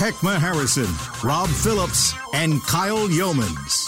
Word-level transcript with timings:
Heckma 0.00 0.38
Harrison, 0.38 0.88
Rob 1.22 1.50
Phillips, 1.50 2.14
and 2.32 2.62
Kyle 2.62 3.06
Youmans. 3.06 3.86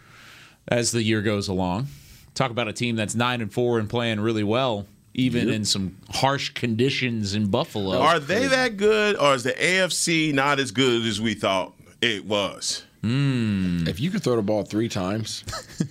as 0.67 0.91
the 0.91 1.01
year 1.01 1.23
goes 1.23 1.47
along. 1.47 1.87
Talk 2.35 2.51
about 2.51 2.67
a 2.67 2.73
team 2.73 2.95
that's 2.95 3.15
nine 3.15 3.41
and 3.41 3.51
four 3.51 3.79
and 3.79 3.89
playing 3.89 4.19
really 4.19 4.43
well, 4.43 4.85
even 5.15 5.47
yep. 5.47 5.55
in 5.55 5.65
some 5.65 5.97
harsh 6.11 6.53
conditions 6.53 7.33
in 7.33 7.47
Buffalo. 7.47 7.99
Are 7.99 8.19
they 8.19 8.45
that 8.45 8.77
good, 8.77 9.17
or 9.17 9.33
is 9.33 9.41
the 9.41 9.53
AFC 9.53 10.31
not 10.31 10.59
as 10.59 10.69
good 10.69 11.07
as 11.07 11.19
we 11.19 11.33
thought 11.33 11.73
it 12.01 12.25
was? 12.25 12.83
Mm. 13.05 13.87
If 13.87 13.99
you 13.99 14.09
could 14.09 14.23
throw 14.23 14.35
the 14.35 14.41
ball 14.41 14.63
three 14.63 14.89
times 14.89 15.43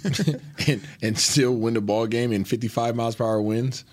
and, 0.67 0.81
and 1.01 1.19
still 1.19 1.55
win 1.55 1.75
the 1.75 1.81
ball 1.81 2.07
game 2.09 2.33
in 2.33 2.45
55 2.45 2.97
miles 2.97 3.15
per 3.15 3.25
hour 3.25 3.41
wins. 3.41 3.84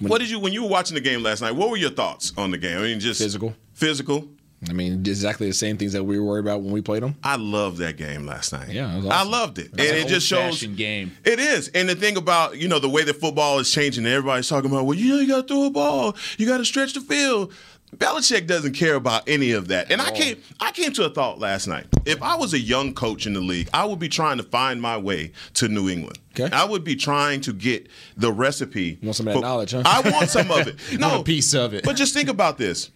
When, 0.00 0.08
what 0.08 0.20
did 0.20 0.30
you 0.30 0.40
when 0.40 0.54
you 0.54 0.62
were 0.62 0.70
watching 0.70 0.94
the 0.94 1.02
game 1.02 1.22
last 1.22 1.42
night? 1.42 1.52
What 1.52 1.68
were 1.68 1.76
your 1.76 1.90
thoughts 1.90 2.32
on 2.38 2.50
the 2.50 2.58
game? 2.58 2.78
I 2.78 2.82
mean, 2.82 3.00
just 3.00 3.20
physical. 3.20 3.54
Physical. 3.74 4.28
I 4.68 4.74
mean, 4.74 5.00
exactly 5.00 5.46
the 5.46 5.54
same 5.54 5.78
things 5.78 5.94
that 5.94 6.04
we 6.04 6.18
were 6.18 6.24
worried 6.26 6.44
about 6.44 6.60
when 6.60 6.72
we 6.72 6.82
played 6.82 7.02
them. 7.02 7.16
I 7.24 7.36
loved 7.36 7.78
that 7.78 7.96
game 7.96 8.26
last 8.26 8.52
night. 8.52 8.68
Yeah, 8.68 8.94
awesome. 8.94 9.10
I 9.10 9.22
loved 9.22 9.58
it, 9.58 9.70
and 9.70 9.80
it 9.80 10.06
just 10.06 10.26
shows. 10.26 10.62
Game. 10.62 11.12
It 11.24 11.38
is, 11.38 11.68
and 11.68 11.88
the 11.88 11.94
thing 11.94 12.18
about 12.18 12.58
you 12.58 12.68
know 12.68 12.78
the 12.78 12.88
way 12.88 13.02
that 13.02 13.16
football 13.16 13.58
is 13.58 13.70
changing, 13.70 14.04
everybody's 14.04 14.48
talking 14.48 14.70
about, 14.70 14.84
well, 14.84 14.96
you 14.96 15.14
know, 15.14 15.20
you 15.20 15.28
got 15.28 15.48
to 15.48 15.54
throw 15.54 15.66
a 15.66 15.70
ball, 15.70 16.14
you 16.36 16.46
got 16.46 16.58
to 16.58 16.64
stretch 16.64 16.92
the 16.92 17.00
field. 17.00 17.54
Belichick 17.96 18.46
doesn't 18.46 18.74
care 18.74 18.94
about 18.94 19.28
any 19.28 19.52
of 19.52 19.68
that. 19.68 19.90
And 19.90 20.00
I 20.00 20.10
came 20.12 20.36
I 20.60 20.70
came 20.72 20.92
to 20.92 21.04
a 21.04 21.10
thought 21.10 21.38
last 21.38 21.66
night. 21.66 21.86
If 22.06 22.22
I 22.22 22.36
was 22.36 22.54
a 22.54 22.58
young 22.58 22.94
coach 22.94 23.26
in 23.26 23.34
the 23.34 23.40
league, 23.40 23.68
I 23.74 23.84
would 23.84 23.98
be 23.98 24.08
trying 24.08 24.38
to 24.38 24.42
find 24.44 24.80
my 24.80 24.96
way 24.96 25.32
to 25.54 25.68
New 25.68 25.88
England. 25.88 26.18
Okay. 26.38 26.54
I 26.54 26.64
would 26.64 26.84
be 26.84 26.94
trying 26.94 27.40
to 27.42 27.52
get 27.52 27.88
the 28.16 28.32
recipe. 28.32 28.98
You 29.00 29.08
want 29.08 29.16
some 29.16 29.28
of 29.28 29.34
that 29.34 29.40
knowledge, 29.40 29.72
huh? 29.72 29.82
I 29.84 30.08
want 30.08 30.30
some 30.30 30.50
of 30.50 30.66
it. 30.66 30.76
No, 31.00 31.20
a 31.20 31.24
piece 31.24 31.54
of 31.54 31.72
it. 31.72 31.84
But 31.84 31.96
just 31.96 32.12
think 32.12 32.28
about 32.28 32.58
this. 32.58 32.90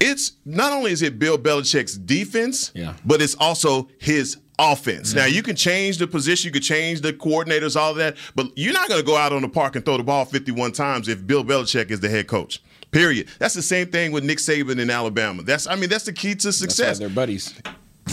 It's 0.00 0.32
not 0.46 0.72
only 0.72 0.92
is 0.92 1.02
it 1.02 1.18
Bill 1.18 1.36
Belichick's 1.36 1.96
defense, 1.96 2.72
yeah. 2.74 2.94
but 3.04 3.20
it's 3.20 3.34
also 3.34 3.88
his 3.98 4.38
offense. 4.58 5.10
Mm-hmm. 5.10 5.18
Now 5.18 5.24
you 5.26 5.42
can 5.42 5.56
change 5.56 5.98
the 5.98 6.06
position, 6.06 6.48
you 6.48 6.52
can 6.52 6.62
change 6.62 7.02
the 7.02 7.12
coordinators, 7.12 7.76
all 7.76 7.90
of 7.90 7.96
that, 7.98 8.16
but 8.34 8.46
you're 8.56 8.72
not 8.72 8.88
going 8.88 9.00
to 9.00 9.06
go 9.06 9.16
out 9.16 9.32
on 9.32 9.42
the 9.42 9.48
park 9.48 9.76
and 9.76 9.84
throw 9.84 9.96
the 9.98 10.02
ball 10.02 10.24
51 10.24 10.72
times 10.72 11.08
if 11.08 11.26
Bill 11.26 11.44
Belichick 11.44 11.90
is 11.90 12.00
the 12.00 12.08
head 12.08 12.26
coach. 12.26 12.62
Period. 12.90 13.28
That's 13.38 13.54
the 13.54 13.62
same 13.62 13.88
thing 13.88 14.12
with 14.12 14.24
Nick 14.24 14.38
Saban 14.38 14.80
in 14.80 14.90
Alabama. 14.90 15.42
That's 15.42 15.66
I 15.66 15.76
mean 15.76 15.88
that's 15.90 16.04
the 16.04 16.12
key 16.12 16.34
to 16.36 16.52
success. 16.52 16.98
they're 16.98 17.08
buddies. 17.08 17.54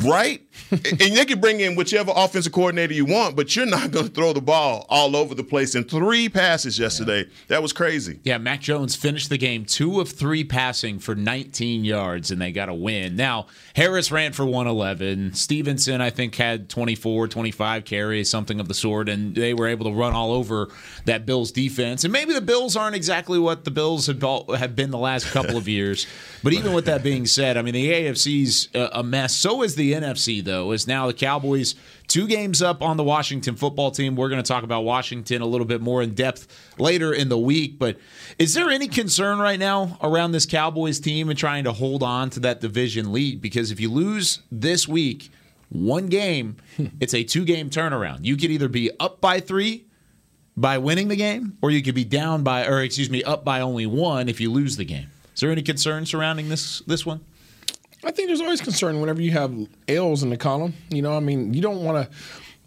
Right? 0.03 0.41
and 0.71 0.99
they 0.99 1.25
can 1.25 1.39
bring 1.39 1.59
in 1.59 1.75
whichever 1.75 2.11
offensive 2.15 2.51
coordinator 2.51 2.93
you 2.93 3.05
want, 3.05 3.35
but 3.35 3.55
you're 3.55 3.65
not 3.65 3.91
going 3.91 4.07
to 4.07 4.11
throw 4.11 4.33
the 4.33 4.41
ball 4.41 4.85
all 4.89 5.15
over 5.15 5.33
the 5.33 5.43
place. 5.43 5.75
In 5.75 5.83
three 5.83 6.29
passes 6.29 6.77
yesterday, 6.77 7.19
yeah. 7.19 7.33
that 7.47 7.61
was 7.61 7.73
crazy. 7.73 8.19
Yeah, 8.23 8.37
Mac 8.37 8.61
Jones 8.61 8.95
finished 8.95 9.29
the 9.29 9.37
game 9.37 9.65
two 9.65 10.01
of 10.01 10.09
three 10.09 10.43
passing 10.43 10.99
for 10.99 11.15
19 11.15 11.85
yards, 11.85 12.31
and 12.31 12.41
they 12.41 12.51
got 12.51 12.69
a 12.69 12.73
win. 12.73 13.15
Now, 13.15 13.47
Harris 13.75 14.11
ran 14.11 14.33
for 14.33 14.45
111. 14.45 15.33
Stevenson, 15.33 16.01
I 16.01 16.09
think, 16.09 16.35
had 16.35 16.69
24, 16.69 17.27
25 17.27 17.85
carries, 17.85 18.29
something 18.29 18.59
of 18.59 18.67
the 18.67 18.73
sort, 18.73 19.09
and 19.09 19.35
they 19.35 19.53
were 19.53 19.67
able 19.67 19.85
to 19.85 19.97
run 19.97 20.13
all 20.13 20.31
over 20.31 20.69
that 21.05 21.25
Bills 21.25 21.51
defense. 21.51 22.03
And 22.03 22.11
maybe 22.11 22.33
the 22.33 22.41
Bills 22.41 22.75
aren't 22.75 22.95
exactly 22.95 23.39
what 23.39 23.63
the 23.63 23.71
Bills 23.71 24.07
have 24.07 24.75
been 24.75 24.91
the 24.91 24.97
last 24.97 25.27
couple 25.27 25.57
of 25.57 25.67
years. 25.67 26.07
But 26.43 26.53
even 26.53 26.73
with 26.73 26.85
that 26.85 27.03
being 27.03 27.25
said, 27.25 27.57
I 27.57 27.61
mean, 27.61 27.73
the 27.73 27.89
AFC's 27.89 28.69
a 28.73 29.03
mess. 29.03 29.35
So 29.35 29.63
is 29.63 29.75
the 29.75 29.93
NFC, 29.93 30.43
though, 30.47 30.71
is 30.71 30.87
now 30.87 31.05
the 31.05 31.13
Cowboys 31.13 31.75
two 32.07 32.27
games 32.27 32.63
up 32.63 32.81
on 32.81 32.97
the 32.97 33.03
Washington 33.03 33.55
football 33.55 33.91
team. 33.91 34.15
We're 34.15 34.29
going 34.29 34.41
to 34.41 34.47
talk 34.47 34.63
about 34.63 34.81
Washington 34.81 35.43
a 35.43 35.45
little 35.45 35.67
bit 35.67 35.81
more 35.81 36.01
in 36.01 36.15
depth 36.15 36.47
later 36.79 37.13
in 37.13 37.29
the 37.29 37.37
week. 37.37 37.77
But 37.77 37.99
is 38.39 38.55
there 38.55 38.69
any 38.71 38.87
concern 38.87 39.37
right 39.37 39.59
now 39.59 39.99
around 40.01 40.31
this 40.31 40.47
Cowboys 40.47 40.99
team 40.99 41.29
and 41.29 41.37
trying 41.37 41.65
to 41.65 41.73
hold 41.73 42.01
on 42.01 42.31
to 42.31 42.39
that 42.39 42.61
division 42.61 43.13
lead? 43.13 43.41
Because 43.41 43.69
if 43.69 43.79
you 43.79 43.91
lose 43.91 44.39
this 44.51 44.87
week, 44.87 45.29
one 45.69 46.07
game, 46.07 46.57
it's 46.99 47.13
a 47.13 47.23
two 47.23 47.45
game 47.45 47.69
turnaround. 47.69 48.25
You 48.25 48.35
could 48.37 48.49
either 48.49 48.69
be 48.69 48.89
up 48.99 49.21
by 49.21 49.39
three 49.39 49.85
by 50.55 50.79
winning 50.79 51.07
the 51.07 51.15
game, 51.15 51.55
or 51.61 51.69
you 51.69 51.83
could 51.83 51.93
be 51.93 52.03
down 52.03 52.41
by, 52.41 52.65
or 52.65 52.81
excuse 52.81 53.11
me, 53.11 53.23
up 53.23 53.45
by 53.45 53.61
only 53.61 53.85
one 53.85 54.27
if 54.27 54.41
you 54.41 54.51
lose 54.51 54.75
the 54.75 54.85
game. 54.85 55.11
Is 55.35 55.41
there 55.41 55.51
any 55.51 55.61
concern 55.61 56.07
surrounding 56.07 56.49
this 56.49 56.79
this 56.87 57.05
one? 57.05 57.23
I 58.03 58.11
think 58.11 58.27
there's 58.27 58.41
always 58.41 58.61
concern 58.61 58.99
whenever 58.99 59.21
you 59.21 59.31
have 59.31 59.53
L's 59.87 60.23
in 60.23 60.29
the 60.29 60.37
column. 60.37 60.73
You 60.89 61.01
know, 61.01 61.15
I 61.15 61.19
mean, 61.19 61.53
you 61.53 61.61
don't 61.61 61.83
want 61.83 62.09
to 62.09 62.17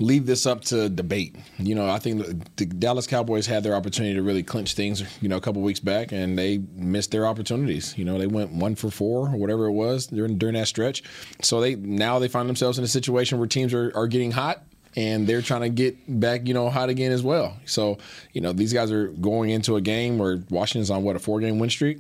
leave 0.01 0.27
this 0.27 0.47
up 0.47 0.63
to 0.63 0.89
debate. 0.89 1.37
You 1.59 1.75
know, 1.75 1.89
I 1.89 1.99
think 1.99 2.57
the 2.57 2.67
Dallas 2.67 3.07
Cowboys 3.07 3.47
had 3.47 3.63
their 3.63 3.75
opportunity 3.75 4.15
to 4.15 4.23
really 4.23 4.43
clinch 4.43 4.75
things, 4.75 5.05
you 5.21 5.29
know, 5.29 5.37
a 5.37 5.41
couple 5.41 5.63
weeks 5.63 5.79
back, 5.79 6.11
and 6.11 6.39
they 6.39 6.59
missed 6.75 7.13
their 7.13 7.27
opportunities. 7.27 7.97
You 7.97 8.05
know, 8.05 8.19
they 8.19 8.27
went 8.27 8.51
one 8.51 8.75
for 8.75 8.91
four 8.91 9.29
or 9.29 9.37
whatever 9.37 9.67
it 9.67 9.73
was 9.73 10.07
during 10.07 10.39
during 10.39 10.55
that 10.55 10.69
stretch. 10.69 11.03
So 11.43 11.61
they 11.61 11.77
now 11.77 12.19
they 12.19 12.29
find 12.29 12.49
themselves 12.49 12.79
in 12.79 12.85
a 12.85 12.89
situation 12.89 13.39
where 13.39 13.47
teams 13.47 13.73
are, 13.73 13.93
are 13.95 14.09
getting 14.09 14.33
hot 14.33 14.65
and 14.97 15.27
they're 15.27 15.43
trying 15.43 15.61
to 15.61 15.69
get 15.69 15.97
back, 16.21 16.49
you 16.49 16.55
know, 16.55 16.69
hot 16.69 16.89
again 16.89 17.13
as 17.13 17.23
well. 17.23 17.57
So, 17.65 17.99
you 18.33 18.41
know, 18.41 18.53
these 18.53 18.73
guys 18.73 18.91
are 18.91 19.09
going 19.09 19.51
into 19.51 19.77
a 19.77 19.81
game 19.81 20.19
where 20.19 20.43
Washington's 20.51 20.91
on 20.91 21.05
what 21.05 21.17
a 21.17 21.19
four 21.19 21.41
game 21.41 21.59
win 21.59 21.71
streak. 21.71 21.99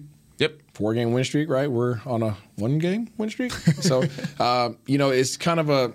Four 0.80 0.94
game 0.94 1.12
win 1.12 1.24
streak, 1.24 1.50
right? 1.50 1.70
We're 1.70 2.00
on 2.06 2.22
a 2.22 2.38
one 2.56 2.78
game 2.78 3.10
win 3.18 3.28
streak. 3.28 3.52
So, 3.52 4.02
uh, 4.40 4.70
you 4.86 4.96
know, 4.96 5.10
it's 5.10 5.36
kind 5.36 5.60
of 5.60 5.68
a 5.68 5.92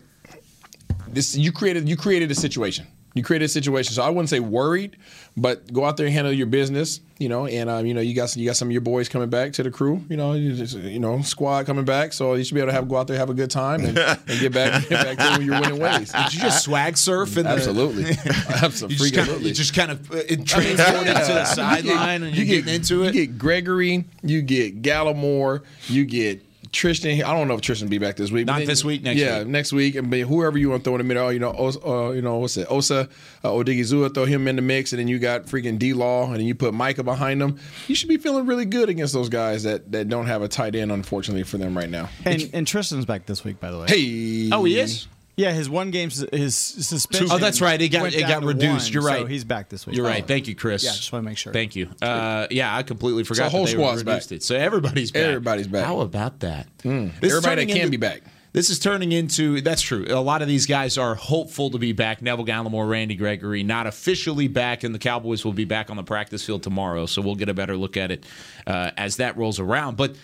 this 1.07 1.35
you 1.35 1.51
created 1.51 1.90
you 1.90 1.97
created 1.97 2.29
a 2.29 2.35
situation. 2.35 2.85
You 3.16 3.23
created 3.23 3.46
a 3.46 3.49
situation. 3.49 3.93
So 3.93 4.03
I 4.03 4.09
wouldn't 4.09 4.29
say 4.29 4.40
worried, 4.40 4.97
but 5.35 5.73
go 5.73 5.85
out 5.85 5.97
there 5.97 6.05
and 6.05 6.14
handle 6.14 6.32
your 6.32 6.46
business, 6.46 6.99
you 7.17 7.29
know. 7.29 7.46
And 7.46 7.70
um, 7.70 7.85
you 7.85 7.94
know, 7.94 8.02
you 8.02 8.14
got 8.14 8.35
you 8.35 8.46
got 8.46 8.56
some 8.56 8.67
of 8.67 8.72
your 8.72 8.82
boys 8.82 9.09
coming 9.09 9.29
back 9.29 9.53
to 9.53 9.64
the 9.64 9.72
crew, 9.72 10.03
you 10.09 10.17
know, 10.17 10.34
you, 10.34 10.56
just, 10.56 10.76
you 10.78 11.00
know, 11.00 11.22
squad 11.22 11.66
coming 11.66 11.85
back. 11.85 12.14
So 12.14 12.34
you 12.34 12.44
should 12.44 12.56
be 12.56 12.62
able 12.62 12.70
to 12.70 12.73
have 12.73 12.88
go 12.88 12.97
out 12.97 13.08
there, 13.08 13.17
have 13.17 13.29
a 13.29 13.34
good 13.34 13.52
time, 13.52 13.84
and, 13.84 13.97
and 13.97 14.40
get 14.40 14.53
back 14.53 14.88
get 14.88 15.17
back 15.17 15.38
to 15.38 15.44
your 15.44 15.59
winning 15.59 15.79
ways. 15.79 16.12
Did 16.12 16.34
you 16.34 16.40
just 16.40 16.64
swag 16.64 16.97
surf? 16.97 17.38
In 17.38 17.47
absolutely, 17.47 18.03
the, 18.03 18.59
absolutely. 18.64 18.96
You 19.06 19.12
just, 19.12 19.14
kind 19.16 19.29
of, 19.29 19.44
you 19.44 19.53
just 19.53 19.73
kind 19.73 19.91
of 19.91 20.12
uh, 20.12 20.23
transported 20.46 21.16
to 21.16 21.34
the 21.34 21.46
sideline, 21.46 22.23
and 22.23 22.35
you're 22.35 22.46
you 22.46 22.62
getting 22.62 22.76
into 22.76 23.03
it. 23.03 23.14
You 23.14 23.28
get 23.28 23.38
Gregory, 23.38 24.06
you 24.23 24.41
get 24.41 24.82
Gallimore, 24.82 25.64
you 25.88 26.06
get 26.06 26.45
Trysten, 26.76 27.24
I 27.24 27.34
don't 27.34 27.48
know 27.48 27.54
if 27.54 27.62
Trysten 27.62 27.84
will 27.84 27.90
be 27.90 27.98
back 27.98 28.18
this 28.18 28.32
week. 28.32 28.46
Not 28.46 28.60
then, 28.60 28.68
this 28.68 28.84
week, 28.84 29.02
next 29.02 29.20
yeah, 29.20 29.40
week. 29.40 29.48
next 29.48 29.72
week. 29.72 29.96
And 29.96 30.14
whoever 30.14 30.58
you 30.58 30.70
want 30.70 30.84
to 30.84 30.90
throw 30.90 30.96
in 30.96 31.00
the 31.00 31.06
middle, 31.06 31.32
you 31.32 31.40
know, 31.40 31.52
uh, 31.52 32.12
you 32.12 32.22
know, 32.22 32.38
what's 32.38 32.58
it? 32.58 32.68
Osa 32.70 33.08
uh, 33.44 33.50
Odighizuwa, 33.50 34.14
throw 34.14 34.26
him 34.26 34.48
in 34.48 34.58
the 34.58 34.62
mix, 34.62 34.92
and 34.92 35.00
then 35.00 35.08
you 35.08 35.18
got 35.18 35.46
freaking 35.46 35.80
D 35.80 35.94
Law, 35.94 36.26
and 36.26 36.36
then 36.36 36.46
you 36.46 36.54
put 36.54 36.74
Micah 36.74 37.04
behind 37.04 37.40
them. 37.42 37.58
You 37.88 37.96
should 37.96 38.10
be 38.10 38.18
feeling 38.18 38.46
really 38.46 38.66
good 38.66 38.90
against 38.90 39.14
those 39.14 39.30
guys 39.30 39.64
that, 39.64 39.92
that 39.94 40.10
don't 40.10 40.26
have 40.26 40.42
a 40.42 40.50
tight 40.50 40.76
end, 40.76 40.92
unfortunately, 40.92 41.44
for 41.44 41.58
them 41.58 41.78
right 41.78 41.90
now. 41.90 42.10
And, 42.26 42.50
and 42.54 42.68
Trysten's 42.68 43.06
back 43.06 43.26
this 43.26 43.44
week, 43.46 43.60
by 43.60 43.72
the 43.72 43.80
way. 43.80 43.88
Hey. 43.88 44.50
Oh, 44.52 44.66
he 44.66 44.78
is? 44.78 45.08
Yeah, 45.37 45.52
his 45.52 45.70
one 45.70 45.91
game, 45.91 46.09
his 46.32 46.55
suspension. 46.55 47.28
Oh, 47.32 47.37
that's 47.37 47.59
right. 47.59 47.82
It 47.82 47.90
got- 47.90 48.14
it 48.14 48.22
got 48.22 48.43
reduced. 48.43 48.85
one, 48.85 48.93
You're 48.93 49.03
right. 49.03 49.22
So 49.22 49.26
he's 49.26 49.43
back 49.43 49.67
this 49.70 49.85
week. 49.85 49.96
You're 49.97 50.05
right. 50.05 50.26
Thank 50.26 50.47
you, 50.47 50.55
Chris. 50.55 50.84
Yeah, 50.84 50.91
just 50.91 51.11
wanna 51.11 51.23
make 51.23 51.37
sure. 51.37 51.52
Thank 51.52 51.76
you. 51.76 51.90
Uh, 52.02 52.47
yeah, 52.52 52.76
I 52.76 52.84
completely 52.84 53.23
forgot. 53.26 53.52
whole 53.52 53.66
that 53.66 53.72
they 53.72 53.73
squad's 53.73 54.03
reduced 54.05 54.29
back. 54.29 54.35
It. 54.37 54.43
So 54.43 54.55
everybody's 54.55 55.11
back. 55.11 55.23
Everybody's 55.23 55.67
back. 55.67 55.85
How 55.85 55.99
about 55.99 56.40
that? 56.40 56.67
This 56.84 56.93
is 56.93 56.93
Everybody 56.93 57.41
that 57.41 57.43
turning 57.43 57.67
can 57.67 57.78
into- 57.78 57.90
be 57.91 57.97
back. 57.97 58.22
This 58.53 58.70
is 58.70 58.79
turning 58.79 59.11
into 59.11 59.59
that's 59.59 59.82
true. 59.82 60.05
A 60.08 60.16
lot 60.22 60.41
of 60.41 60.47
these 60.47 60.66
guys 60.66 60.97
are 60.97 61.14
hopeful 61.16 61.72
to 61.72 61.78
be 61.78 61.91
back. 61.91 62.22
Neville 62.22 62.46
Gallimore, 62.46 62.90
Randy 62.90 63.16
Gregory, 63.16 63.64
not 63.64 63.85
officially 63.85 64.47
back, 64.47 64.85
and 64.85 64.96
the 64.96 64.99
Cowboys 64.99 65.43
will 65.43 65.52
be 65.52 65.66
back 65.66 65.90
on 65.90 65.97
the 65.97 66.03
practice 66.05 66.46
field 66.46 66.64
tomorrow. 66.64 67.05
So 67.05 67.22
we'll 67.22 67.35
get 67.35 67.49
a 67.49 67.53
better 67.53 67.76
look 67.76 67.97
at 67.97 68.11
it 68.11 68.26
uh, 68.66 68.91
as 68.96 69.17
that 69.17 69.35
rolls 69.35 69.59
around. 69.59 69.97
But 69.97 70.16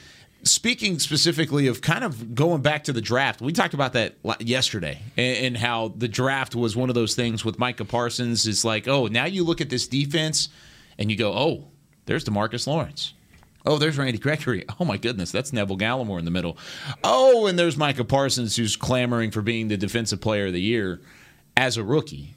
speaking 0.43 0.99
specifically 0.99 1.67
of 1.67 1.81
kind 1.81 2.03
of 2.03 2.35
going 2.35 2.61
back 2.61 2.85
to 2.85 2.93
the 2.93 3.01
draft, 3.01 3.41
we 3.41 3.53
talked 3.53 3.73
about 3.73 3.93
that 3.93 4.15
yesterday 4.39 4.99
and, 5.17 5.57
how 5.57 5.89
the 5.95 6.07
draft 6.07 6.55
was 6.55 6.75
one 6.75 6.89
of 6.89 6.95
those 6.95 7.13
things 7.13 7.45
with 7.45 7.59
Micah 7.59 7.85
Parsons. 7.85 8.47
Is 8.47 8.65
like, 8.65 8.87
oh, 8.87 9.07
now 9.07 9.25
you 9.25 9.43
look 9.43 9.61
at 9.61 9.69
this 9.69 9.87
defense 9.87 10.49
and 10.97 11.11
you 11.11 11.17
go, 11.17 11.33
oh, 11.33 11.67
there's 12.05 12.23
Demarcus 12.23 12.67
Lawrence. 12.67 13.13
Oh, 13.65 13.77
there's 13.77 13.97
Randy 13.97 14.17
Gregory. 14.17 14.65
Oh 14.79 14.85
my 14.85 14.97
goodness, 14.97 15.31
that's 15.31 15.53
Neville 15.53 15.77
Gallimore 15.77 16.17
in 16.17 16.25
the 16.25 16.31
middle. 16.31 16.57
Oh, 17.03 17.45
and 17.45 17.59
there's 17.59 17.77
Micah 17.77 18.03
Parsons 18.03 18.55
who's 18.55 18.75
clamoring 18.75 19.29
for 19.29 19.41
being 19.41 19.67
the 19.67 19.77
defensive 19.77 20.19
player 20.19 20.47
of 20.47 20.53
the 20.53 20.61
year 20.61 20.99
as 21.55 21.77
a 21.77 21.83
rookie. 21.83 22.33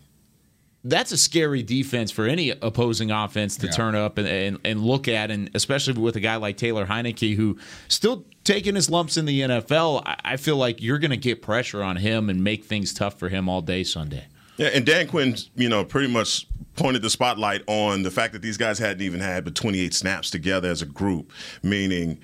That's 0.85 1.13
a 1.13 1.17
scary 1.17 1.63
defense 1.63 2.11
for 2.11 2.27
any 2.27 2.51
opposing 2.51 3.11
offense 3.11 3.57
to 3.57 3.69
turn 3.69 3.95
up 3.95 4.19
and, 4.19 4.29
and, 4.29 4.59
and 4.65 4.85
look 4.85 5.09
at, 5.09 5.31
and 5.31 5.51
especially 5.55 5.95
with 5.95 6.17
a 6.17 6.21
guy 6.21 6.37
like 6.37 6.59
Taylor 6.59 6.87
Heinicke 6.87 7.37
who 7.37 7.59
still 7.89 8.27
taking 8.45 8.75
his 8.75 8.91
lumps 8.91 9.17
in 9.17 9.25
the 9.25 9.41
NFL. 9.41 10.03
I, 10.05 10.17
I 10.25 10.37
feel 10.37 10.57
like 10.57 10.83
you're 10.83 10.99
going 10.99 11.11
to 11.11 11.17
get 11.17 11.43
pressure 11.43 11.83
on 11.83 11.97
him 11.97 12.29
and 12.29 12.45
make 12.45 12.65
things 12.65 12.93
tough 12.93 13.19
for 13.19 13.29
him 13.29 13.49
all 13.49 13.63
day 13.63 13.83
Sunday. 13.83 14.27
Yeah, 14.57 14.69
and 14.69 14.87
Dan 14.87 15.09
Quinn, 15.09 15.37
you 15.57 15.69
know, 15.69 15.85
pretty 15.85 16.13
much 16.13 16.47
pointed 16.77 17.03
the 17.03 17.11
spotlight 17.11 17.63
on 17.67 18.03
the 18.03 18.11
fact 18.11 18.33
that 18.35 18.43
these 18.43 18.57
guys 18.57 18.79
hadn't 18.79 19.03
even 19.03 19.21
had 19.21 19.45
but 19.45 19.55
28 19.55 19.95
snaps 19.95 20.31
together 20.31 20.69
as 20.69 20.83
a 20.83 20.87
group, 20.87 21.33
meaning 21.63 22.21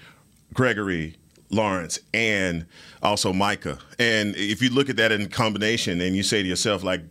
Gregory, 0.55 1.17
Lawrence, 1.51 1.99
and 2.15 2.67
also 3.03 3.33
Micah. 3.33 3.79
And 3.99 4.35
if 4.37 4.63
you 4.63 4.71
look 4.71 4.89
at 4.89 4.97
that 4.97 5.13
in 5.13 5.29
combination 5.29 6.01
and 6.01 6.17
you 6.17 6.23
say 6.23 6.43
to 6.43 6.49
yourself, 6.49 6.83
like, 6.83 7.03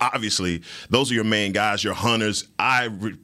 obviously, 0.00 0.62
those 0.90 1.10
are 1.10 1.14
your 1.14 1.24
main 1.24 1.52
guys, 1.52 1.82
your 1.82 1.94
hunters. 1.94 2.48
I. 2.58 2.84
Re- 2.84 3.18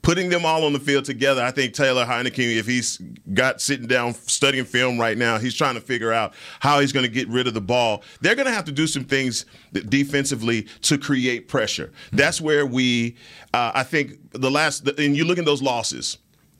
Putting 0.00 0.30
them 0.30 0.46
all 0.46 0.64
on 0.64 0.72
the 0.72 0.80
field 0.80 1.04
together, 1.04 1.42
I 1.42 1.50
think 1.50 1.74
Taylor 1.74 2.06
Heinicke, 2.06 2.56
if 2.56 2.66
he's 2.66 2.96
got 3.34 3.60
sitting 3.60 3.86
down 3.86 4.14
studying 4.14 4.64
film 4.64 4.98
right 4.98 5.18
now, 5.18 5.36
he's 5.36 5.54
trying 5.54 5.74
to 5.74 5.80
figure 5.82 6.10
out 6.10 6.32
how 6.60 6.80
he's 6.80 6.90
going 6.90 7.04
to 7.04 7.12
get 7.12 7.28
rid 7.28 7.46
of 7.46 7.52
the 7.52 7.60
ball. 7.60 8.02
They're 8.22 8.34
going 8.34 8.46
to 8.46 8.52
have 8.52 8.64
to 8.64 8.72
do 8.72 8.86
some 8.86 9.04
things 9.04 9.44
defensively 9.74 10.62
to 10.82 10.96
create 10.96 11.48
pressure. 11.48 11.92
That's 12.12 12.40
where 12.40 12.64
we, 12.64 13.16
uh, 13.52 13.72
I 13.74 13.82
think, 13.82 14.32
the 14.32 14.50
last, 14.50 14.88
and 14.98 15.14
you 15.14 15.26
look 15.26 15.36
at 15.36 15.44
those 15.44 15.60
losses 15.60 16.16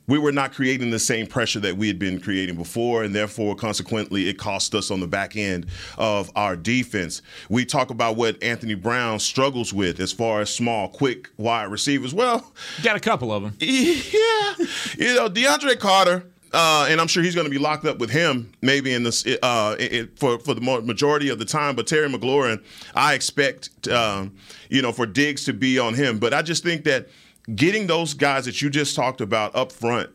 we 0.06 0.19
were 0.19 0.32
not 0.32 0.52
creating 0.52 0.90
the 0.90 0.99
same 0.99 1.26
pressure 1.26 1.60
that 1.60 1.76
we 1.76 1.87
had 1.87 1.99
been 1.99 2.20
creating 2.20 2.56
before, 2.56 3.04
and 3.04 3.14
therefore, 3.14 3.54
consequently, 3.54 4.28
it 4.28 4.38
cost 4.38 4.75
us 4.75 4.90
on 4.90 5.00
the 5.00 5.06
back 5.06 5.37
end 5.37 5.66
of 5.96 6.31
our 6.34 6.56
defense. 6.56 7.22
We 7.49 7.64
talk 7.64 7.90
about 7.90 8.16
what 8.16 8.43
Anthony 8.43 8.75
Brown 8.75 9.20
struggles 9.20 9.72
with 9.72 10.00
as 10.00 10.12
far 10.12 10.40
as 10.40 10.54
small, 10.54 10.88
quick 10.88 11.28
wide 11.37 11.70
receivers. 11.70 12.12
Well, 12.12 12.52
Got 12.82 12.96
a 12.96 13.00
couple 13.00 13.32
of 13.32 13.43
them. 13.43 13.56
yeah, 13.60 14.54
you 14.99 15.14
know, 15.14 15.28
DeAndre 15.28 15.78
Carter. 15.78 16.26
Uh, 16.55 16.87
and 16.90 17.00
I'm 17.00 17.06
sure 17.06 17.22
he's 17.22 17.34
going 17.34 17.46
to 17.46 17.50
be 17.50 17.56
locked 17.58 17.87
up 17.87 17.98
with 17.98 18.10
him 18.10 18.52
maybe 18.60 18.93
in 18.93 19.05
this 19.05 19.25
uh, 19.43 19.75
it, 19.78 20.19
for 20.19 20.38
for 20.38 20.52
the 20.52 20.60
majority 20.60 21.31
of 21.31 21.38
the 21.38 21.46
time. 21.46 21.75
But 21.75 21.87
Terry 21.87 22.08
McLaurin, 22.10 22.62
I 22.94 23.14
expect 23.14 23.88
um, 23.88 24.34
you 24.69 24.82
know 24.82 24.93
for 24.93 25.06
Diggs 25.06 25.46
to 25.46 25.55
be 25.55 25.78
on 25.78 25.94
him. 25.94 26.19
But 26.19 26.34
I 26.34 26.43
just 26.43 26.62
think 26.62 26.84
that 26.84 27.08
getting 27.54 27.86
those 27.86 28.14
guys 28.14 28.44
that 28.44 28.62
you 28.62 28.70
just 28.70 28.96
talked 28.96 29.20
about 29.20 29.54
up 29.54 29.72
front. 29.72 30.10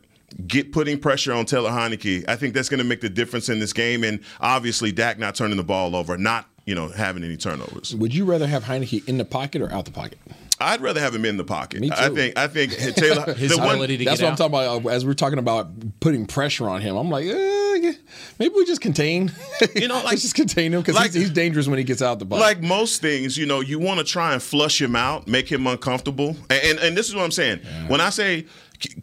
Get 0.46 0.72
putting 0.72 0.98
pressure 0.98 1.32
on 1.32 1.46
Taylor 1.46 1.70
Heinicke. 1.70 2.28
I 2.28 2.36
think 2.36 2.52
that's 2.52 2.68
going 2.68 2.78
to 2.78 2.84
make 2.84 3.00
the 3.00 3.08
difference 3.08 3.48
in 3.48 3.60
this 3.60 3.72
game, 3.72 4.04
and 4.04 4.20
obviously 4.40 4.92
Dak 4.92 5.18
not 5.18 5.34
turning 5.34 5.56
the 5.56 5.64
ball 5.64 5.96
over, 5.96 6.18
not 6.18 6.46
you 6.66 6.74
know 6.74 6.88
having 6.88 7.24
any 7.24 7.38
turnovers. 7.38 7.94
Would 7.94 8.14
you 8.14 8.26
rather 8.26 8.46
have 8.46 8.64
Heinicke 8.64 9.08
in 9.08 9.16
the 9.16 9.24
pocket 9.24 9.62
or 9.62 9.72
out 9.72 9.86
the 9.86 9.90
pocket? 9.90 10.18
I'd 10.60 10.80
rather 10.80 11.00
have 11.00 11.14
him 11.14 11.24
in 11.24 11.36
the 11.36 11.44
pocket. 11.44 11.80
Me 11.80 11.88
too. 11.88 11.94
I 11.96 12.08
think 12.10 12.36
I 12.38 12.48
think 12.48 12.72
Taylor 12.96 13.32
His 13.34 13.50
the 13.52 13.58
one, 13.58 13.68
ability 13.68 13.98
to 13.98 14.04
That's 14.06 14.20
get 14.20 14.24
what 14.26 14.30
I'm 14.32 14.36
talking 14.50 14.54
about. 14.80 14.90
uh, 14.92 14.94
As 14.94 15.06
we're 15.06 15.14
talking 15.14 15.38
about 15.38 15.68
putting 16.00 16.26
pressure 16.26 16.68
on 16.68 16.80
him, 16.80 16.96
I'm 16.96 17.08
like, 17.10 17.26
eh, 17.26 17.74
yeah, 17.80 17.92
maybe 18.38 18.54
we 18.56 18.64
just 18.64 18.80
contain. 18.80 19.30
You 19.76 19.86
know, 19.88 19.94
like- 20.02 20.04
let's 20.06 20.22
just 20.22 20.34
contain 20.34 20.72
him 20.74 20.80
because 20.80 20.94
like- 20.96 21.12
he's, 21.12 21.22
he's 21.22 21.30
dangerous 21.30 21.68
when 21.68 21.78
he 21.78 21.84
gets 21.84 22.02
out 22.02 22.18
the 22.18 22.24
box. 22.24 22.40
like 22.40 22.60
most 22.62 23.00
things, 23.00 23.36
you 23.36 23.46
know, 23.46 23.60
you 23.60 23.78
want 23.78 23.98
to 24.00 24.04
try 24.04 24.32
and 24.32 24.42
flush 24.42 24.80
him 24.82 24.96
out, 24.96 25.28
make 25.28 25.50
him 25.50 25.66
uncomfortable. 25.66 26.36
And 26.50 26.60
and, 26.64 26.78
and 26.80 26.96
this 26.96 27.08
is 27.08 27.14
what 27.14 27.22
I'm 27.24 27.30
saying. 27.30 27.60
When 27.86 28.00
I 28.00 28.10
say 28.10 28.46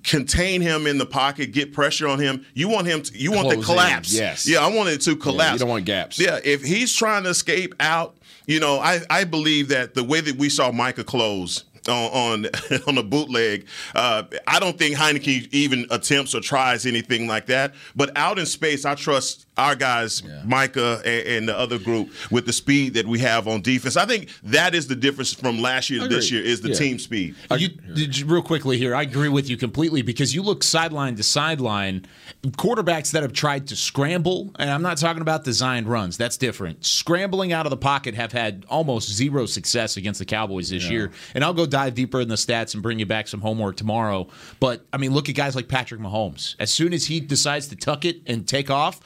contain 0.03 0.61
him 0.61 0.87
in 0.87 0.97
the 0.97 1.05
pocket, 1.05 1.51
get 1.51 1.73
pressure 1.73 2.07
on 2.07 2.17
him, 2.19 2.45
you 2.53 2.69
want 2.69 2.87
him 2.87 3.01
to, 3.01 3.17
you 3.17 3.31
want 3.31 3.49
the 3.49 3.55
Close 3.55 3.69
in, 3.69 3.73
collapse. 3.75 4.13
yes. 4.13 4.47
Yeah, 4.47 4.59
I 4.65 4.73
want 4.73 4.87
it 4.89 5.01
to 5.01 5.15
collapse. 5.17 5.53
You 5.53 5.59
don't 5.59 5.69
want 5.69 5.85
gaps. 5.85 6.17
Yeah, 6.19 6.39
if 6.43 6.63
he's 6.63 6.93
trying 6.93 7.23
to 7.23 7.29
escape 7.29 7.75
out, 7.79 8.15
you 8.47 8.59
know, 8.59 8.79
I 8.79 9.01
I 9.09 9.23
believe 9.23 9.69
that 9.69 9.93
the 9.93 10.03
way 10.03 10.21
that 10.21 10.37
we 10.37 10.49
saw 10.49 10.71
Micah 10.71 11.03
close 11.03 11.63
on 11.89 12.45
on, 12.45 12.45
on 12.87 12.97
a 12.97 13.03
bootleg. 13.03 13.65
Uh, 13.93 14.23
I 14.47 14.59
don't 14.59 14.77
think 14.77 14.95
Heinicke 14.97 15.47
even 15.51 15.85
attempts 15.89 16.33
or 16.35 16.41
tries 16.41 16.85
anything 16.85 17.27
like 17.27 17.45
that. 17.47 17.73
But 17.95 18.15
out 18.17 18.39
in 18.39 18.45
space, 18.45 18.85
I 18.85 18.95
trust 18.95 19.45
our 19.57 19.75
guys, 19.75 20.21
Micah 20.43 21.01
and, 21.05 21.27
and 21.27 21.49
the 21.49 21.57
other 21.57 21.79
group, 21.79 22.09
with 22.29 22.45
the 22.45 22.51
speed 22.53 22.93
that 22.95 23.07
we 23.07 23.19
have 23.19 23.47
on 23.47 23.61
defense. 23.61 23.95
I 23.95 24.05
think 24.05 24.29
that 24.43 24.75
is 24.75 24.87
the 24.87 24.95
difference 24.95 25.33
from 25.33 25.61
last 25.61 25.89
year 25.89 26.01
to 26.01 26.07
this 26.09 26.29
year 26.31 26.43
is 26.43 26.59
the 26.61 26.69
Yeah. 26.69 26.75
team 26.75 26.99
speed. 26.99 27.35
You, 27.57 27.69
did 27.69 28.17
you- 28.17 28.25
real 28.25 28.41
quickly 28.41 28.77
here, 28.77 28.93
I 28.93 29.03
agree 29.03 29.29
with 29.29 29.49
you 29.49 29.55
completely 29.55 30.01
because 30.01 30.35
you 30.35 30.41
look 30.41 30.61
sideline 30.63 31.15
to 31.15 31.23
sideline, 31.23 32.05
quarterbacks 32.43 33.11
that 33.11 33.23
have 33.23 33.31
tried 33.33 33.67
to 33.67 33.75
scramble, 33.75 34.51
and 34.59 34.69
I'm 34.69 34.81
not 34.81 34.97
talking 34.97 35.21
about 35.21 35.43
designed 35.45 35.87
runs. 35.87 36.17
That's 36.17 36.37
different. 36.37 36.83
Scrambling 36.85 37.53
out 37.53 37.65
of 37.65 37.69
the 37.69 37.77
pocket 37.77 38.13
have 38.15 38.31
had 38.31 38.65
almost 38.69 39.09
zero 39.09 39.45
success 39.45 39.95
against 39.97 40.19
the 40.19 40.25
Cowboys 40.25 40.69
this 40.69 40.89
year. 40.89 41.11
And 41.33 41.43
I'll 41.43 41.53
go 41.53 41.65
dive 41.75 41.93
deeper 41.93 42.21
in 42.21 42.29
the 42.29 42.35
stats 42.35 42.73
and 42.73 42.81
bring 42.81 42.99
you 42.99 43.05
back 43.05 43.27
some 43.27 43.41
homework 43.41 43.75
tomorrow. 43.75 44.29
But 44.61 44.85
I 44.93 44.97
mean, 44.97 45.11
look 45.11 45.27
at 45.27 45.35
guys 45.35 45.57
like 45.57 45.67
Patrick 45.67 45.99
Mahomes. 45.99 46.55
As 46.57 46.73
soon 46.73 46.93
as 46.93 47.07
he 47.07 47.19
decides 47.19 47.67
to 47.67 47.75
tuck 47.75 48.05
it 48.05 48.21
and 48.25 48.47
take 48.47 48.69
off, 48.69 49.01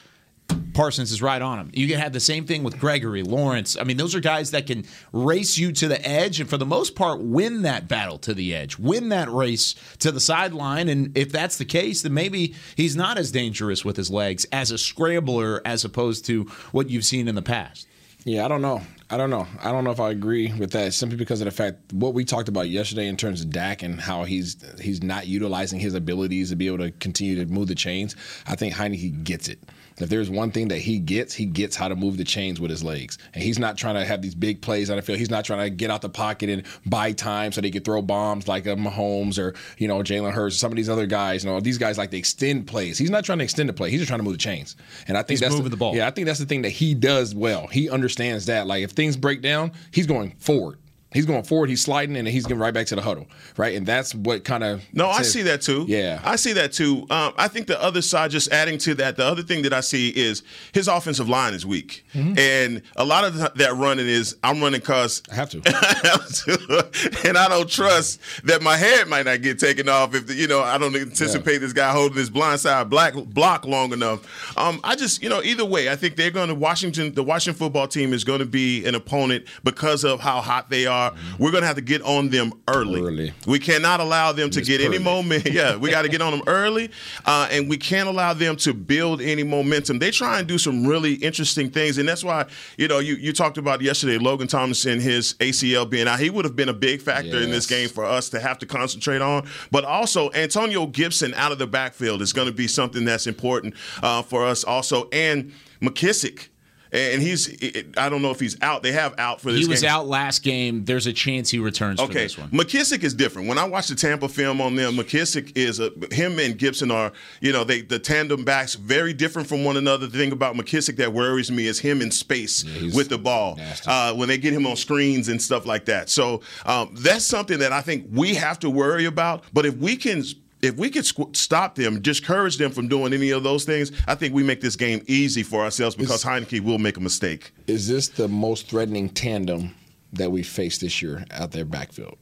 Parsons 0.72 1.10
is 1.10 1.20
right 1.20 1.42
on 1.42 1.58
him. 1.58 1.70
You 1.74 1.88
can 1.88 1.98
have 1.98 2.12
the 2.12 2.20
same 2.20 2.46
thing 2.46 2.62
with 2.62 2.78
Gregory, 2.78 3.24
Lawrence. 3.24 3.76
I 3.76 3.82
mean, 3.82 3.96
those 3.96 4.14
are 4.14 4.20
guys 4.20 4.52
that 4.52 4.68
can 4.68 4.84
race 5.12 5.58
you 5.58 5.72
to 5.72 5.88
the 5.88 6.00
edge 6.08 6.38
and 6.38 6.48
for 6.48 6.58
the 6.58 6.66
most 6.66 6.94
part 6.94 7.20
win 7.20 7.62
that 7.62 7.88
battle 7.88 8.18
to 8.18 8.34
the 8.34 8.54
edge, 8.54 8.78
win 8.78 9.08
that 9.08 9.28
race 9.28 9.74
to 9.98 10.12
the 10.12 10.20
sideline. 10.20 10.88
And 10.88 11.18
if 11.18 11.32
that's 11.32 11.58
the 11.58 11.64
case, 11.64 12.02
then 12.02 12.14
maybe 12.14 12.54
he's 12.76 12.94
not 12.94 13.18
as 13.18 13.32
dangerous 13.32 13.84
with 13.84 13.96
his 13.96 14.12
legs 14.12 14.46
as 14.52 14.70
a 14.70 14.78
scrambler 14.78 15.60
as 15.64 15.84
opposed 15.84 16.24
to 16.26 16.44
what 16.70 16.88
you've 16.88 17.04
seen 17.04 17.26
in 17.26 17.34
the 17.34 17.42
past. 17.42 17.88
Yeah, 18.24 18.44
I 18.44 18.48
don't 18.48 18.62
know. 18.62 18.82
I 19.12 19.16
don't 19.16 19.30
know. 19.30 19.46
I 19.60 19.72
don't 19.72 19.82
know 19.82 19.90
if 19.90 19.98
I 19.98 20.10
agree 20.10 20.52
with 20.52 20.70
that 20.70 20.94
simply 20.94 21.18
because 21.18 21.40
of 21.40 21.46
the 21.46 21.50
fact 21.50 21.92
what 21.92 22.14
we 22.14 22.24
talked 22.24 22.48
about 22.48 22.68
yesterday 22.68 23.08
in 23.08 23.16
terms 23.16 23.40
of 23.40 23.50
Dak 23.50 23.82
and 23.82 24.00
how 24.00 24.22
he's 24.22 24.56
he's 24.80 25.02
not 25.02 25.26
utilizing 25.26 25.80
his 25.80 25.94
abilities 25.94 26.50
to 26.50 26.56
be 26.56 26.68
able 26.68 26.78
to 26.78 26.92
continue 26.92 27.44
to 27.44 27.52
move 27.52 27.66
the 27.66 27.74
chains. 27.74 28.14
I 28.46 28.54
think 28.54 28.74
Heinicke 28.74 29.24
gets 29.24 29.48
it. 29.48 29.58
If 30.00 30.08
there's 30.08 30.30
one 30.30 30.50
thing 30.50 30.68
that 30.68 30.78
he 30.78 30.98
gets, 30.98 31.34
he 31.34 31.46
gets 31.46 31.76
how 31.76 31.88
to 31.88 31.96
move 31.96 32.16
the 32.16 32.24
chains 32.24 32.60
with 32.60 32.70
his 32.70 32.82
legs. 32.82 33.18
And 33.34 33.42
he's 33.42 33.58
not 33.58 33.76
trying 33.76 33.96
to 33.96 34.04
have 34.04 34.22
these 34.22 34.34
big 34.34 34.62
plays 34.62 34.90
on 34.90 34.96
the 34.96 35.02
field. 35.02 35.18
He's 35.18 35.30
not 35.30 35.44
trying 35.44 35.60
to 35.60 35.70
get 35.70 35.90
out 35.90 36.02
the 36.02 36.08
pocket 36.08 36.48
and 36.48 36.64
buy 36.86 37.12
time 37.12 37.52
so 37.52 37.60
they 37.60 37.70
can 37.70 37.82
throw 37.82 38.02
bombs 38.02 38.48
like 38.48 38.66
a 38.66 38.76
Mahomes 38.76 39.38
or, 39.38 39.54
you 39.78 39.88
know, 39.88 39.98
Jalen 39.98 40.32
Hurts, 40.32 40.56
or 40.56 40.58
some 40.58 40.72
of 40.72 40.76
these 40.76 40.88
other 40.88 41.06
guys. 41.06 41.44
You 41.44 41.50
know, 41.50 41.60
these 41.60 41.78
guys 41.78 41.98
like 41.98 42.10
to 42.10 42.16
extend 42.16 42.66
plays. 42.66 42.98
He's 42.98 43.10
not 43.10 43.24
trying 43.24 43.38
to 43.38 43.44
extend 43.44 43.68
the 43.68 43.72
play. 43.72 43.90
He's 43.90 44.00
just 44.00 44.08
trying 44.08 44.20
to 44.20 44.24
move 44.24 44.34
the 44.34 44.38
chains. 44.38 44.76
And 45.06 45.16
I 45.16 45.20
think 45.20 45.30
He's 45.30 45.40
that's 45.40 45.54
moving 45.54 45.70
the 45.70 45.76
ball. 45.76 45.94
Yeah, 45.94 46.06
I 46.06 46.10
think 46.10 46.26
that's 46.26 46.38
the 46.38 46.46
thing 46.46 46.62
that 46.62 46.70
he 46.70 46.94
does 46.94 47.34
well. 47.34 47.66
He 47.66 47.90
understands 47.90 48.46
that. 48.46 48.66
Like 48.66 48.82
if 48.82 48.92
things 48.92 49.16
break 49.16 49.42
down, 49.42 49.72
he's 49.90 50.06
going 50.06 50.32
forward. 50.38 50.78
He's 51.12 51.26
going 51.26 51.42
forward. 51.42 51.68
He's 51.70 51.82
sliding, 51.82 52.16
and 52.16 52.28
he's 52.28 52.44
getting 52.44 52.60
right 52.60 52.72
back 52.72 52.86
to 52.86 52.94
the 52.94 53.02
huddle, 53.02 53.26
right? 53.56 53.74
And 53.74 53.84
that's 53.84 54.14
what 54.14 54.44
kind 54.44 54.62
of 54.62 54.82
No, 54.92 55.08
I 55.08 55.22
see 55.22 55.42
that 55.42 55.60
too. 55.60 55.84
Yeah. 55.88 56.20
I 56.24 56.36
see 56.36 56.52
that 56.52 56.72
too. 56.72 57.06
Um, 57.10 57.32
I 57.36 57.48
think 57.48 57.66
the 57.66 57.82
other 57.82 58.00
side, 58.00 58.30
just 58.30 58.52
adding 58.52 58.78
to 58.78 58.94
that, 58.94 59.16
the 59.16 59.24
other 59.24 59.42
thing 59.42 59.62
that 59.62 59.72
I 59.72 59.80
see 59.80 60.10
is 60.10 60.44
his 60.72 60.86
offensive 60.86 61.28
line 61.28 61.52
is 61.54 61.66
weak, 61.66 62.04
and 62.14 62.82
a 62.96 63.04
lot 63.04 63.24
of 63.24 63.36
that 63.56 63.74
running 63.74 64.06
is 64.06 64.36
I'm 64.44 64.60
running 64.60 64.80
because 64.80 65.22
I 65.30 65.34
have 65.34 65.50
to. 65.50 65.62
I 65.66 66.00
have 66.08 66.28
to, 66.28 67.28
and 67.28 67.36
I 67.36 67.48
don't 67.48 67.68
trust 67.68 68.20
that 68.44 68.62
my 68.62 68.76
head 68.76 69.08
might 69.08 69.26
not 69.26 69.42
get 69.42 69.58
taken 69.58 69.88
off 69.88 70.14
if 70.14 70.28
the, 70.28 70.34
you 70.34 70.46
know 70.46 70.60
I 70.62 70.78
don't 70.78 70.94
anticipate 70.94 71.58
this 71.58 71.72
guy 71.72 71.90
holding 71.90 72.18
his 72.18 72.30
blind 72.30 72.60
side 72.60 72.88
black 72.88 73.14
block 73.14 73.64
long 73.66 73.92
enough. 73.92 74.56
Um, 74.56 74.80
I 74.84 74.94
just 74.94 75.22
you 75.22 75.28
know 75.28 75.42
either 75.42 75.64
way, 75.64 75.90
I 75.90 75.96
think 75.96 76.14
they're 76.14 76.30
going 76.30 76.48
to 76.48 76.54
Washington. 76.54 77.14
The 77.14 77.24
Washington 77.24 77.58
football 77.58 77.88
team 77.88 78.12
is 78.12 78.22
going 78.22 78.38
to 78.40 78.46
be 78.46 78.84
an 78.86 78.94
opponent 78.94 79.46
because 79.64 80.04
of 80.04 80.20
how 80.20 80.40
hot 80.40 80.70
they 80.70 80.86
are 80.86 80.99
are, 81.00 81.14
we're 81.38 81.50
going 81.50 81.62
to 81.62 81.66
have 81.66 81.76
to 81.76 81.82
get 81.82 82.02
on 82.02 82.28
them 82.28 82.52
early. 82.68 83.00
Early. 83.00 83.32
We 83.46 83.58
cannot 83.58 84.00
allow 84.00 84.32
them 84.32 84.50
to 84.50 84.60
get 84.60 84.80
any 84.80 84.98
momentum. 84.98 85.52
Yeah, 85.60 85.76
we 85.76 85.90
got 85.90 86.02
to 86.02 86.08
get 86.08 86.22
on 86.22 86.32
them 86.32 86.42
early, 86.46 86.90
uh, 87.24 87.48
and 87.50 87.68
we 87.68 87.76
can't 87.76 88.08
allow 88.08 88.34
them 88.34 88.56
to 88.56 88.72
build 88.72 89.20
any 89.20 89.42
momentum. 89.42 89.98
They 89.98 90.10
try 90.10 90.38
and 90.38 90.46
do 90.46 90.58
some 90.58 90.86
really 90.86 91.14
interesting 91.14 91.70
things, 91.70 91.98
and 91.98 92.08
that's 92.08 92.22
why 92.22 92.46
you 92.78 92.88
know 92.88 92.98
you, 92.98 93.14
you 93.14 93.32
talked 93.32 93.58
about 93.58 93.80
yesterday 93.80 94.18
Logan 94.18 94.46
Thomas 94.46 94.84
and 94.84 95.00
his 95.00 95.34
ACL 95.34 95.88
being 95.88 96.06
out. 96.06 96.20
He 96.20 96.30
would 96.30 96.44
have 96.44 96.56
been 96.56 96.68
a 96.68 96.74
big 96.74 97.00
factor 97.00 97.38
in 97.40 97.50
this 97.50 97.66
game 97.66 97.88
for 97.88 98.04
us 98.04 98.28
to 98.30 98.40
have 98.40 98.58
to 98.60 98.66
concentrate 98.66 99.22
on. 99.22 99.48
But 99.70 99.84
also 99.84 100.30
Antonio 100.32 100.86
Gibson 100.86 101.34
out 101.34 101.52
of 101.52 101.58
the 101.58 101.66
backfield 101.66 102.22
is 102.22 102.32
going 102.32 102.46
to 102.48 102.54
be 102.54 102.68
something 102.68 103.04
that's 103.04 103.26
important 103.26 103.74
uh, 104.02 104.22
for 104.22 104.46
us 104.46 104.62
also, 104.64 105.08
and 105.10 105.52
McKissic. 105.80 106.48
And 106.92 107.22
he's, 107.22 107.48
I 107.96 108.08
don't 108.08 108.20
know 108.20 108.30
if 108.32 108.40
he's 108.40 108.60
out. 108.62 108.82
They 108.82 108.92
have 108.92 109.14
out 109.18 109.40
for 109.40 109.52
this 109.52 109.60
He 109.62 109.68
was 109.68 109.82
game. 109.82 109.90
out 109.90 110.08
last 110.08 110.42
game. 110.42 110.84
There's 110.84 111.06
a 111.06 111.12
chance 111.12 111.48
he 111.50 111.58
returns 111.60 112.00
for 112.00 112.06
Okay, 112.06 112.24
this 112.24 112.36
one. 112.36 112.48
McKissic 112.50 113.04
is 113.04 113.14
different. 113.14 113.46
When 113.48 113.58
I 113.58 113.64
watch 113.64 113.86
the 113.88 113.94
Tampa 113.94 114.28
film 114.28 114.60
on 114.60 114.74
them, 114.74 114.94
McKissic 114.96 115.52
is 115.56 115.78
a 115.78 115.92
him 116.10 116.38
and 116.40 116.58
Gibson 116.58 116.90
are 116.90 117.12
you 117.40 117.52
know 117.52 117.62
they 117.62 117.82
the 117.82 117.98
tandem 117.98 118.44
backs 118.44 118.74
very 118.74 119.12
different 119.12 119.48
from 119.48 119.62
one 119.62 119.76
another. 119.76 120.06
The 120.08 120.18
thing 120.18 120.32
about 120.32 120.56
McKissic 120.56 120.96
that 120.96 121.12
worries 121.12 121.50
me 121.50 121.66
is 121.66 121.78
him 121.78 122.02
in 122.02 122.10
space 122.10 122.62
he's 122.62 122.94
with 122.94 123.08
the 123.08 123.18
ball 123.18 123.58
uh, 123.86 124.12
when 124.14 124.28
they 124.28 124.38
get 124.38 124.52
him 124.52 124.66
on 124.66 124.76
screens 124.76 125.28
and 125.28 125.40
stuff 125.40 125.66
like 125.66 125.84
that. 125.84 126.10
So 126.10 126.40
um, 126.66 126.94
that's 126.98 127.24
something 127.24 127.58
that 127.60 127.72
I 127.72 127.82
think 127.82 128.06
we 128.12 128.34
have 128.34 128.58
to 128.60 128.70
worry 128.70 129.04
about. 129.04 129.44
But 129.52 129.64
if 129.66 129.76
we 129.76 129.96
can. 129.96 130.24
If 130.62 130.76
we 130.76 130.90
could 130.90 131.04
squ- 131.04 131.34
stop 131.34 131.74
them, 131.74 132.00
discourage 132.00 132.58
them 132.58 132.70
from 132.70 132.88
doing 132.88 133.12
any 133.12 133.30
of 133.30 133.42
those 133.42 133.64
things, 133.64 133.92
I 134.06 134.14
think 134.14 134.34
we 134.34 134.42
make 134.42 134.60
this 134.60 134.76
game 134.76 135.02
easy 135.06 135.42
for 135.42 135.62
ourselves 135.62 135.96
because 135.96 136.22
Heinicke 136.22 136.60
will 136.60 136.78
make 136.78 136.96
a 136.96 137.00
mistake. 137.00 137.52
Is 137.66 137.88
this 137.88 138.08
the 138.08 138.28
most 138.28 138.68
threatening 138.68 139.08
tandem 139.08 139.74
that 140.12 140.30
we 140.30 140.42
face 140.42 140.78
this 140.78 141.00
year 141.00 141.24
out 141.30 141.52
there 141.52 141.64
backfield? 141.64 142.18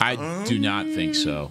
I 0.00 0.44
do 0.44 0.58
not 0.58 0.86
think 0.86 1.14
so. 1.14 1.50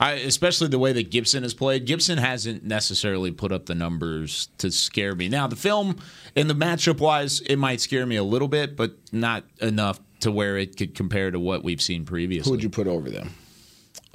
I, 0.00 0.12
especially 0.12 0.68
the 0.68 0.78
way 0.78 0.92
that 0.92 1.10
Gibson 1.10 1.42
has 1.42 1.54
played. 1.54 1.84
Gibson 1.84 2.18
hasn't 2.18 2.62
necessarily 2.62 3.32
put 3.32 3.50
up 3.50 3.66
the 3.66 3.74
numbers 3.74 4.48
to 4.58 4.70
scare 4.70 5.14
me. 5.14 5.28
Now, 5.28 5.48
the 5.48 5.56
film 5.56 5.96
and 6.36 6.48
the 6.48 6.54
matchup 6.54 7.00
wise, 7.00 7.40
it 7.40 7.56
might 7.56 7.80
scare 7.80 8.06
me 8.06 8.14
a 8.14 8.22
little 8.22 8.46
bit, 8.46 8.76
but 8.76 8.92
not 9.10 9.44
enough 9.60 9.98
to 10.20 10.30
where 10.30 10.56
it 10.56 10.76
could 10.76 10.94
compare 10.94 11.30
to 11.32 11.40
what 11.40 11.64
we've 11.64 11.82
seen 11.82 12.04
previously. 12.04 12.48
Who 12.48 12.52
would 12.52 12.62
you 12.62 12.70
put 12.70 12.86
over 12.86 13.10
them? 13.10 13.34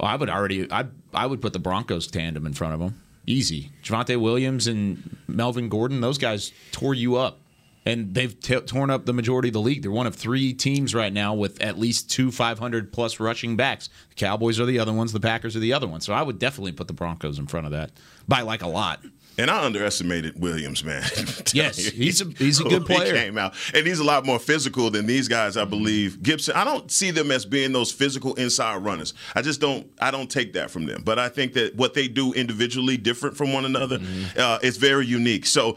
Oh, 0.00 0.06
I 0.06 0.16
would 0.16 0.28
already. 0.28 0.70
I 0.70 0.86
I 1.12 1.26
would 1.26 1.40
put 1.40 1.52
the 1.52 1.58
Broncos 1.58 2.06
tandem 2.06 2.46
in 2.46 2.52
front 2.52 2.74
of 2.74 2.80
them. 2.80 3.00
Easy. 3.26 3.70
Javonte 3.82 4.20
Williams 4.20 4.66
and 4.66 5.16
Melvin 5.26 5.68
Gordon. 5.68 6.00
Those 6.00 6.18
guys 6.18 6.52
tore 6.72 6.92
you 6.94 7.16
up, 7.16 7.40
and 7.86 8.12
they've 8.14 8.38
t- 8.38 8.60
torn 8.60 8.90
up 8.90 9.06
the 9.06 9.14
majority 9.14 9.48
of 9.48 9.54
the 9.54 9.60
league. 9.60 9.82
They're 9.82 9.90
one 9.90 10.06
of 10.06 10.14
three 10.14 10.52
teams 10.52 10.94
right 10.94 11.12
now 11.12 11.32
with 11.34 11.60
at 11.62 11.78
least 11.78 12.10
two 12.10 12.30
500 12.30 12.92
plus 12.92 13.20
rushing 13.20 13.56
backs. 13.56 13.88
The 14.10 14.16
Cowboys 14.16 14.60
are 14.60 14.66
the 14.66 14.78
other 14.78 14.92
ones. 14.92 15.12
The 15.12 15.20
Packers 15.20 15.56
are 15.56 15.60
the 15.60 15.72
other 15.72 15.86
ones. 15.88 16.04
So 16.04 16.12
I 16.12 16.22
would 16.22 16.38
definitely 16.38 16.72
put 16.72 16.86
the 16.88 16.92
Broncos 16.92 17.38
in 17.38 17.46
front 17.46 17.66
of 17.66 17.72
that 17.72 17.92
by 18.28 18.42
like 18.42 18.62
a 18.62 18.68
lot. 18.68 19.00
And 19.36 19.50
I 19.50 19.64
underestimated 19.64 20.40
Williams, 20.40 20.84
man. 20.84 21.02
Yes, 21.52 21.76
he's 21.76 22.20
a- 22.20 22.30
he's 22.38 22.60
a 22.60 22.64
good 22.68 22.84
player. 22.86 23.14
He 23.14 23.20
came 23.20 23.38
out, 23.38 23.54
and 23.74 23.86
he's 23.86 23.98
a 24.00 24.04
lot 24.04 24.24
more 24.26 24.38
physical 24.38 24.90
than 24.90 25.06
these 25.06 25.28
guys, 25.28 25.56
I 25.56 25.64
believe. 25.64 26.22
Gibson, 26.22 26.56
I 26.56 26.64
don't 26.64 26.90
see 26.90 27.10
them 27.12 27.30
as 27.30 27.44
being 27.46 27.72
those 27.72 27.92
physical 27.92 28.34
inside 28.34 28.78
runners. 28.78 29.14
I 29.34 29.42
just 29.42 29.60
don't. 29.60 29.86
I 30.00 30.10
don't 30.10 30.30
take 30.30 30.52
that 30.54 30.70
from 30.70 30.86
them. 30.86 31.02
But 31.04 31.18
I 31.18 31.28
think 31.28 31.52
that 31.54 31.76
what 31.76 31.94
they 31.94 32.08
do 32.08 32.32
individually, 32.32 32.96
different 32.96 33.36
from 33.36 33.52
one 33.52 33.64
another, 33.64 33.98
uh, 34.36 34.58
is 34.62 34.76
very 34.76 35.06
unique. 35.06 35.46
So. 35.46 35.76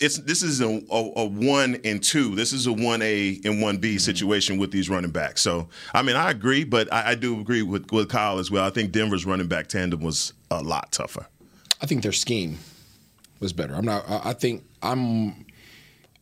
It's, 0.00 0.16
this 0.18 0.44
is 0.44 0.60
a, 0.60 0.68
a, 0.92 1.12
a 1.16 1.24
one 1.26 1.76
and 1.84 2.00
two. 2.00 2.36
This 2.36 2.52
is 2.52 2.68
a 2.68 2.72
one 2.72 3.02
A 3.02 3.40
and 3.44 3.60
one 3.60 3.78
B 3.78 3.98
situation 3.98 4.56
with 4.56 4.70
these 4.70 4.88
running 4.88 5.10
backs. 5.10 5.42
So, 5.42 5.68
I 5.92 6.02
mean, 6.02 6.14
I 6.14 6.30
agree, 6.30 6.62
but 6.62 6.92
I, 6.92 7.10
I 7.10 7.14
do 7.16 7.40
agree 7.40 7.62
with, 7.62 7.90
with 7.90 8.08
Kyle 8.08 8.38
as 8.38 8.48
well. 8.48 8.64
I 8.64 8.70
think 8.70 8.92
Denver's 8.92 9.26
running 9.26 9.48
back 9.48 9.66
tandem 9.66 9.98
was 9.98 10.34
a 10.52 10.62
lot 10.62 10.92
tougher. 10.92 11.26
I 11.82 11.86
think 11.86 12.04
their 12.04 12.12
scheme 12.12 12.58
was 13.40 13.52
better. 13.52 13.74
I'm 13.74 13.84
not. 13.84 14.08
I 14.08 14.30
I 14.30 14.32
think 14.32 14.64
I'm. 14.82 15.46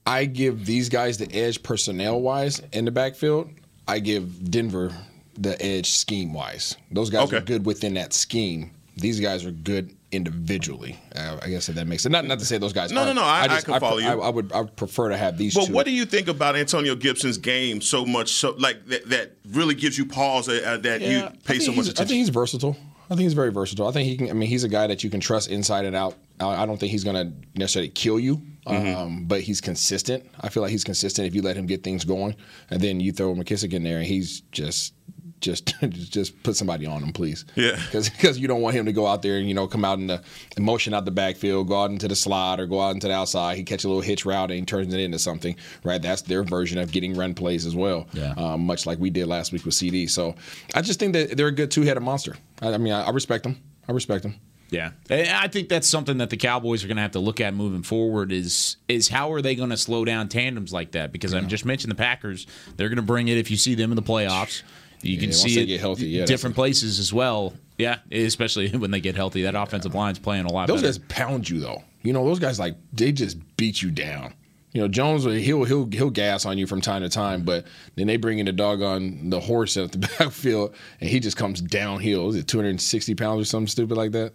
I 0.07 0.25
give 0.25 0.65
these 0.67 0.89
guys 0.89 1.19
the 1.19 1.31
edge 1.35 1.63
personnel 1.63 2.21
wise 2.21 2.63
in 2.73 2.85
the 2.85 2.91
backfield. 2.93 3.51
I 3.89 3.99
give 3.99 4.51
Denver 4.51 4.93
the 5.39 5.61
edge 5.65 5.91
scheme 5.91 6.33
wise. 6.33 6.77
Those 6.93 7.11
guys 7.11 7.29
Okay. 7.29 7.39
are 7.39 7.41
good 7.41 7.67
within 7.67 7.95
that 7.95 8.13
scheme. 8.13 8.71
These 8.97 9.21
guys 9.21 9.45
are 9.45 9.51
good 9.51 9.95
individually. 10.13 10.99
Uh, 11.15 11.39
I 11.43 11.49
guess 11.49 11.69
if 11.69 11.75
that 11.75 11.87
makes 11.87 12.03
sense. 12.05 12.13
Not 12.13 12.25
not 12.25 12.39
to 12.39 12.45
say 12.45 12.57
those 12.59 12.73
guys. 12.73 12.91
No, 12.93 13.01
no, 13.03 13.07
aren't. 13.07 13.17
no, 13.17 13.23
I- 13.23 13.57
I 13.57 13.61
can 13.61 13.73
pre- 13.73 13.81
follow 13.81 13.99
you. 13.99 14.07
I, 14.09 14.15
I 14.15 14.29
would. 14.29 14.53
I 14.53 14.61
would 14.61 14.77
prefer 14.77 15.09
to 15.09 15.17
have 15.17 15.37
these. 15.39 15.55
But 15.55 15.67
two. 15.67 15.73
what 15.73 15.85
do 15.87 15.93
you 15.93 16.05
think 16.05 16.29
about 16.29 16.57
Antonio 16.57 16.95
Gibson's 16.95 17.37
game 17.39 17.81
so 17.81 18.07
much 18.07 18.31
so 18.33 18.55
like 18.59 18.87
that, 18.87 19.09
that 19.11 19.33
really 19.51 19.75
gives 19.75 19.99
you 19.99 20.07
pause 20.07 20.49
uh, 20.49 20.61
uh, 20.65 20.77
that 20.79 21.01
Yeah, 21.01 21.09
you 21.11 21.39
pay 21.45 21.59
so 21.59 21.73
much 21.73 21.87
attention. 21.89 22.05
I 22.05 22.07
think 22.07 22.19
he's 22.19 22.29
versatile. 22.31 22.77
I 23.07 23.11
think 23.11 23.21
he's 23.23 23.35
very 23.35 23.53
versatile. 23.53 23.87
I 23.89 23.93
think 23.93 24.09
he 24.09 24.17
can. 24.17 24.31
I 24.31 24.33
mean, 24.35 24.49
he's 24.49 24.65
a 24.65 24.69
guy 24.69 24.87
that 24.87 25.03
you 25.05 25.11
can 25.11 25.21
trust 25.21 25.51
inside 25.51 25.85
and 25.85 25.95
out. 25.97 26.15
I 26.41 26.67
don't 26.67 26.79
think 26.79 26.93
he's 26.93 27.05
going 27.05 27.17
to 27.33 27.59
necessarily 27.59 27.89
kill 27.91 28.19
you, 28.21 28.43
Mm-hmm. 28.67 28.97
um, 28.97 29.25
but 29.27 29.43
he's 29.43 29.61
consistent. 29.61 30.29
I 30.41 30.49
feel 30.49 30.61
like 30.63 30.73
he's 30.73 30.83
consistent 30.83 31.29
if 31.29 31.37
you 31.37 31.41
let 31.43 31.57
him 31.57 31.67
get 31.67 31.85
things 31.85 32.05
going, 32.05 32.35
and 32.69 32.81
then 32.81 32.99
you 32.99 33.13
throw 33.13 33.33
McKissic 33.35 33.73
in 33.73 33.85
there, 33.85 33.99
and 33.99 34.07
he's 34.07 34.41
just. 34.53 34.93
Just, 35.39 35.75
just 35.91 36.43
put 36.43 36.57
somebody 36.57 36.87
on 36.87 37.03
him, 37.03 37.13
please. 37.13 37.45
Yeah. 37.57 37.77
because 37.77 38.39
you 38.39 38.49
don't 38.49 38.63
want 38.63 38.75
him 38.75 38.87
to 38.87 38.93
go 38.93 39.07
out 39.07 39.21
there 39.21 39.37
and 39.37 39.47
you 39.47 39.53
know 39.53 39.67
come 39.69 39.85
out 39.85 39.99
in 39.99 40.07
the 40.07 40.23
motion 40.59 40.95
out 40.95 41.05
the 41.05 41.11
backfield, 41.11 41.69
go 41.69 41.83
out 41.83 41.91
into 41.91 42.09
the 42.09 42.17
slot 42.17 42.59
or 42.59 42.67
go 42.67 42.81
out 42.81 42.95
into 42.95 43.07
the 43.07 43.13
outside. 43.13 43.59
He 43.59 43.63
catch 43.63 43.85
a 43.85 43.87
little 43.87 44.01
hitch 44.03 44.25
route 44.25 44.51
and 44.51 44.59
he 44.59 44.65
turns 44.65 44.95
it 44.95 44.99
into 44.99 45.19
something. 45.19 45.55
Right, 45.85 46.01
that's 46.01 46.23
their 46.23 46.43
version 46.43 46.79
of 46.79 46.91
getting 46.91 47.13
run 47.15 47.35
plays 47.35 47.67
as 47.67 47.77
well. 47.77 48.09
Yeah. 48.15 48.33
Um, 48.39 48.65
much 48.65 48.87
like 48.87 48.99
we 48.99 49.11
did 49.11 49.27
last 49.27 49.53
week 49.53 49.67
with 49.67 49.75
CD. 49.75 50.07
So 50.07 50.35
I 50.75 50.81
just 50.81 50.99
think 50.99 51.13
that 51.13 51.37
they're 51.37 51.49
a 51.49 51.53
good 51.53 51.71
two-headed 51.71 52.03
monster. 52.03 52.35
I, 52.63 52.73
I 52.73 52.79
mean, 52.79 52.95
I, 52.95 53.03
I 53.03 53.11
respect 53.11 53.45
them. 53.45 53.61
I 53.87 53.93
respect 53.93 54.23
them. 54.23 54.37
Yeah, 54.71 54.91
I 55.11 55.49
think 55.49 55.69
that's 55.69 55.87
something 55.87 56.19
that 56.19 56.31
the 56.31 56.37
Cowboys 56.37 56.83
are 56.83 56.89
going 56.89 56.97
to 56.97 57.03
have 57.03 57.13
to 57.13 57.21
look 57.21 57.41
at 57.41 57.55
moving 57.55 57.83
forward. 57.83 58.33
Is 58.33 58.77
is 58.89 59.09
how 59.09 59.33
are 59.33 59.41
they 59.41 59.55
going 59.55 59.71
to 59.71 59.77
slow 59.77 60.05
down 60.05 60.29
tandems 60.29 60.73
like 60.73 60.93
that? 60.93 61.13
Because 61.13 61.35
I 61.35 61.41
just 61.43 61.65
mentioned 61.65 61.91
the 61.93 61.97
Packers; 61.97 62.47
they're 62.77 62.89
going 62.89 62.97
to 62.97 63.03
bring 63.03 63.29
it 63.29 63.39
if 63.39 63.51
you 63.51 63.57
see 63.57 63.75
them 63.75 63.93
in 63.93 63.97
the 63.97 64.03
playoffs. 64.03 64.63
You 65.03 65.19
can 65.19 65.33
see 65.33 65.75
it 65.75 65.81
healthy, 65.81 66.07
yeah, 66.09 66.25
different 66.25 66.57
places 66.57 66.99
as 66.99 67.13
well. 67.13 67.55
Yeah, 67.79 67.99
especially 68.11 68.71
when 68.77 68.91
they 68.91 69.01
get 69.01 69.15
healthy. 69.15 69.43
That 69.43 69.55
offensive 69.55 69.95
line's 69.95 70.19
playing 70.19 70.47
a 70.47 70.53
lot 70.53 70.67
Those 70.67 70.83
better. 70.83 70.99
guys 70.99 71.07
pound 71.09 71.49
you 71.49 71.61
though. 71.61 71.85
You 72.03 72.13
know, 72.13 72.25
those 72.25 72.39
guys 72.39 72.59
like 72.59 72.77
they 72.93 73.13
just 73.13 73.39
beat 73.57 73.83
you 73.83 73.91
down. 73.91 74.35
You 74.73 74.83
know, 74.83 74.89
Jones 74.89 75.25
he'll 75.25 75.65
he'll 75.65 75.87
he'll 75.87 76.11
gas 76.11 76.45
on 76.45 76.59
you 76.59 76.67
from 76.67 76.81
time 76.81 77.03
to 77.03 77.09
time, 77.09 77.45
but 77.45 77.67
then 77.95 78.07
they 78.07 78.17
bring 78.17 78.41
in 78.41 78.47
the 78.47 78.53
dog 78.53 78.83
on 78.83 79.31
the 79.31 79.41
horse 79.41 79.77
at 79.77 79.93
the 79.93 79.99
backfield, 80.19 80.75
and 81.01 81.09
he 81.09 81.21
just 81.21 81.37
comes 81.37 81.61
downhill. 81.61 82.29
Is 82.31 82.37
it 82.37 82.49
260 82.49 83.15
pounds 83.15 83.43
or 83.43 83.45
something 83.45 83.69
stupid 83.69 83.97
like 83.97 84.13
that? 84.13 84.33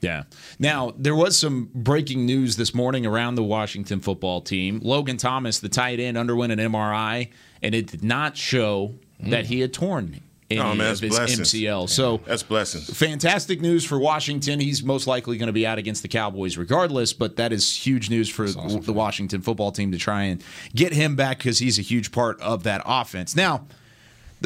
Yeah. 0.00 0.24
Now, 0.58 0.92
there 0.96 1.14
was 1.14 1.38
some 1.38 1.70
breaking 1.74 2.26
news 2.26 2.56
this 2.56 2.74
morning 2.74 3.06
around 3.06 3.34
the 3.36 3.42
Washington 3.42 4.00
football 4.00 4.40
team. 4.40 4.80
Logan 4.82 5.16
Thomas, 5.16 5.58
the 5.60 5.68
tight 5.68 6.00
end, 6.00 6.16
underwent 6.18 6.52
an 6.52 6.58
MRI, 6.58 7.30
and 7.62 7.74
it 7.74 7.86
did 7.86 8.04
not 8.04 8.36
show 8.36 8.94
that 9.20 9.46
he 9.46 9.60
had 9.60 9.72
torn 9.72 10.20
any 10.48 10.60
Oh, 10.60 10.74
man, 10.74 10.92
of 10.92 11.00
his 11.00 11.10
blessings. 11.10 11.52
MCL. 11.52 11.88
So, 11.88 12.20
That's 12.24 12.42
blessings. 12.44 12.88
fantastic 12.96 13.60
news 13.60 13.84
for 13.84 13.98
Washington. 13.98 14.60
He's 14.60 14.82
most 14.84 15.06
likely 15.08 15.38
going 15.38 15.48
to 15.48 15.52
be 15.52 15.66
out 15.66 15.78
against 15.78 16.02
the 16.02 16.08
Cowboys 16.08 16.56
regardless, 16.56 17.12
but 17.12 17.34
that 17.36 17.52
is 17.52 17.74
huge 17.74 18.10
news 18.10 18.28
for 18.28 18.46
the 18.48 18.92
Washington 18.92 19.40
football 19.42 19.72
team 19.72 19.90
to 19.90 19.98
try 19.98 20.24
and 20.24 20.44
get 20.74 20.92
him 20.92 21.16
back 21.16 21.38
because 21.38 21.58
he's 21.58 21.78
a 21.80 21.82
huge 21.82 22.12
part 22.12 22.40
of 22.40 22.62
that 22.62 22.82
offense. 22.86 23.34
Now, 23.34 23.56
th- 23.58 23.70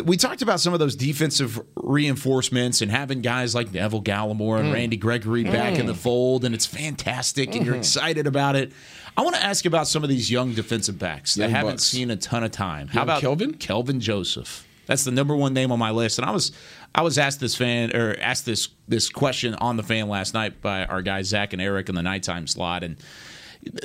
we 0.04 0.16
talked 0.16 0.40
about 0.42 0.60
some 0.60 0.72
of 0.72 0.78
those 0.78 0.94
defensive 0.96 1.60
reinforcements 1.76 2.80
and 2.82 2.90
having 2.90 3.20
guys 3.20 3.54
like 3.54 3.72
Neville 3.72 4.02
Gallimore 4.02 4.58
Mm. 4.58 4.60
and 4.60 4.72
Randy 4.72 4.96
Gregory 4.96 5.44
back 5.44 5.78
in 5.78 5.86
the 5.86 5.94
fold, 5.94 6.44
and 6.44 6.54
it's 6.54 6.66
fantastic, 6.66 7.54
and 7.54 7.64
you're 7.64 7.74
Mm-hmm. 7.74 7.80
excited 7.80 8.26
about 8.26 8.56
it. 8.56 8.72
I 9.16 9.22
want 9.22 9.34
to 9.36 9.42
ask 9.42 9.64
about 9.66 9.88
some 9.88 10.02
of 10.02 10.08
these 10.08 10.30
young 10.30 10.54
defensive 10.54 10.98
backs 10.98 11.34
that 11.34 11.42
Young 11.42 11.50
haven't 11.50 11.72
bucks. 11.74 11.84
seen 11.84 12.10
a 12.10 12.16
ton 12.16 12.44
of 12.44 12.52
time. 12.52 12.88
How 12.88 13.00
Young 13.00 13.04
about 13.04 13.20
Kelvin? 13.20 13.54
Kelvin 13.54 14.00
Joseph? 14.00 14.66
That's 14.86 15.04
the 15.04 15.10
number 15.10 15.36
one 15.36 15.52
name 15.54 15.70
on 15.72 15.78
my 15.78 15.90
list, 15.90 16.18
and 16.18 16.26
I 16.26 16.30
was 16.32 16.52
I 16.94 17.02
was 17.02 17.18
asked 17.18 17.38
this 17.40 17.54
fan 17.54 17.94
or 17.94 18.16
asked 18.20 18.44
this 18.46 18.68
this 18.88 19.08
question 19.08 19.54
on 19.56 19.76
the 19.76 19.82
fan 19.84 20.08
last 20.08 20.34
night 20.34 20.60
by 20.62 20.84
our 20.84 21.02
guys 21.02 21.26
Zach 21.28 21.52
and 21.52 21.62
Eric 21.62 21.88
in 21.88 21.94
the 21.94 22.02
nighttime 22.02 22.46
slot, 22.48 22.82
and 22.82 22.96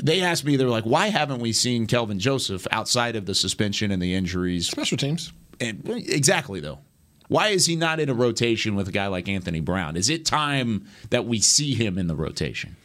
they 0.01 0.21
asked 0.21 0.45
me, 0.45 0.55
they 0.55 0.63
were 0.63 0.71
like, 0.71 0.85
"Why 0.85 1.07
haven't 1.09 1.41
we 1.41 1.51
seen 1.51 1.85
Kelvin 1.85 2.17
Joseph 2.17 2.65
outside 2.71 3.15
of 3.15 3.25
the 3.25 3.35
suspension 3.35 3.91
and 3.91 4.01
the 4.01 4.13
injuries 4.15 4.67
Special 4.67 4.97
teams. 4.97 5.31
And 5.59 5.81
exactly 5.87 6.59
though. 6.59 6.79
Why 7.27 7.49
is 7.49 7.65
he 7.65 7.75
not 7.75 7.99
in 7.99 8.09
a 8.09 8.13
rotation 8.13 8.75
with 8.75 8.87
a 8.87 8.91
guy 8.91 9.07
like 9.07 9.27
Anthony 9.27 9.59
Brown? 9.59 9.95
Is 9.97 10.09
it 10.09 10.25
time 10.25 10.85
that 11.09 11.25
we 11.25 11.39
see 11.39 11.73
him 11.73 11.97
in 11.97 12.07
the 12.07 12.15
rotation? 12.15 12.75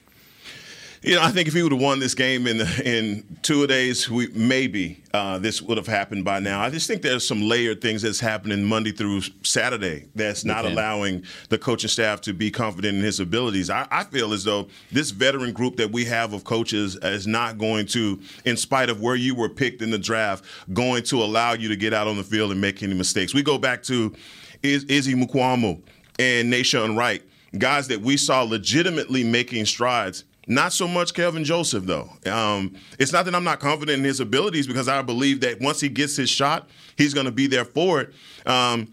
You 1.02 1.14
know, 1.14 1.22
I 1.22 1.30
think 1.30 1.48
if 1.48 1.54
he 1.54 1.62
would 1.62 1.72
have 1.72 1.80
won 1.80 1.98
this 1.98 2.12
game 2.12 2.46
in 2.46 2.60
in 2.84 3.38
two 3.40 3.66
days, 3.66 4.10
we 4.10 4.26
maybe 4.34 5.02
uh, 5.14 5.38
this 5.38 5.62
would 5.62 5.78
have 5.78 5.86
happened 5.86 6.26
by 6.26 6.40
now. 6.40 6.60
I 6.60 6.68
just 6.68 6.86
think 6.86 7.00
there's 7.00 7.26
some 7.26 7.40
layered 7.40 7.80
things 7.80 8.02
that's 8.02 8.20
happening 8.20 8.62
Monday 8.64 8.92
through 8.92 9.22
Saturday 9.42 10.08
that's 10.14 10.44
not 10.44 10.66
allowing 10.66 11.24
the 11.48 11.56
coaching 11.56 11.88
staff 11.88 12.20
to 12.22 12.34
be 12.34 12.50
confident 12.50 12.98
in 12.98 13.02
his 13.02 13.18
abilities. 13.18 13.70
I, 13.70 13.88
I 13.90 14.04
feel 14.04 14.34
as 14.34 14.44
though 14.44 14.68
this 14.92 15.10
veteran 15.10 15.54
group 15.54 15.76
that 15.76 15.90
we 15.90 16.04
have 16.04 16.34
of 16.34 16.44
coaches 16.44 16.96
is 16.96 17.26
not 17.26 17.56
going 17.56 17.86
to, 17.86 18.20
in 18.44 18.58
spite 18.58 18.90
of 18.90 19.00
where 19.00 19.16
you 19.16 19.34
were 19.34 19.48
picked 19.48 19.80
in 19.80 19.90
the 19.90 19.98
draft, 19.98 20.44
going 20.74 21.02
to 21.04 21.22
allow 21.22 21.54
you 21.54 21.70
to 21.70 21.76
get 21.76 21.94
out 21.94 22.08
on 22.08 22.18
the 22.18 22.24
field 22.24 22.50
and 22.50 22.60
make 22.60 22.82
any 22.82 22.92
mistakes. 22.92 23.32
We 23.32 23.42
go 23.42 23.56
back 23.56 23.82
to 23.84 24.14
Iz- 24.62 24.84
Izzy 24.84 25.14
Mukuamu 25.14 25.80
and 26.18 26.52
Nahshon 26.52 26.94
Wright, 26.94 27.22
guys 27.56 27.88
that 27.88 28.02
we 28.02 28.18
saw 28.18 28.42
legitimately 28.42 29.24
making 29.24 29.64
strides. 29.64 30.24
Not 30.50 30.72
so 30.72 30.88
much 30.88 31.14
Kelvin 31.14 31.44
Joseph, 31.44 31.84
though. 31.84 32.10
Um, 32.26 32.74
it's 32.98 33.12
not 33.12 33.24
that 33.26 33.36
I'm 33.36 33.44
not 33.44 33.60
confident 33.60 33.98
in 33.98 34.04
his 34.04 34.18
abilities 34.18 34.66
because 34.66 34.88
I 34.88 35.00
believe 35.00 35.42
that 35.42 35.60
once 35.60 35.80
he 35.80 35.88
gets 35.88 36.16
his 36.16 36.28
shot, 36.28 36.68
he's 36.96 37.14
going 37.14 37.26
to 37.26 37.32
be 37.32 37.46
there 37.46 37.64
for 37.64 38.00
it. 38.00 38.12
Um, 38.46 38.92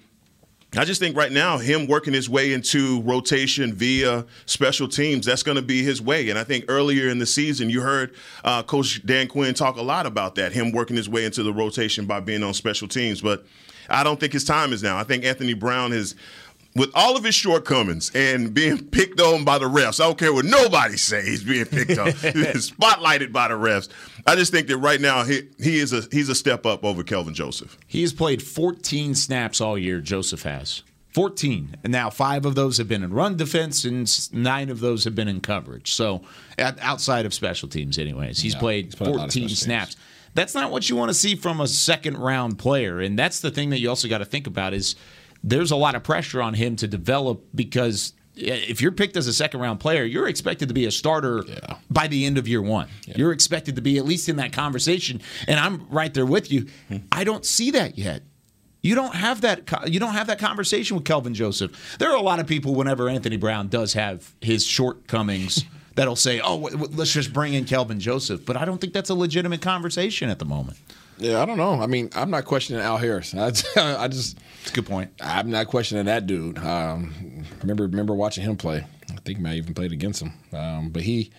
I 0.78 0.86
just 0.86 1.02
think 1.02 1.18
right 1.18 1.32
now, 1.32 1.58
him 1.58 1.88
working 1.88 2.14
his 2.14 2.30
way 2.30 2.54
into 2.54 3.02
rotation 3.02 3.74
via 3.74 4.28
special 4.46 4.88
teams, 4.88 5.26
that's 5.26 5.42
going 5.42 5.56
to 5.56 5.64
be 5.64 5.82
his 5.82 6.00
way. 6.00 6.30
And 6.30 6.38
I 6.38 6.44
think 6.44 6.66
earlier 6.68 7.10
in 7.10 7.18
the 7.18 7.26
season, 7.26 7.72
you 7.72 7.82
heard 7.82 8.14
uh, 8.44 8.62
Coach 8.62 9.04
Dan 9.04 9.28
Quinn 9.28 9.56
talk 9.56 9.78
a 9.78 9.82
lot 9.82 10.06
about 10.06 10.36
that, 10.36 10.52
him 10.52 10.72
working 10.72 10.96
his 10.96 11.10
way 11.10 11.26
into 11.26 11.42
the 11.42 11.52
rotation 11.52 12.06
by 12.06 12.20
being 12.20 12.44
on 12.44 12.54
special 12.54 12.88
teams. 12.88 13.20
But 13.20 13.48
I 13.90 14.04
don't 14.04 14.20
think 14.20 14.34
his 14.34 14.44
time 14.44 14.74
is 14.74 14.84
now. 14.84 14.96
I 14.96 15.04
think 15.04 15.26
Anthony 15.26 15.56
Brown 15.56 15.92
has. 15.92 16.14
With 16.78 16.92
all 16.94 17.18
of 17.18 17.24
his 17.24 17.34
shortcomings 17.34 18.12
and 18.14 18.54
being 18.54 18.86
picked 18.86 19.20
on 19.20 19.44
by 19.44 19.58
the 19.58 19.66
refs, 19.66 20.00
I 20.00 20.06
don't 20.06 20.18
care 20.18 20.32
what 20.32 20.46
nobody 20.46 20.96
say. 20.96 21.24
He's 21.24 21.44
being 21.44 21.66
picked 21.66 21.98
on, 21.98 22.08
He's 22.12 22.72
spotlighted 22.72 23.32
by 23.32 23.48
the 23.48 23.56
refs. 23.56 23.90
I 24.28 24.36
just 24.36 24.52
think 24.52 24.68
that 24.68 24.78
right 24.78 25.02
now 25.02 25.24
he 25.24 25.50
he 25.58 25.80
is 25.80 25.92
a 25.92 26.04
he's 26.12 26.30
a 26.30 26.36
step 26.36 26.66
up 26.66 26.86
over 26.86 27.04
Kelvin 27.04 27.34
Joseph. 27.34 27.78
He 27.88 28.02
has 28.02 28.14
played 28.14 28.44
14 28.44 29.16
snaps 29.16 29.60
all 29.60 29.78
year, 29.78 30.02
Joseph 30.02 30.44
has. 30.44 30.84
14. 31.14 31.78
And 31.84 31.92
now 31.92 32.12
five 32.12 32.46
of 32.46 32.54
those 32.54 32.78
have 32.78 32.88
been 32.88 33.02
in 33.02 33.12
run 33.12 33.38
defense, 33.38 33.86
and 33.86 34.08
nine 34.32 34.70
of 34.70 34.82
those 34.82 35.04
have 35.04 35.16
been 35.16 35.28
in 35.28 35.42
coverage. 35.42 35.92
So, 35.92 36.22
at, 36.60 36.78
outside 36.80 37.26
of 37.26 37.34
special 37.34 37.68
teams, 37.68 37.98
anyways, 37.98 38.40
he's 38.40 38.54
played 38.54 38.86
he's 38.86 38.96
played 38.96 39.10
a 39.10 39.18
lot 39.18 39.26
of 39.26 39.34
14 39.34 39.50
special 39.50 39.56
snaps. 39.56 39.96
That's 40.36 40.54
not 40.54 40.70
what 40.70 40.88
you 40.88 40.96
want 40.96 41.10
to 41.10 41.16
see 41.16 41.36
from 41.36 41.60
a 41.60 41.68
second 41.68 42.18
round 42.18 42.60
player. 42.60 43.00
And 43.00 43.18
that's 43.18 43.40
the 43.40 43.50
thing 43.50 43.72
that 43.72 43.80
you 43.80 43.90
also 43.90 44.08
got 44.08 44.20
to 44.20 44.26
think 44.26 44.46
about 44.46 44.76
is 44.76 44.96
there's 45.50 45.72
a 45.72 45.76
lot 45.76 45.96
of 45.96 46.04
pressure 46.04 46.42
on 46.42 46.54
him 46.54 46.76
to 46.78 46.88
develop 46.88 47.44
because 47.56 48.14
if 48.36 48.82
you're 48.82 48.92
picked 48.92 49.18
as 49.18 49.28
a 49.28 49.34
second 49.34 49.62
round 49.62 49.80
player, 49.80 50.04
you're 50.04 50.28
expected 50.28 50.68
to 50.68 50.74
be 50.74 50.86
a 50.86 50.92
starter 50.92 51.44
Yeah. 51.48 51.78
by 51.90 52.08
the 52.08 52.26
end 52.26 52.38
of 52.38 52.48
year 52.48 52.62
one. 52.62 52.88
You're 53.16 53.32
expected 53.32 53.76
to 53.78 53.82
be 53.82 53.98
at 53.98 54.06
least 54.06 54.30
in 54.30 54.36
that 54.36 54.52
conversation. 54.54 55.22
And 55.48 55.60
I'm 55.60 55.88
right 55.90 56.14
there 56.14 56.26
with 56.26 56.52
you. 56.52 56.68
Hmm. 56.90 56.98
I 57.12 57.24
don't 57.24 57.46
see 57.46 57.72
that 57.72 57.98
yet. 57.98 58.24
You 58.84 58.94
don't 58.96 59.16
have 59.16 59.42
that. 59.42 59.62
You 59.92 60.00
don't 60.00 60.14
have 60.14 60.28
that 60.28 60.38
conversation 60.40 60.96
with 60.98 61.06
Kelvin 61.06 61.34
Joseph. 61.34 61.98
There 61.98 62.10
are 62.12 62.16
a 62.16 62.22
lot 62.22 62.40
of 62.40 62.46
people. 62.46 62.76
Whenever 62.76 63.10
Anthony 63.10 63.36
Brown 63.38 63.70
does 63.70 63.94
have 63.94 64.34
his 64.40 64.66
shortcomings, 64.66 65.66
that'll 65.96 66.16
say, 66.16 66.40
"Oh, 66.40 66.58
w- 66.62 66.78
w- 66.78 66.96
let's 66.98 67.12
just 67.12 67.34
bring 67.34 67.54
in 67.56 67.66
Kelvin 67.66 68.00
Joseph." 68.00 68.46
But 68.46 68.56
I 68.56 68.66
don't 68.66 68.80
think 68.80 68.94
that's 68.94 69.10
a 69.10 69.16
legitimate 69.16 69.62
conversation 69.62 70.30
at 70.30 70.38
the 70.40 70.46
moment. 70.46 70.78
Yeah, 71.18 71.42
I 71.42 71.46
don't 71.46 71.58
know. 71.58 71.82
I 71.82 71.88
mean, 71.88 72.12
I'm 72.16 72.30
not 72.30 72.46
questioning 72.46 72.82
Al 72.82 72.98
Harris. 72.98 73.34
I, 73.34 73.48
I 74.04 74.08
just, 74.08 74.38
It's 74.68 74.74
a 74.74 74.82
good 74.82 74.86
point. 74.86 75.12
I'm 75.22 75.50
not 75.50 75.68
questioning 75.68 76.04
that 76.08 76.28
dude. 76.28 76.58
Um, 76.58 77.46
remember, 77.62 77.86
remember 77.86 78.14
watching 78.14 78.44
him 78.44 78.58
play. 78.58 78.86
I 79.10 79.16
think 79.24 79.40
I 79.46 79.54
even 79.54 79.74
played 79.74 79.94
against 79.94 80.22
him. 80.22 80.34
Um, 80.52 80.90
but 80.90 81.04
he, 81.04 81.32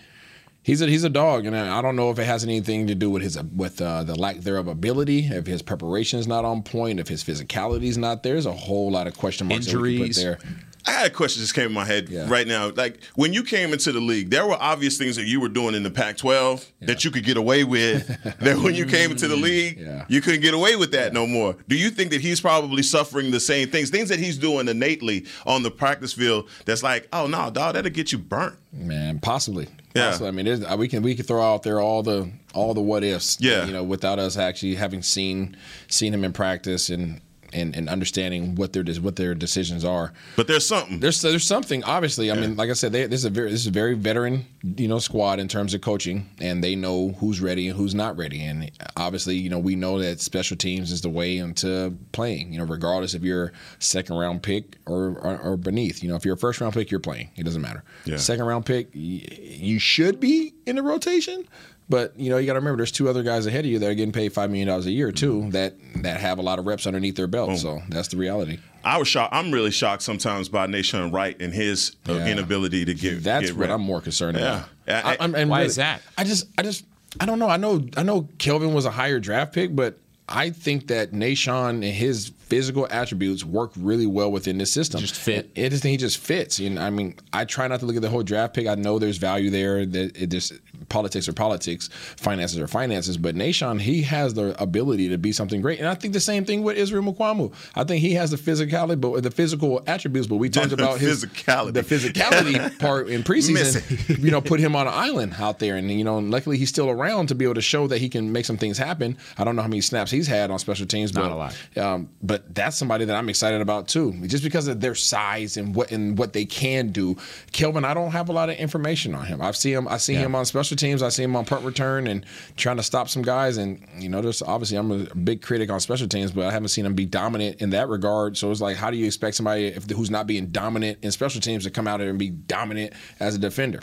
he's 0.63 0.81
a 0.81 0.87
he's 0.87 1.03
a 1.03 1.11
dog, 1.11 1.45
and 1.45 1.55
I 1.55 1.77
I 1.77 1.83
don't 1.83 1.95
know 1.95 2.09
if 2.09 2.17
it 2.17 2.23
has 2.23 2.43
anything 2.43 2.87
to 2.87 2.95
do 2.95 3.11
with 3.11 3.21
his 3.21 3.39
with 3.43 3.79
uh, 3.83 4.03
the 4.03 4.15
lack 4.15 4.37
thereof 4.37 4.67
ability, 4.67 5.27
if 5.27 5.45
his 5.45 5.61
preparation 5.61 6.17
is 6.17 6.25
not 6.27 6.43
on 6.43 6.63
point, 6.63 6.99
if 6.99 7.07
his 7.07 7.23
physicality 7.23 7.83
is 7.83 7.99
not 7.99 8.23
there. 8.23 8.33
There's 8.33 8.47
a 8.47 8.51
whole 8.51 8.89
lot 8.89 9.05
of 9.05 9.15
question 9.15 9.45
marks 9.47 9.67
that 9.67 9.79
we 9.79 9.97
Injuries. 9.97 10.17
put 10.17 10.23
there. 10.23 10.39
I 10.87 10.91
had 10.91 11.07
a 11.07 11.09
question 11.09 11.41
that 11.41 11.43
just 11.43 11.53
came 11.55 11.65
in 11.67 11.71
my 11.73 11.85
head 11.85 12.09
Yeah. 12.09 12.27
right 12.29 12.47
now. 12.47 12.69
Like 12.69 13.03
when 13.15 13.33
you 13.33 13.43
came 13.43 13.73
into 13.73 13.91
the 13.91 13.99
league, 13.99 14.29
there 14.29 14.45
were 14.47 14.57
obvious 14.59 14.97
things 14.97 15.15
that 15.17 15.25
you 15.25 15.39
were 15.41 15.49
doing 15.49 15.75
in 15.75 15.83
the 15.83 15.91
Pac-12 15.91 16.65
that 16.81 17.03
you 17.03 17.11
could 17.11 17.23
get 17.25 17.37
away 17.37 17.63
with. 17.63 18.07
that 18.39 18.57
when 18.59 18.73
you 18.75 18.85
came 18.85 19.11
into 19.11 19.27
the 19.27 19.35
league, 19.35 19.77
Yeah. 19.79 20.05
you 20.07 20.21
couldn't 20.21 20.41
get 20.41 20.53
away 20.53 20.75
with 20.75 20.91
that 20.93 21.13
no 21.13 21.27
more. 21.27 21.55
Do 21.67 21.75
you 21.75 21.89
think 21.89 22.11
that 22.11 22.21
he's 22.21 22.39
probably 22.41 22.81
suffering 22.81 23.31
the 23.31 23.39
same 23.39 23.69
things, 23.69 23.89
things 23.89 24.09
that 24.09 24.19
he's 24.19 24.37
doing 24.37 24.67
innately 24.67 25.25
on 25.45 25.63
the 25.63 25.71
practice 25.71 26.13
field? 26.13 26.49
That's 26.65 26.81
like, 26.81 27.07
oh 27.13 27.27
no, 27.27 27.49
dog, 27.51 27.73
that'll 27.75 27.91
get 27.91 28.11
you 28.11 28.17
burnt. 28.17 28.55
Man, 28.71 29.19
possibly. 29.19 29.67
Yeah. 29.95 30.09
Possibly. 30.11 30.27
I 30.27 30.31
mean, 30.31 30.45
there's, 30.45 30.63
uh, 30.63 30.75
we 30.77 30.87
can 30.87 31.03
we 31.03 31.13
can 31.15 31.25
throw 31.25 31.41
out 31.41 31.63
there 31.63 31.79
all 31.81 32.03
the 32.03 32.31
all 32.53 32.73
the 32.73 32.81
what 32.81 33.03
ifs. 33.03 33.37
Yeah. 33.41 33.65
You 33.65 33.73
know, 33.73 33.83
without 33.83 34.17
us 34.19 34.37
actually 34.37 34.75
having 34.75 35.01
seen 35.01 35.57
seen 35.87 36.13
him 36.13 36.23
in 36.23 36.31
practice 36.31 36.89
and 36.89 37.19
and, 37.53 37.75
and 37.75 37.89
understanding 37.89 38.55
what 38.55 38.73
their 38.73 38.83
what 39.01 39.15
their 39.15 39.35
decisions 39.35 39.83
are. 39.85 40.13
But 40.35 40.47
there's 40.47 40.67
something. 40.67 40.99
There's 40.99 41.21
there's 41.21 41.45
something 41.45 41.83
obviously. 41.83 42.31
I 42.31 42.35
mean, 42.35 42.55
like 42.55 42.69
I 42.69 42.73
said, 42.73 42.91
they, 42.91 43.05
this 43.07 43.21
is 43.21 43.25
a 43.25 43.29
very 43.29 43.51
this 43.51 43.61
is 43.61 43.67
a 43.67 43.71
very 43.71 43.93
veteran 43.95 44.45
you 44.61 44.87
know 44.87 44.99
squad 44.99 45.39
in 45.39 45.47
terms 45.47 45.73
of 45.73 45.81
coaching, 45.81 46.29
and 46.39 46.63
they 46.63 46.75
know 46.75 47.09
who's 47.19 47.41
ready 47.41 47.67
and 47.67 47.77
who's 47.77 47.95
not 47.95 48.17
ready. 48.17 48.43
And 48.43 48.71
obviously, 48.97 49.35
you 49.35 49.49
know, 49.49 49.59
we 49.59 49.75
know 49.75 49.99
that 49.99 50.21
special 50.21 50.57
teams 50.57 50.91
is 50.91 51.01
the 51.01 51.09
way 51.09 51.37
into 51.37 51.95
playing. 52.11 52.53
You 52.53 52.59
know, 52.59 52.65
regardless 52.65 53.13
if 53.13 53.23
you're 53.23 53.51
second 53.79 54.17
round 54.17 54.43
pick 54.43 54.77
or, 54.85 55.17
or 55.19 55.37
or 55.39 55.57
beneath. 55.57 56.03
You 56.03 56.09
know, 56.09 56.15
if 56.15 56.25
you're 56.25 56.35
a 56.35 56.37
first 56.37 56.61
round 56.61 56.73
pick, 56.73 56.91
you're 56.91 56.99
playing. 56.99 57.29
It 57.35 57.43
doesn't 57.43 57.61
matter. 57.61 57.83
Yeah. 58.05 58.17
Second 58.17 58.45
round 58.45 58.65
pick, 58.65 58.89
you 58.93 59.79
should 59.79 60.19
be 60.19 60.53
in 60.65 60.75
the 60.75 60.83
rotation. 60.83 61.47
But 61.89 62.13
you 62.19 62.29
know 62.29 62.37
you 62.37 62.45
got 62.45 62.53
to 62.53 62.59
remember, 62.59 62.77
there's 62.77 62.91
two 62.91 63.09
other 63.09 63.23
guys 63.23 63.45
ahead 63.47 63.65
of 63.65 63.71
you 63.71 63.79
that 63.79 63.87
are 63.89 63.93
getting 63.95 64.11
paid 64.11 64.31
five 64.31 64.49
million 64.51 64.67
dollars 64.67 64.85
a 64.85 64.91
year 64.91 65.11
too. 65.11 65.49
That 65.51 65.73
that 66.03 66.19
have 66.21 66.37
a 66.37 66.41
lot 66.41 66.59
of 66.59 66.65
reps 66.67 66.85
underneath 66.85 67.15
their 67.15 67.27
belt. 67.27 67.57
So 67.57 67.81
that's 67.89 68.09
the 68.09 68.17
reality. 68.17 68.59
I 68.83 68.97
was 68.97 69.07
shocked. 69.07 69.33
I'm 69.33 69.51
really 69.51 69.71
shocked 69.71 70.03
sometimes 70.03 70.47
by 70.49 70.67
Nahshon 70.67 71.11
Wright 71.11 71.35
and 71.41 71.53
his 71.53 71.95
uh, 72.07 72.13
Yeah. 72.13 72.27
inability 72.27 72.85
to 72.85 72.93
get. 72.93 73.23
That's 73.23 73.47
get 73.47 73.57
what 73.57 73.63
rep. 73.67 73.71
I'm 73.75 73.81
more 73.81 73.99
concerned 74.01 74.37
Yeah. 74.37 74.43
about. 74.59 74.69
Yeah, 74.87 75.01
I- 75.03 75.15
I'm- 75.19 75.35
and 75.35 75.49
Why 75.49 75.63
is 75.63 75.75
that? 75.75 76.01
I 76.17 76.23
just, 76.23 76.45
I 76.57 76.61
just, 76.63 76.85
I 77.19 77.25
don't 77.25 77.39
know. 77.39 77.49
I 77.49 77.57
know, 77.57 77.83
I 77.97 78.03
know, 78.03 78.29
Kelvin 78.37 78.73
was 78.73 78.85
a 78.85 78.91
higher 78.91 79.19
draft 79.19 79.53
pick, 79.53 79.75
but 79.75 79.97
I 80.29 80.51
think 80.51 80.87
that 80.87 81.11
Nahshon 81.11 81.69
and 81.69 81.83
his 81.83 82.31
physical 82.49 82.87
attributes 82.89 83.45
work 83.45 83.71
really 83.77 84.07
well 84.07 84.31
within 84.31 84.57
this 84.57 84.71
system. 84.71 84.99
Just 84.99 85.15
fit. 85.15 85.51
It 85.55 85.69
just 85.69 85.83
he 85.83 85.97
just 85.97 86.17
fits. 86.17 86.59
You 86.59 86.71
know, 86.71 86.81
I 86.81 86.89
mean, 86.89 87.15
I 87.31 87.45
try 87.45 87.67
not 87.67 87.79
to 87.81 87.85
look 87.85 87.95
at 87.95 88.01
the 88.01 88.09
whole 88.09 88.23
draft 88.23 88.53
pick. 88.55 88.67
I 88.67 88.75
know 88.75 88.99
there's 88.99 89.17
value 89.17 89.49
there. 89.49 89.85
That 89.85 90.17
it 90.19 90.27
just 90.27 90.53
politics 90.89 91.27
are 91.29 91.33
politics, 91.33 91.89
finances 92.17 92.59
are 92.59 92.67
finances. 92.67 93.17
But 93.17 93.35
Nahshon, 93.35 93.79
he 93.79 94.01
has 94.03 94.33
the 94.33 94.59
ability 94.61 95.09
to 95.09 95.17
be 95.17 95.31
something 95.31 95.61
great. 95.61 95.79
And 95.79 95.87
I 95.87 95.93
think 95.95 96.13
the 96.13 96.19
same 96.19 96.45
thing 96.45 96.63
with 96.63 96.77
Israel 96.77 97.03
Mukuamu. 97.03 97.53
I 97.75 97.83
think 97.83 98.01
he 98.01 98.13
has 98.13 98.31
the 98.31 98.37
physicality, 98.37 98.99
but 98.99 99.21
the 99.23 99.31
physical 99.31 99.83
attributes. 99.87 100.27
But 100.27 100.37
we 100.37 100.49
talked 100.49 100.71
about 100.71 100.99
his 100.99 101.25
Physicality. 101.25 101.73
the 101.73 101.81
physicality 101.83 102.79
part 102.79 103.09
in 103.09 103.23
preseason. 103.23 104.17
you 104.23 104.31
know, 104.31 104.41
put 104.41 104.59
him 104.59 104.75
on 104.75 104.87
an 104.87 104.93
island 104.93 105.35
out 105.39 105.59
there, 105.59 105.75
and 105.75 105.91
you 105.91 106.03
know, 106.03 106.17
and 106.17 106.31
luckily 106.31 106.57
he's 106.57 106.69
still 106.69 106.89
around 106.89 107.27
to 107.27 107.35
be 107.35 107.45
able 107.45 107.55
to 107.55 107.61
show 107.61 107.87
that 107.87 107.99
he 107.99 108.09
can 108.09 108.31
make 108.31 108.45
some 108.45 108.57
things 108.57 108.77
happen. 108.77 109.17
I 109.37 109.43
don't 109.43 109.55
know 109.55 109.61
how 109.61 109.67
many 109.67 109.81
snaps 109.81 110.11
he's 110.11 110.27
had 110.27 110.51
on 110.51 110.59
special 110.59 110.85
teams, 110.85 111.13
Not 111.13 111.23
but 111.23 111.31
a 111.31 111.35
lot. 111.35 111.77
Um, 111.77 112.09
but 112.21 112.38
that's 112.53 112.77
somebody 112.77 113.05
that 113.05 113.15
I'm 113.15 113.29
excited 113.29 113.61
about 113.61 113.87
too, 113.87 114.13
just 114.27 114.43
because 114.43 114.67
of 114.67 114.81
their 114.81 114.95
size 114.95 115.57
and 115.57 115.75
what 115.75 115.91
and 115.91 116.17
what 116.17 116.33
they 116.33 116.45
can 116.45 116.89
do. 116.89 117.15
Kelvin, 117.51 117.85
I 117.85 117.93
don't 117.93 118.11
have 118.11 118.29
a 118.29 118.31
lot 118.31 118.49
of 118.49 118.55
information 118.57 119.15
on 119.15 119.25
him. 119.25 119.41
I've 119.41 119.55
seen 119.55 119.75
him. 119.75 119.87
I 119.87 119.97
see 119.97 120.15
him 120.15 120.35
on 120.35 120.45
special 120.45 120.77
teams. 120.77 121.01
I 121.01 121.09
see 121.09 121.23
him 121.23 121.35
on 121.35 121.45
punt 121.45 121.63
return 121.65 122.07
and 122.07 122.25
trying 122.55 122.77
to 122.77 122.83
stop 122.83 123.09
some 123.09 123.21
guys. 123.21 123.57
And 123.57 123.85
you 123.97 124.09
know, 124.09 124.21
there's 124.21 124.41
obviously 124.41 124.77
I'm 124.77 124.91
a 124.91 125.15
big 125.15 125.41
critic 125.41 125.69
on 125.69 125.79
special 125.79 126.07
teams, 126.07 126.31
but 126.31 126.45
I 126.45 126.51
haven't 126.51 126.69
seen 126.69 126.85
him 126.85 126.93
be 126.93 127.05
dominant 127.05 127.61
in 127.61 127.71
that 127.71 127.89
regard. 127.89 128.37
So 128.37 128.51
it's 128.51 128.61
like, 128.61 128.77
how 128.77 128.91
do 128.91 128.97
you 128.97 129.05
expect 129.05 129.35
somebody 129.35 129.67
if, 129.67 129.89
who's 129.89 130.11
not 130.11 130.27
being 130.27 130.47
dominant 130.47 130.99
in 131.01 131.11
special 131.11 131.41
teams 131.41 131.63
to 131.65 131.71
come 131.71 131.87
out 131.87 131.97
there 131.99 132.09
and 132.09 132.19
be 132.19 132.29
dominant 132.29 132.93
as 133.19 133.35
a 133.35 133.39
defender? 133.39 133.79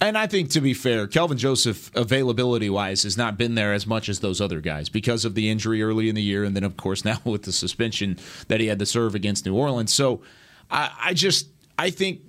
And 0.00 0.18
I 0.18 0.26
think 0.26 0.50
to 0.50 0.60
be 0.60 0.74
fair, 0.74 1.06
Kelvin 1.06 1.38
Joseph 1.38 1.90
availability 1.94 2.68
wise 2.68 3.04
has 3.04 3.16
not 3.16 3.38
been 3.38 3.54
there 3.54 3.72
as 3.72 3.86
much 3.86 4.08
as 4.08 4.20
those 4.20 4.40
other 4.40 4.60
guys 4.60 4.88
because 4.88 5.24
of 5.24 5.34
the 5.34 5.48
injury 5.48 5.82
early 5.82 6.08
in 6.08 6.14
the 6.14 6.22
year, 6.22 6.44
and 6.44 6.54
then 6.54 6.64
of 6.64 6.76
course 6.76 7.04
now 7.04 7.18
with 7.24 7.44
the 7.44 7.52
suspension 7.52 8.18
that 8.48 8.60
he 8.60 8.66
had 8.66 8.78
to 8.78 8.86
serve 8.86 9.14
against 9.14 9.46
New 9.46 9.54
Orleans. 9.54 9.92
So 9.92 10.22
I, 10.70 10.90
I 11.00 11.14
just 11.14 11.48
I 11.78 11.90
think 11.90 12.20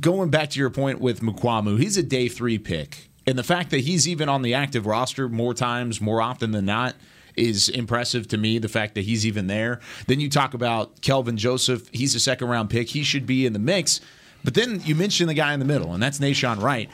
going 0.00 0.30
back 0.30 0.50
to 0.50 0.60
your 0.60 0.70
point 0.70 1.00
with 1.00 1.20
Mukuamu, 1.20 1.78
he's 1.78 1.96
a 1.96 2.02
day 2.02 2.28
three 2.28 2.58
pick, 2.58 3.10
and 3.26 3.36
the 3.38 3.44
fact 3.44 3.70
that 3.70 3.80
he's 3.80 4.06
even 4.06 4.28
on 4.28 4.42
the 4.42 4.54
active 4.54 4.86
roster 4.86 5.28
more 5.28 5.54
times, 5.54 6.00
more 6.00 6.20
often 6.22 6.52
than 6.52 6.66
not. 6.66 6.94
Is 7.36 7.68
impressive 7.68 8.26
to 8.28 8.36
me 8.36 8.58
the 8.58 8.68
fact 8.68 8.96
that 8.96 9.02
he's 9.02 9.24
even 9.24 9.46
there. 9.46 9.80
Then 10.08 10.18
you 10.18 10.28
talk 10.28 10.52
about 10.52 11.00
Kelvin 11.00 11.36
Joseph. 11.36 11.88
He's 11.92 12.14
a 12.16 12.20
second 12.20 12.48
round 12.48 12.68
pick. 12.70 12.88
He 12.88 13.04
should 13.04 13.24
be 13.24 13.46
in 13.46 13.52
the 13.52 13.58
mix. 13.60 14.00
But 14.44 14.54
then 14.54 14.80
you 14.84 14.94
mention 14.94 15.26
the 15.28 15.34
guy 15.34 15.52
in 15.52 15.60
the 15.60 15.66
middle, 15.66 15.92
and 15.92 16.02
that's 16.02 16.18
Nahshon 16.18 16.60
Wright. 16.62 16.88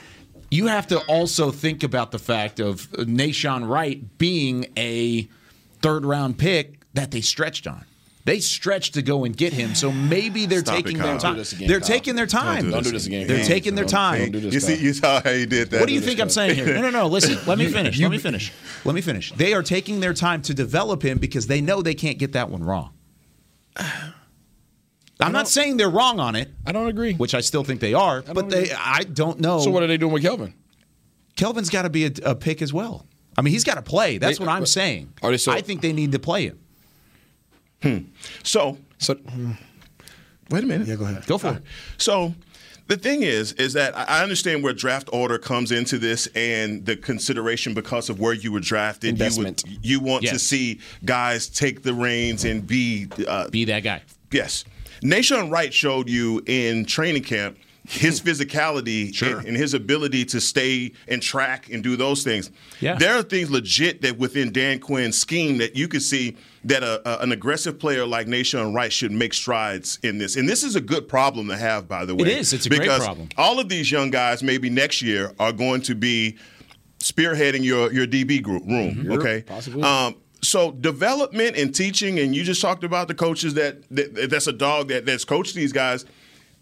You 0.51 0.67
have 0.69 0.87
to 0.89 0.99
also 1.07 1.51
think 1.51 1.83
about 1.83 2.13
the 2.13 2.19
fact 2.19 2.61
of 2.61 2.91
Nahshon 2.93 3.69
Wright 3.69 4.17
being 4.19 4.67
a 4.77 5.29
third 5.83 6.05
round 6.05 6.39
pick 6.39 6.81
that 6.95 7.11
they 7.11 7.21
stretched 7.21 7.67
on. 7.67 7.85
They 8.25 8.41
stretched 8.41 8.95
to 8.95 9.03
go 9.03 9.25
and 9.25 9.37
get 9.37 9.53
him, 9.53 9.77
so 9.77 9.93
maybe 9.93 10.47
they're 10.47 10.59
Stop 10.61 10.75
taking 10.77 10.97
Kyle. 10.97 11.05
their 11.07 11.13
Don't 11.15 11.21
time. 11.21 11.33
do 11.35 11.39
this 11.39 11.53
again, 11.53 11.69
they're 11.69 11.79
Kyle. 11.79 11.87
taking 11.89 12.15
their 12.17 12.27
time. 12.27 12.65
do 12.65 12.71
Don't 12.73 12.83
do 12.83 12.91
this 12.91 13.07
again. 13.07 13.27
They're 13.29 13.37
Kyle. 13.39 13.47
taking 13.47 13.75
their 13.77 13.85
Don't- 13.85 13.91
time. 13.93 14.19
Don't 14.23 14.33
do 14.33 14.41
this, 14.41 14.55
You 14.55 14.59
see, 14.61 14.83
you 14.83 14.93
saw 14.95 15.23
how 15.23 15.31
he 15.33 15.47
did 15.47 15.71
that. 15.71 15.79
What 15.79 15.87
do 15.89 15.95
you 15.95 16.01
think 16.01 16.19
I'm 16.21 16.29
saying 16.31 16.57
here? 16.57 16.75
No, 16.75 16.81
no, 16.81 16.91
no. 16.91 17.07
Listen, 17.07 17.39
let 17.47 17.57
me 17.57 17.69
finish. 17.69 18.01
Let 18.01 18.11
me 18.11 18.19
finish. 18.19 18.51
Let 18.85 18.97
me 18.97 19.01
finish. 19.01 19.31
They 19.33 19.53
are 19.55 19.63
taking 19.63 20.01
their 20.01 20.13
time 20.15 20.43
to 20.43 20.55
develop 20.55 21.03
him 21.05 21.19
because 21.19 21.47
they 21.47 21.61
know 21.61 21.83
they 21.83 21.95
can't 21.95 22.19
get 22.19 22.33
that 22.33 22.51
one 22.51 22.65
wrong. 22.65 22.91
I'm 25.21 25.33
not 25.33 25.49
saying 25.49 25.77
they're 25.79 25.89
wrong 25.91 26.21
on 26.21 26.37
it, 26.37 26.51
I 26.67 26.73
don't 26.73 26.89
agree. 26.89 27.15
which 27.15 27.35
I 27.35 27.41
still 27.41 27.65
think 27.65 27.81
they 27.81 27.95
are, 27.95 28.23
but 28.23 28.51
they 28.51 28.65
agree. 28.65 28.77
I 28.79 29.03
don't 29.05 29.41
know. 29.41 29.61
So 29.61 29.71
what 29.71 29.83
are 29.83 29.87
they 29.87 29.97
doing 29.97 30.13
with 30.13 30.23
Kelvin? 30.23 30.53
Kelvin's 31.37 31.71
got 31.71 31.83
to 31.83 31.91
be 31.91 32.07
a, 32.07 32.11
a 32.25 32.35
pick 32.35 32.61
as 32.63 32.73
well. 32.73 33.07
I 33.37 33.43
mean, 33.43 33.53
he's 33.53 33.65
got 33.65 33.75
to 33.75 33.83
play. 33.83 34.19
That's 34.19 34.39
They- 34.39 34.45
what 34.45 34.51
I'm 34.53 34.67
saying. 34.67 35.13
Are 35.23 35.31
they 35.31 35.37
so- 35.37 35.53
I 35.53 35.61
think 35.61 35.81
they 35.83 35.93
need 35.93 36.13
to 36.13 36.19
play 36.19 36.47
him. 36.47 36.59
Hmm. 37.83 37.99
So, 38.43 38.79
So 38.99 39.17
wait 40.51 40.65
a 40.65 40.67
minute. 40.67 40.89
Yeah, 40.89 40.97
go 40.97 41.05
ahead. 41.05 41.27
Go 41.27 41.37
for 41.39 41.53
it. 41.55 41.63
So 41.99 42.35
the 42.89 42.97
thing 42.97 43.23
is, 43.23 43.53
is 43.55 43.75
that 43.75 43.97
I 43.97 44.05
I 44.05 44.23
understand 44.23 44.63
where 44.65 44.73
draft 44.73 45.09
order 45.13 45.39
comes 45.39 45.73
into 45.73 45.99
this 45.99 46.27
and 46.35 46.87
the 46.87 46.97
consideration 46.97 47.75
because 47.75 48.09
of 48.09 48.19
where 48.19 48.33
you 48.33 48.51
were 48.53 48.61
drafted. 48.61 49.11
Investment. 49.11 49.63
You, 49.67 49.73
would, 49.75 49.85
you 49.87 50.01
want 50.01 50.27
to 50.27 50.39
see 50.39 50.81
guys 51.05 51.49
take 51.49 51.83
the 51.83 51.93
reins 51.93 52.45
and 52.45 52.67
be 52.67 53.09
uh, 53.29 53.49
Be 53.51 53.65
that 53.67 53.81
guy. 53.81 54.03
Yes. 54.33 54.65
Nahshon 55.03 55.51
Wright 55.51 55.73
showed 55.73 56.09
you 56.09 56.43
in 56.47 56.85
training 56.85 57.23
camp 57.25 57.59
his 57.89 58.21
physicality 58.21 59.15
Sure. 59.15 59.39
and, 59.39 59.47
and 59.49 59.57
his 59.57 59.73
ability 59.73 60.25
to 60.25 60.41
stay 60.41 60.91
and 61.07 61.23
track 61.23 61.71
and 61.71 61.85
do 61.85 61.95
those 61.95 62.25
things. 62.25 62.51
Yeah. 62.81 62.97
There 62.97 63.15
are 63.17 63.23
things 63.23 63.49
legit 63.49 64.03
that 64.03 64.19
within 64.19 64.51
Dan 64.51 64.81
Quinn's 64.81 65.17
scheme 65.17 65.59
that 65.59 65.77
you 65.77 65.87
could 65.87 66.03
see 66.03 66.37
that 66.65 66.83
a, 66.83 67.01
a- 67.09 67.23
an 67.23 67.31
aggressive 67.31 67.79
player 67.79 68.05
like 68.05 68.27
Nahshon 68.27 68.75
Wright 68.75 68.93
should 68.93 69.13
make 69.13 69.33
strides 69.33 70.01
in 70.03 70.19
this. 70.19 70.35
And 70.35 70.49
this 70.49 70.65
is 70.65 70.75
a 70.75 70.81
good 70.81 71.07
problem 71.07 71.47
to 71.47 71.57
have, 71.57 71.87
by 71.87 72.05
the 72.05 72.17
way. 72.17 72.23
It 72.23 72.39
is. 72.39 72.53
It's 72.53 72.67
a 72.67 72.71
great 72.71 72.89
problem. 72.89 73.29
All 73.37 73.61
of 73.61 73.69
these 73.69 73.89
young 73.93 74.11
guys, 74.11 74.43
maybe 74.43 74.69
next 74.69 75.01
year, 75.01 75.33
are 75.39 75.53
going 75.53 75.83
to 75.83 75.95
be 75.95 76.39
spearheading 76.99 77.63
your 77.63 77.93
your 77.93 78.07
DB 78.07 78.43
group 78.43 78.65
room. 78.67 79.07
Okay, 79.13 79.43
possibly. 79.47 79.83
Um, 79.85 80.17
so 80.47 80.73
development 80.73 81.57
and 81.57 81.75
teaching, 81.75 82.19
and 82.19 82.35
you 82.35 82.45
just 82.45 82.61
talked 82.61 82.85
about 82.85 83.09
the 83.09 83.15
coaches 83.15 83.55
that, 83.55 83.83
that 83.91 84.31
that's 84.31 84.47
a 84.47 84.53
dog 84.53 84.89
that 84.89 85.07
that's 85.07 85.25
coached 85.25 85.55
these 85.55 85.73
guys. 85.73 86.05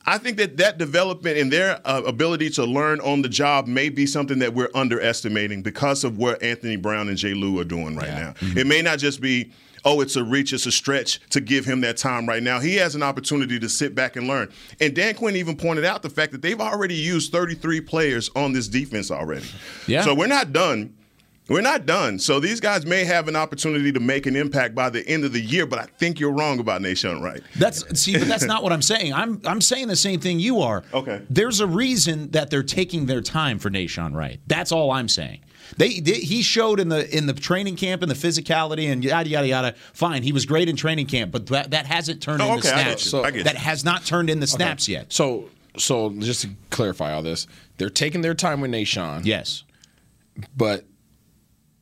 I 0.06 0.18
think 0.18 0.36
that 0.36 0.58
that 0.58 0.76
development 0.76 1.38
and 1.38 1.50
their 1.50 1.80
uh, 1.84 2.02
ability 2.04 2.50
to 2.50 2.64
learn 2.64 3.00
on 3.00 3.22
the 3.22 3.28
job 3.28 3.66
may 3.66 3.88
be 3.88 4.06
something 4.06 4.38
that 4.40 4.52
we're 4.52 4.68
underestimating 4.74 5.62
because 5.62 6.04
of 6.04 6.18
what 6.18 6.42
Anthony 6.42 6.76
Brown 6.76 7.08
and 7.08 7.16
Jay 7.16 7.32
Lou 7.32 7.58
are 7.58 7.64
doing 7.64 7.96
right 7.96 8.10
now. 8.10 8.34
It 8.40 8.66
may 8.66 8.82
not 8.82 8.98
just 8.98 9.22
be, 9.22 9.50
oh, 9.82 10.02
it's 10.02 10.16
a 10.16 10.22
reach, 10.22 10.52
it's 10.52 10.66
a 10.66 10.72
stretch 10.72 11.20
to 11.30 11.40
give 11.40 11.64
him 11.64 11.80
that 11.82 11.96
time 11.96 12.28
right 12.28 12.42
now. 12.42 12.60
He 12.60 12.76
has 12.76 12.94
an 12.94 13.02
opportunity 13.02 13.58
to 13.58 13.68
sit 13.68 13.94
back 13.94 14.16
and 14.16 14.28
learn. 14.28 14.52
And 14.78 14.94
Dan 14.94 15.14
Quinn 15.14 15.36
even 15.36 15.56
pointed 15.56 15.86
out 15.86 16.02
the 16.02 16.10
fact 16.10 16.32
that 16.32 16.42
they've 16.42 16.60
already 16.60 16.96
used 16.96 17.32
33 17.32 17.80
players 17.80 18.30
on 18.36 18.52
this 18.52 18.68
defense 18.68 19.10
already. 19.10 19.46
Yeah. 19.86 20.02
So 20.02 20.14
we're 20.14 20.26
not 20.26 20.52
done. 20.52 20.94
We're 21.48 21.60
not 21.60 21.84
done. 21.84 22.18
So 22.18 22.40
these 22.40 22.58
guys 22.58 22.86
may 22.86 23.04
have 23.04 23.28
an 23.28 23.36
opportunity 23.36 23.92
to 23.92 24.00
make 24.00 24.24
an 24.26 24.34
impact 24.34 24.74
by 24.74 24.88
the 24.88 25.06
end 25.06 25.24
of 25.26 25.32
the 25.34 25.40
year, 25.42 25.66
but 25.66 25.78
I 25.78 25.84
think 25.98 26.18
you're 26.18 26.32
wrong 26.32 26.58
about 26.58 26.80
Nahshon 26.80 27.20
Wright. 27.20 27.42
That's 27.56 28.00
see, 28.00 28.18
but 28.18 28.26
that's 28.28 28.44
not 28.44 28.62
what 28.62 28.72
I'm 28.72 28.80
saying. 28.80 29.12
I'm 29.12 29.42
I'm 29.44 29.60
saying 29.60 29.88
the 29.88 29.96
same 29.96 30.20
thing 30.20 30.40
you 30.40 30.60
are. 30.62 30.82
Okay. 30.94 31.20
There's 31.28 31.60
a 31.60 31.66
reason 31.66 32.30
that 32.30 32.48
they're 32.48 32.62
taking 32.62 33.04
their 33.06 33.20
time 33.20 33.58
for 33.58 33.68
Nahshon 33.70 34.14
Wright. 34.14 34.40
That's 34.46 34.72
all 34.72 34.90
I'm 34.90 35.08
saying. 35.08 35.40
They, 35.76 36.00
they 36.00 36.12
he 36.14 36.40
showed 36.42 36.80
in 36.80 36.88
the 36.88 37.14
in 37.14 37.26
the 37.26 37.32
training 37.34 37.76
camp 37.76 38.02
and 38.02 38.10
the 38.10 38.14
physicality 38.14 38.90
and 38.90 39.04
yada 39.04 39.28
yada 39.28 39.46
yada. 39.46 39.74
Fine, 39.92 40.22
he 40.22 40.32
was 40.32 40.46
great 40.46 40.68
in 40.70 40.76
training 40.76 41.06
camp, 41.06 41.30
but 41.32 41.46
that, 41.48 41.70
that 41.72 41.84
hasn't 41.86 42.22
turned 42.22 42.40
Oh, 42.42 42.54
into 42.54 42.68
okay, 42.68 42.74
I 42.78 42.82
snaps. 42.84 43.12
you. 43.12 43.20
I 43.22 43.30
get 43.30 43.38
you. 43.38 43.44
that 43.44 43.56
has 43.56 43.84
not 43.84 44.04
turned 44.06 44.30
into 44.30 44.46
snaps 44.46 44.88
yet. 44.88 45.12
so 45.12 45.50
so 45.76 46.10
just 46.20 46.42
to 46.42 46.50
clarify 46.70 47.12
all 47.12 47.22
this, 47.22 47.46
they're 47.78 47.90
taking 47.90 48.20
their 48.22 48.34
time 48.34 48.60
with 48.60 48.70
Nahshon. 48.70 49.24
Yes. 49.26 49.64
But 50.56 50.84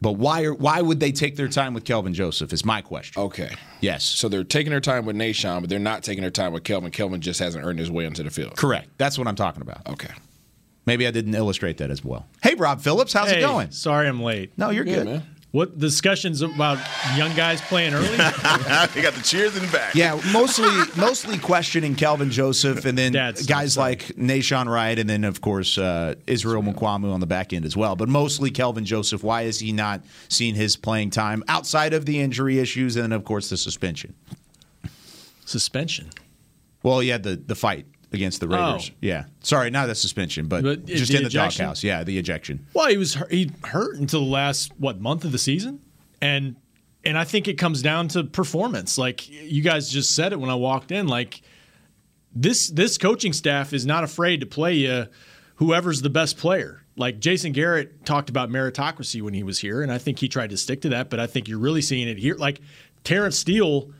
But 0.03 0.12
why 0.12 0.43
are, 0.43 0.53
why 0.53 0.83
would 0.83 0.99
they 0.99 1.12
take 1.12 1.37
their 1.37 1.47
time 1.49 1.75
with 1.75 1.85
Kelvin 1.85 2.12
Joseph? 2.12 2.53
Is 2.53 2.65
my 2.65 2.83
question. 2.83 3.23
okay. 3.23 3.55
Yes. 3.81 4.03
So 4.05 4.29
they're 4.29 4.43
taking 4.45 4.71
their 4.71 4.81
time 4.81 5.07
with 5.07 5.15
Nahshon, 5.17 5.61
but 5.61 5.71
they're 5.71 5.79
not 5.79 6.03
taking 6.03 6.23
their 6.23 6.31
time 6.33 6.53
with 6.53 6.65
Kelvin. 6.65 6.91
Kelvin 6.91 7.21
just 7.21 7.38
hasn't 7.38 7.65
earned 7.65 7.79
his 7.79 7.91
way 7.91 8.05
onto 8.05 8.23
the 8.25 8.31
field. 8.31 8.57
Correct. 8.57 8.88
That's 8.99 9.17
what 9.17 9.29
I'm 9.29 9.37
talking 9.37 9.62
about. 9.62 9.88
Okay. 9.88 10.12
Maybe 10.87 11.07
I 11.07 11.12
didn't 11.12 11.35
illustrate 11.35 11.79
that 11.79 11.91
as 11.91 12.05
well. 12.05 12.27
Hey, 12.43 12.55
Rob 12.57 12.81
Phillips, 12.81 13.12
how's 13.12 13.31
Hey, 13.31 13.38
it 13.38 13.43
going? 13.43 13.71
Sorry 13.71 14.09
I'm 14.09 14.21
late. 14.21 14.51
No, 14.59 14.71
you're 14.71 14.85
Yeah, 14.85 14.95
good. 14.97 15.07
man. 15.07 15.23
What 15.53 15.79
discussions 15.79 16.41
about 16.41 16.79
young 17.15 17.37
guys 17.37 17.61
playing 17.61 17.93
early? 17.93 18.07
they 18.17 19.03
got 19.03 19.12
the 19.12 19.23
cheers 19.23 19.55
in 19.55 19.67
the 19.67 19.71
back. 19.71 19.95
Yeah, 19.95 20.19
mostly 20.33 20.71
mostly 20.97 21.38
questioning 21.38 21.95
Kelvin 21.95 22.31
Joseph 22.31 22.87
and 22.87 22.97
then 22.97 23.12
Dad's 23.12 23.45
guys 23.45 23.73
stuff. 23.75 23.83
like 23.83 24.01
Nahshon 24.17 24.67
Wright 24.67 24.99
and 24.99 25.11
then 25.11 25.25
of 25.25 25.43
course 25.43 25.77
uh, 25.77 26.15
Israel 26.27 26.62
Mukuamu 26.62 27.12
on 27.12 27.21
the 27.21 27.27
back 27.27 27.53
end 27.53 27.67
as 27.67 27.77
well. 27.77 27.97
But 27.97 28.09
mostly 28.09 28.51
Kelvin 28.51 28.87
Joseph. 28.87 29.23
Why 29.23 29.43
is 29.43 29.59
he 29.59 29.73
not 29.73 30.03
seeing 30.31 30.55
his 30.55 30.75
playing 30.75 31.11
time 31.11 31.45
outside 31.49 31.93
of 31.93 32.07
the 32.07 32.19
injury 32.19 32.59
issues 32.59 32.97
and 32.97 33.05
then 33.05 33.12
of 33.12 33.27
course 33.27 33.51
the 33.51 33.59
suspension? 33.59 34.15
Suspension. 35.45 36.09
Well, 36.83 37.01
he 37.01 37.11
had 37.11 37.25
the 37.25 37.37
the 37.37 37.55
fight 37.55 37.85
against 38.12 38.40
the 38.40 38.48
Raiders. 38.48 38.90
Oh. 38.92 38.96
Yeah, 39.01 39.25
sorry, 39.40 39.70
not 39.70 39.87
the 39.87 39.94
suspension, 39.94 40.46
but, 40.46 40.62
But 40.62 40.87
just 40.87 41.12
the 41.12 41.18
in 41.18 41.25
the 41.25 41.31
doghouse. 41.31 41.83
Yeah, 41.83 42.05
the 42.05 42.18
ejection. 42.18 42.66
Well, 42.75 42.88
he 42.88 42.96
was 42.96 43.16
he 43.31 43.51
hurt 43.64 43.96
until 43.96 44.20
the 44.25 44.31
last 44.31 44.72
what 44.79 45.01
month 45.01 45.25
of 45.25 45.33
the 45.33 45.38
season, 45.38 45.81
and 46.20 46.57
and 47.05 47.18
I 47.18 47.25
think 47.25 47.48
it 47.48 47.55
comes 47.55 47.83
down 47.83 48.09
to 48.09 48.25
performance. 48.25 48.98
Like 48.98 49.29
you 49.29 49.62
guys 49.62 49.90
just 49.90 50.14
said 50.14 50.33
it 50.33 50.40
when 50.40 50.51
I 50.51 50.55
walked 50.55 50.92
in. 50.92 51.07
Like 51.09 51.42
this 52.35 52.68
this 52.68 52.98
coaching 52.98 53.33
staff 53.33 53.72
is 53.72 53.87
not 53.87 54.05
afraid 54.05 54.40
to 54.40 54.46
play 54.46 54.75
you 54.75 55.07
whoever's 55.57 56.03
the 56.03 56.11
best 56.11 56.38
player. 56.38 56.83
Like 56.96 57.20
Jason 57.20 57.53
Garrett 57.53 58.05
talked 58.05 58.29
about 58.29 58.51
meritocracy 58.51 59.22
when 59.22 59.35
he 59.35 59.42
was 59.42 59.59
here, 59.59 59.83
and 59.83 59.90
I 59.90 59.98
think 59.98 60.18
he 60.18 60.29
tried 60.29 60.51
to 60.51 60.57
stick 60.57 60.83
to 60.83 60.90
that. 60.90 61.09
But 61.09 61.20
I 61.20 61.27
think 61.27 61.48
you're 61.48 61.59
really 61.59 61.83
seeing 61.83 62.09
it 62.09 62.18
here. 62.18 62.37
Like 62.37 62.61
Terence 63.05 63.38
Steele 63.38 63.92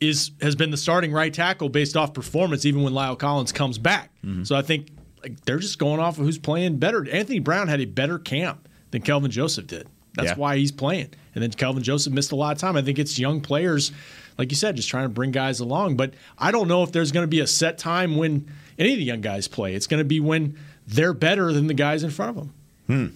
is 0.00 0.30
has 0.42 0.54
been 0.54 0.70
the 0.70 0.76
starting 0.76 1.12
right 1.12 1.32
tackle 1.32 1.68
based 1.68 1.96
off 1.96 2.12
performance, 2.14 2.64
even 2.64 2.82
when 2.82 2.92
La'el 2.92 3.18
Collins 3.18 3.52
comes 3.52 3.78
back. 3.78 4.10
Mm-hmm. 4.24 4.44
So 4.44 4.54
I 4.56 4.62
think 4.62 4.88
like 5.22 5.40
they're 5.44 5.58
just 5.58 5.78
going 5.78 6.00
off 6.00 6.18
of 6.18 6.24
who's 6.24 6.38
playing 6.38 6.76
better. 6.78 7.08
Anthony 7.10 7.38
Brown 7.38 7.68
had 7.68 7.80
a 7.80 7.84
better 7.86 8.18
camp 8.18 8.68
than 8.90 9.02
Kelvin 9.02 9.30
Joseph 9.30 9.66
did. 9.66 9.88
That's 10.14 10.28
Yeah. 10.30 10.36
why 10.36 10.56
he's 10.56 10.72
playing. 10.72 11.08
And 11.34 11.42
then 11.42 11.50
Kelvin 11.50 11.82
Joseph 11.82 12.12
missed 12.12 12.32
a 12.32 12.36
lot 12.36 12.52
of 12.54 12.58
time. 12.58 12.76
I 12.76 12.82
think 12.82 12.98
it's 12.98 13.18
young 13.18 13.40
players, 13.40 13.92
like 14.38 14.50
you 14.50 14.56
said, 14.56 14.76
just 14.76 14.88
trying 14.88 15.04
to 15.04 15.08
bring 15.10 15.30
guys 15.30 15.60
along. 15.60 15.96
But 15.96 16.14
I 16.38 16.50
don't 16.50 16.68
know 16.68 16.82
if 16.82 16.92
there's 16.92 17.12
going 17.12 17.24
to 17.24 17.28
be 17.28 17.40
a 17.40 17.46
set 17.46 17.76
time 17.78 18.16
when 18.16 18.50
any 18.78 18.92
of 18.92 18.98
the 18.98 19.04
young 19.04 19.20
guys 19.20 19.46
play. 19.48 19.74
It's 19.74 19.86
going 19.86 19.98
to 19.98 20.04
be 20.04 20.20
when 20.20 20.58
they're 20.86 21.12
better 21.12 21.52
than 21.52 21.66
the 21.66 21.74
guys 21.74 22.02
in 22.04 22.10
front 22.10 22.30
of 22.30 22.36
them. 22.36 22.52
Hmm. 22.86 23.06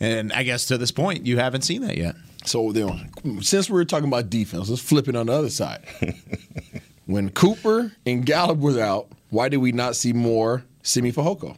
And 0.00 0.32
I 0.32 0.42
guess 0.42 0.66
to 0.66 0.76
this 0.76 0.90
point, 0.90 1.24
you 1.26 1.38
haven't 1.38 1.62
seen 1.62 1.80
that 1.82 1.96
yet. 1.96 2.16
So 2.44 2.72
then, 2.72 3.10
since 3.42 3.70
we 3.70 3.80
are 3.80 3.84
talking 3.84 4.08
about 4.08 4.30
defense, 4.30 4.68
let's 4.68 4.82
flip 4.82 5.08
it 5.08 5.16
on 5.16 5.26
the 5.26 5.32
other 5.32 5.50
side. 5.50 5.84
when 7.06 7.30
Cooper 7.30 7.92
and 8.04 8.24
Gallup 8.24 8.58
was 8.58 8.76
out, 8.76 9.08
why 9.30 9.48
did 9.48 9.58
we 9.58 9.72
not 9.72 9.96
see 9.96 10.12
more 10.12 10.64
Simi 10.82 11.10
Fehoko? 11.10 11.56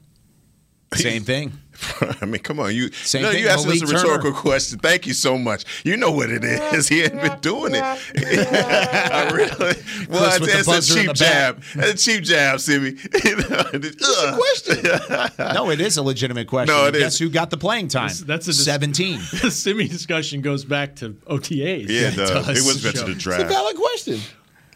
Same 0.95 1.25
thing. 1.25 1.53
I 2.23 2.25
mean, 2.27 2.41
come 2.43 2.61
on, 2.61 2.75
you. 2.75 2.91
Same 2.93 3.23
no, 3.23 3.31
thing, 3.31 3.43
you 3.43 3.49
asked 3.49 3.67
us 3.67 3.81
a 3.81 3.85
Malik 3.85 3.97
rhetorical 3.97 4.31
Turner. 4.31 4.43
question. 4.43 4.79
Thank 4.79 5.07
you 5.07 5.15
so 5.15 5.37
much. 5.39 5.65
You 5.85 5.97
know 5.97 6.11
what 6.11 6.31
it 6.31 6.45
is. 6.45 6.89
He 6.97 7.01
hadn't 7.01 7.21
been 7.21 7.39
doing 7.41 7.75
it. 7.75 7.83
I 8.17 9.31
really. 9.33 9.75
Well, 10.09 10.39
Chris 10.39 10.67
it's, 10.67 10.69
it's 10.69 10.91
a 10.91 10.95
cheap 10.95 11.07
the 11.09 11.13
jab. 11.15 11.63
It's 11.75 12.03
a 12.03 12.11
cheap 12.13 12.25
jab, 12.25 12.61
Simi. 12.61 12.97
Ugh. 13.15 14.35
Question. 14.39 15.55
No, 15.55 15.71
it 15.71 15.81
is 15.81 15.97
a 15.97 16.03
legitimate 16.03 16.47
question. 16.49 16.75
No, 16.75 16.87
it 16.87 16.93
Guess 16.95 17.15
is. 17.15 17.19
who 17.19 17.29
got 17.31 17.51
the 17.51 17.57
playing 17.57 17.89
time? 17.89 18.09
That's- 18.09 18.21
that's 18.21 18.49
a 18.49 18.53
dis- 18.53 18.65
17. 18.65 19.19
The 19.43 19.51
Simi 19.51 19.89
discussion 19.89 20.41
goes 20.41 20.65
back 20.65 20.97
to 20.97 21.11
OTAs. 21.29 21.89
Yeah, 21.89 22.09
it 22.09 22.17
does. 22.17 22.31
does. 22.31 22.49
It 22.49 22.67
was 22.67 22.83
better 22.83 23.05
to 23.05 23.11
It's 23.13 23.27
a 23.27 23.45
valid 23.45 23.77
question. 23.77 24.21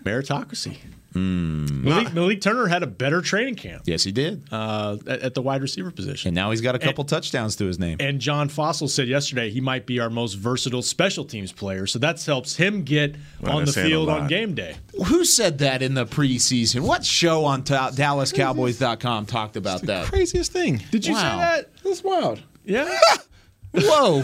Meritocracy. 0.05 0.77
Malik, 1.15 2.13
Malik 2.15 2.41
Turner 2.41 2.67
had 2.69 2.83
a 2.83 2.87
better 2.87 3.21
training 3.21 3.57
camp 3.57 3.83
Yes, 3.85 4.05
he 4.05 4.13
did. 4.13 4.45
uh, 4.53 4.97
at, 5.07 5.21
at 5.21 5.35
the 5.35 5.43
wide 5.43 5.61
receiver 5.63 5.91
position. 5.91 6.29
And 6.29 6.35
now 6.37 6.51
he's 6.51 6.61
got 6.61 6.75
a 6.75 6.79
couple 6.79 7.03
touchdowns 7.05 7.57
to 7.57 7.65
his 7.67 7.79
name. 7.79 7.97
And 8.01 8.21
John 8.21 8.49
Fassel 8.49 8.89
said 8.89 9.09
yesterday 9.09 9.51
he 9.51 9.61
might 9.61 9.87
be 9.87 9.99
our 9.99 10.09
most 10.11 10.35
versatile 10.35 10.83
special 10.83 11.25
teams 11.25 11.51
player. 11.53 11.87
So 11.87 11.99
that 11.99 12.23
helps 12.25 12.57
him 12.57 12.85
get 12.85 13.17
Well, 13.41 13.53
on 13.53 13.59
the 13.61 13.65
that's 13.67 13.75
saying 13.75 13.87
a 13.87 13.91
field 13.91 14.09
on 14.09 14.29
game 14.29 14.55
day. 14.55 14.77
Who 15.07 15.25
said 15.25 15.59
that 15.59 15.83
in 15.83 15.95
the 15.95 16.07
preseason? 16.07 16.81
What 16.83 17.05
show 17.05 17.45
on 17.45 17.65
ta- 17.65 17.91
DallasCowboys.com 17.91 19.27
talked 19.27 19.57
about 19.57 19.83
that? 19.83 20.07
Craziest 20.07 20.53
thing. 20.53 20.81
Did 20.91 21.07
you 21.07 21.15
Wow. 21.15 21.21
say 21.21 21.37
that? 21.39 21.71
That's 21.83 22.05
wild. 22.05 22.41
Yeah. 22.65 22.99
Whoa. 23.75 24.23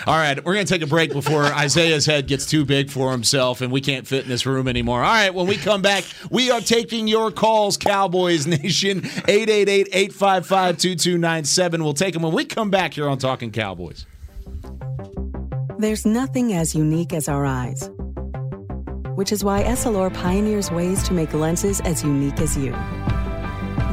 All 0.08 0.18
right, 0.18 0.44
we're 0.44 0.54
going 0.54 0.66
to 0.66 0.74
take 0.74 0.82
a 0.82 0.88
break 0.88 1.12
before 1.14 1.44
Isaiah's 1.54 2.06
head 2.06 2.28
gets 2.28 2.46
too 2.46 2.66
big 2.66 2.90
for 2.90 3.12
himself 3.12 3.62
and 3.62 3.72
we 3.72 3.82
can't 3.82 4.08
fit 4.08 4.24
in 4.24 4.30
this 4.30 4.46
room 4.46 4.68
anymore. 4.68 5.04
All 5.04 5.12
right, 5.12 5.34
when 5.34 5.48
we 5.48 5.58
come 5.58 5.82
back, 5.82 6.04
we 6.30 6.52
are 6.52 6.62
taking 6.62 7.08
your 7.08 7.32
calls, 7.32 7.78
Cowboys 7.78 8.48
Nation. 8.48 9.00
888 9.28 9.88
855 9.92 10.78
2297. 10.78 11.84
We'll 11.84 11.94
take 11.94 12.14
them 12.14 12.24
when 12.24 12.34
we 12.34 12.46
come 12.46 12.70
back 12.70 12.94
here 12.94 13.08
on 13.10 13.18
Talking 13.18 13.52
Cowboys. 13.52 14.06
There's 15.78 16.06
nothing 16.06 16.54
as 16.54 16.76
unique 16.76 17.14
as 17.14 17.28
our 17.28 17.46
eyes. 17.46 17.90
which 19.16 19.32
is 19.32 19.44
why 19.44 19.64
Essilor 19.64 20.14
pioneers 20.14 20.72
ways 20.72 21.04
to 21.04 21.14
make 21.14 21.34
lenses 21.34 21.80
as 21.82 22.04
unique 22.04 22.40
as 22.40 22.58
you. 22.58 22.72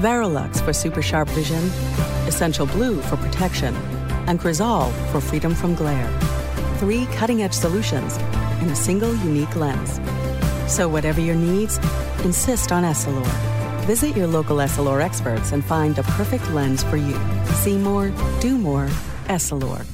Varilux 0.00 0.64
for 0.64 0.72
super 0.72 1.02
sharp 1.02 1.28
vision, 1.30 1.62
Essential 2.26 2.66
Blue 2.66 3.00
for 3.02 3.16
protection, 3.16 3.74
and 4.28 4.38
Crizal 4.38 4.90
for 5.10 5.20
freedom 5.20 5.54
from 5.54 5.74
glare. 5.74 6.08
Three 6.76 7.06
cutting 7.06 7.42
edge 7.42 7.54
solutions 7.54 8.16
in 8.62 8.68
a 8.68 8.76
single 8.76 9.14
unique 9.16 9.56
lens. 9.56 9.98
So, 10.72 10.86
whatever 10.86 11.20
your 11.20 11.34
needs, 11.34 11.78
insist 12.24 12.70
on 12.70 12.84
Essilor. 12.84 13.26
Visit 13.86 14.14
your 14.14 14.26
local 14.26 14.58
Essilor 14.58 15.02
experts 15.02 15.52
and 15.52 15.64
find 15.64 15.96
the 15.96 16.02
perfect 16.02 16.50
lens 16.50 16.82
for 16.84 16.98
you. 16.98 17.18
See 17.64 17.78
more, 17.78 18.12
do 18.40 18.58
more, 18.58 18.86
Essilor. 19.28 19.86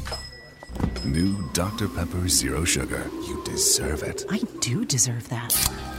New 1.05 1.37
Dr. 1.53 1.89
Pepper 1.89 2.29
Zero 2.29 2.65
Sugar. 2.65 3.09
You 3.29 3.41
deserve 3.45 4.03
it. 4.03 4.25
I 4.31 4.39
do 4.61 4.85
deserve 4.85 5.29
that. 5.29 5.55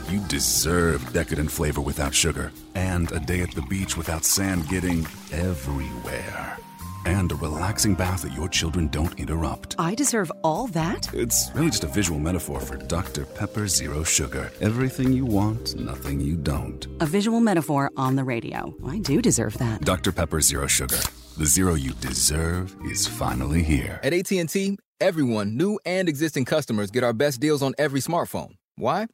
You 0.09 0.19
deserve 0.27 1.13
decadent 1.13 1.49
flavor 1.49 1.81
without 1.81 2.13
sugar, 2.13 2.51
and 2.75 3.09
a 3.13 3.19
day 3.19 3.41
at 3.41 3.51
the 3.51 3.61
beach 3.61 3.95
without 3.95 4.25
sand 4.25 4.67
getting 4.67 5.07
everywhere. 5.31 6.57
And 7.05 7.31
a 7.31 7.35
relaxing 7.35 7.93
bath 7.93 8.23
that 8.23 8.33
your 8.33 8.49
children 8.49 8.87
don't 8.87 9.19
interrupt. 9.19 9.75
I 9.77 9.93
deserve 9.93 10.31
all 10.43 10.65
that? 10.67 11.13
It's 11.13 11.51
really 11.53 11.69
just 11.69 11.83
a 11.83 11.87
visual 11.87 12.19
metaphor 12.19 12.59
for 12.59 12.77
Dr. 12.77 13.25
Pepper 13.25 13.67
Zero 13.67 14.03
Sugar. 14.03 14.51
Everything 14.59 15.13
you 15.13 15.23
want, 15.23 15.75
nothing 15.75 16.19
you 16.19 16.35
don't. 16.35 16.87
A 17.01 17.05
visual 17.05 17.41
metaphor 17.41 17.91
on 17.95 18.15
the 18.15 18.23
radio. 18.23 18.73
I 18.87 18.97
do 18.97 19.21
deserve 19.21 19.55
that. 19.59 19.81
Dr. 19.81 20.11
Pepper 20.11 20.41
Zero 20.41 20.65
Sugar. 20.65 20.97
The 21.37 21.45
zero 21.45 21.75
you 21.75 21.91
deserve 21.93 22.75
is 22.85 23.05
finally 23.05 23.61
here. 23.61 23.99
At 24.01 24.13
AT&T, 24.13 24.77
everyone, 24.99 25.55
new 25.57 25.79
and 25.85 26.09
existing 26.09 26.45
customers, 26.45 26.89
get 26.89 27.03
our 27.03 27.13
best 27.13 27.39
deals 27.39 27.61
on 27.61 27.75
every 27.77 27.99
smartphone. 27.99 28.55
Why? 28.77 29.05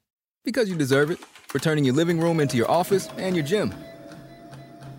Because 0.46 0.70
you 0.70 0.78
deserve 0.78 1.12
it. 1.12 1.20
For 1.20 1.60
turning 1.60 1.84
your 1.84 1.96
living 1.96 2.22
room 2.22 2.40
into 2.40 2.56
your 2.56 2.72
office 2.72 3.10
and 3.18 3.36
your 3.36 3.44
gym. 3.44 3.74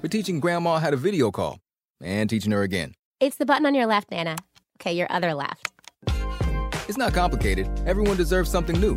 For 0.03 0.09
teaching 0.09 0.41
grandma 0.41 0.79
how 0.79 0.91
to 0.91 0.97
video 0.99 1.31
call 1.31 1.62
and 2.03 2.29
teaching 2.29 2.53
her 2.53 2.63
again. 2.63 2.95
It's 3.21 3.37
the 3.37 3.47
button 3.47 3.67
on 3.67 3.75
your 3.75 3.87
left, 3.87 4.11
Nana. 4.11 4.37
Okay, 4.81 4.93
your 4.93 5.07
other 5.11 5.35
left. 5.35 5.73
It's 6.89 6.99
not 6.99 7.15
complicated. 7.15 7.69
Everyone 7.87 8.17
deserves 8.17 8.51
something 8.51 8.79
new. 8.81 8.97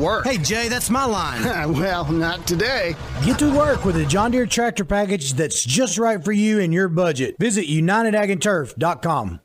work. 0.00 0.26
Hey, 0.26 0.38
Jay, 0.38 0.68
that's 0.68 0.90
my 0.90 1.04
line. 1.04 1.42
well, 1.72 2.10
not 2.10 2.46
today. 2.46 2.96
Get 3.24 3.38
to 3.38 3.54
work 3.56 3.84
with 3.84 3.96
a 3.96 4.06
John 4.06 4.30
Deere 4.30 4.46
tractor 4.46 4.84
package 4.84 5.34
that's 5.34 5.62
just 5.62 5.98
right 5.98 6.24
for 6.24 6.32
you 6.32 6.60
and 6.60 6.72
your 6.72 6.88
budget. 6.88 7.36
Visit 7.38 7.66
UnitedAgAndTurf.com. 7.66 9.40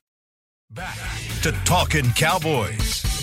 Back 0.71 0.97
to 1.43 1.51
Talking 1.63 2.11
Cowboys. 2.13 3.14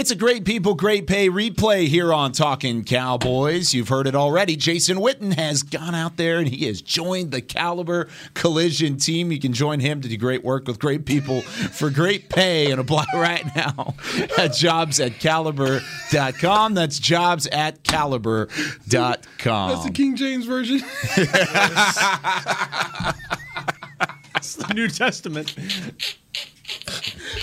It's 0.00 0.10
a 0.10 0.16
great 0.16 0.46
people, 0.46 0.74
great 0.74 1.06
pay 1.06 1.28
replay 1.28 1.86
here 1.86 2.10
on 2.10 2.32
Talking 2.32 2.84
Cowboys. 2.84 3.74
You've 3.74 3.90
heard 3.90 4.06
it 4.06 4.14
already. 4.14 4.56
Jason 4.56 4.96
Witten 4.96 5.34
has 5.34 5.62
gone 5.62 5.94
out 5.94 6.16
there 6.16 6.38
and 6.38 6.48
he 6.48 6.64
has 6.68 6.80
joined 6.80 7.32
the 7.32 7.42
Caliber 7.42 8.08
Collision 8.32 8.96
team. 8.96 9.30
You 9.30 9.38
can 9.38 9.52
join 9.52 9.78
him 9.78 10.00
to 10.00 10.08
do 10.08 10.16
great 10.16 10.42
work 10.42 10.66
with 10.66 10.78
great 10.78 11.04
people 11.04 11.42
for 11.42 11.90
great 11.90 12.30
pay 12.30 12.70
and 12.70 12.80
apply 12.80 13.04
right 13.14 13.44
now 13.54 13.94
at 14.38 14.54
jobs 14.54 15.00
at 15.00 15.18
caliber.com. 15.18 16.72
That's 16.72 16.98
jobs 16.98 17.46
at 17.48 17.84
caliber.com. 17.84 18.48
That's 18.88 19.84
the 19.84 19.92
King 19.92 20.16
James 20.16 20.46
Version. 20.46 20.78
That's 24.32 24.54
the 24.54 24.72
New 24.72 24.88
Testament. 24.88 25.54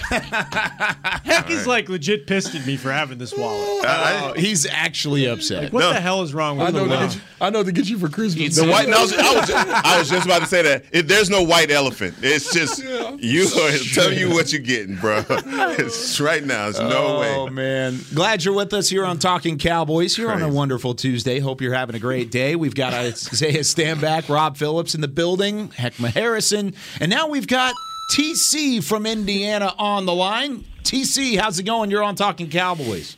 Heck 0.09 1.49
is 1.49 1.67
like 1.67 1.89
legit 1.89 2.27
pissed 2.27 2.55
at 2.55 2.65
me 2.65 2.77
for 2.77 2.91
having 2.91 3.17
this 3.17 3.35
wallet. 3.35 3.85
Uh, 3.97 4.33
he's 4.33 4.65
actually 4.65 5.25
upset. 5.25 5.63
Like, 5.65 5.73
what 5.73 5.79
No. 5.81 5.93
the 5.93 5.99
hell 5.99 6.21
is 6.21 6.33
wrong 6.33 6.57
with 6.57 6.67
I 6.67 6.71
know, 6.71 6.85
the 6.87 6.95
to 6.97 7.05
get 7.07 7.15
you, 7.15 7.21
I 7.39 7.49
know 7.49 7.63
to 7.63 7.71
get 7.71 7.89
you 7.89 7.97
for 7.97 8.09
Christmas. 8.09 8.55
The 8.55 8.67
white. 8.67 8.89
No, 8.89 8.97
I, 8.97 9.01
was, 9.01 9.13
I, 9.13 9.33
was 9.39 9.47
just, 9.47 9.67
I 9.85 9.99
was 9.99 10.09
just 10.09 10.25
about 10.25 10.39
to 10.41 10.45
say 10.47 10.61
that. 10.63 10.85
It, 10.91 11.07
there's 11.07 11.29
no 11.29 11.41
white 11.43 11.71
elephant. 11.71 12.15
It's 12.21 12.53
just 12.53 12.79
you. 13.19 13.47
Tell 13.93 14.11
you 14.11 14.29
what 14.31 14.51
you're 14.51 14.61
getting, 14.61 14.95
bro. 14.97 15.23
It's 15.29 16.19
right 16.19 16.43
now. 16.43 16.63
There's 16.69 16.79
no 16.79 17.19
way. 17.19 17.33
Oh 17.35 17.47
man, 17.47 17.99
glad 18.13 18.43
you're 18.43 18.53
with 18.53 18.73
us 18.73 18.89
here 18.89 19.05
on 19.05 19.19
Talking 19.19 19.57
Cowboys 19.57 20.15
here 20.15 20.29
on 20.31 20.41
a 20.41 20.49
wonderful 20.49 20.93
Tuesday. 20.95 21.39
Hope 21.39 21.61
you're 21.61 21.73
having 21.73 21.95
a 21.95 21.99
great 21.99 22.29
day. 22.31 22.55
We've 22.55 22.75
got 22.75 22.93
Isaiah 22.93 23.59
Stanback, 23.61 24.27
Rob 24.29 24.57
Phillips 24.57 24.95
in 24.95 25.01
the 25.01 25.07
building, 25.07 25.69
Heckma 25.69 26.09
Harrison, 26.09 26.73
and 26.99 27.09
now 27.09 27.27
we've 27.27 27.47
got 27.47 27.73
TC 28.07 28.83
from 28.83 29.05
Indiana 29.05 29.73
on 29.77 30.05
the 30.05 30.13
line. 30.13 30.63
TC, 30.83 31.37
how's 31.37 31.59
it 31.59 31.63
going? 31.63 31.91
You're 31.91 32.03
on 32.03 32.15
Talking 32.15 32.49
Cowboys. 32.49 33.17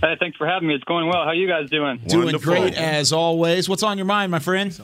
Hey, 0.00 0.16
thanks 0.18 0.36
for 0.36 0.46
having 0.48 0.66
me. 0.66 0.74
It's 0.74 0.82
going 0.84 1.06
well. 1.06 1.24
How 1.24 1.30
you 1.30 1.46
guys 1.46 1.70
doing? 1.70 2.00
Doing 2.08 2.36
great 2.38 2.74
as 2.74 3.12
always. 3.12 3.68
What's 3.68 3.84
on 3.84 3.98
your 3.98 4.04
mind, 4.04 4.32
my 4.32 4.40
friend? 4.40 4.76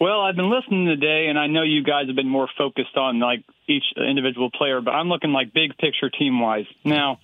Well, 0.00 0.20
I've 0.20 0.36
been 0.36 0.50
listening 0.50 0.86
today, 0.86 1.26
and 1.28 1.36
I 1.36 1.48
know 1.48 1.64
you 1.64 1.82
guys 1.82 2.06
have 2.06 2.14
been 2.14 2.28
more 2.28 2.48
focused 2.56 2.96
on 2.96 3.18
like 3.18 3.44
each 3.66 3.82
individual 3.96 4.50
player, 4.52 4.80
but 4.80 4.92
I'm 4.92 5.08
looking 5.08 5.32
like 5.32 5.52
big 5.52 5.76
picture 5.76 6.08
team 6.08 6.38
wise. 6.38 6.66
Now, 6.84 7.18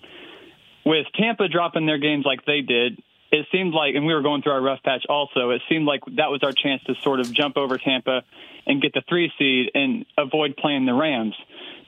with 0.85 1.05
Tampa 1.17 1.47
dropping 1.47 1.85
their 1.85 1.97
games 1.97 2.25
like 2.25 2.45
they 2.45 2.59
did, 2.59 3.01
it 3.35 3.47
seemed 3.51 3.73
like, 3.73 3.95
and 3.95 4.05
we 4.05 4.13
were 4.13 4.21
going 4.21 4.41
through 4.41 4.53
our 4.53 4.61
rough 4.61 4.81
patch 4.83 5.05
also. 5.09 5.51
It 5.51 5.61
seemed 5.69 5.85
like 5.85 6.01
that 6.15 6.31
was 6.31 6.41
our 6.43 6.53
chance 6.53 6.81
to 6.83 6.95
sort 7.03 7.19
of 7.19 7.31
jump 7.33 7.57
over 7.57 7.77
Tampa 7.77 8.23
and 8.65 8.81
get 8.81 8.93
the 8.93 9.03
three 9.07 9.31
seed 9.37 9.71
and 9.73 10.05
avoid 10.17 10.57
playing 10.57 10.85
the 10.85 10.93
Rams. 10.93 11.35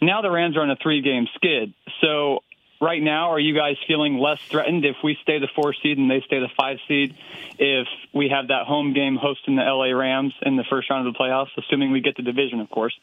Now 0.02 0.22
the 0.22 0.30
Rams 0.30 0.58
are 0.58 0.62
on 0.62 0.70
a 0.70 0.76
three 0.76 1.02
game 1.02 1.28
skid. 1.36 1.74
So 2.02 2.44
right 2.82 3.02
now, 3.02 3.32
are 3.32 3.40
you 3.40 3.56
guys 3.56 3.76
feeling 3.88 4.18
less 4.18 4.40
threatened 4.50 4.86
if 4.86 4.98
we 5.04 5.18
stay 5.24 5.40
the 5.40 5.48
four 5.56 5.74
seed 5.74 5.98
and 5.98 6.10
they 6.10 6.22
stay 6.26 6.40
the 6.40 6.50
five 6.56 6.78
seed? 6.88 7.16
If 7.58 7.88
we 8.14 8.30
have 8.30 8.50
that 8.50 8.66
home 8.66 8.94
game 8.94 9.16
hosting 9.16 9.56
the 9.56 9.64
LA 9.64 9.98
Rams 9.98 10.34
in 10.44 10.56
the 10.56 10.66
first 10.70 10.90
round 10.90 11.08
of 11.08 11.14
the 11.14 11.20
playoffs, 11.20 11.50
assuming 11.58 11.92
we 11.92 12.02
get 12.02 12.16
the 12.16 12.24
division, 12.24 12.60
of 12.60 12.70
course. 12.70 12.94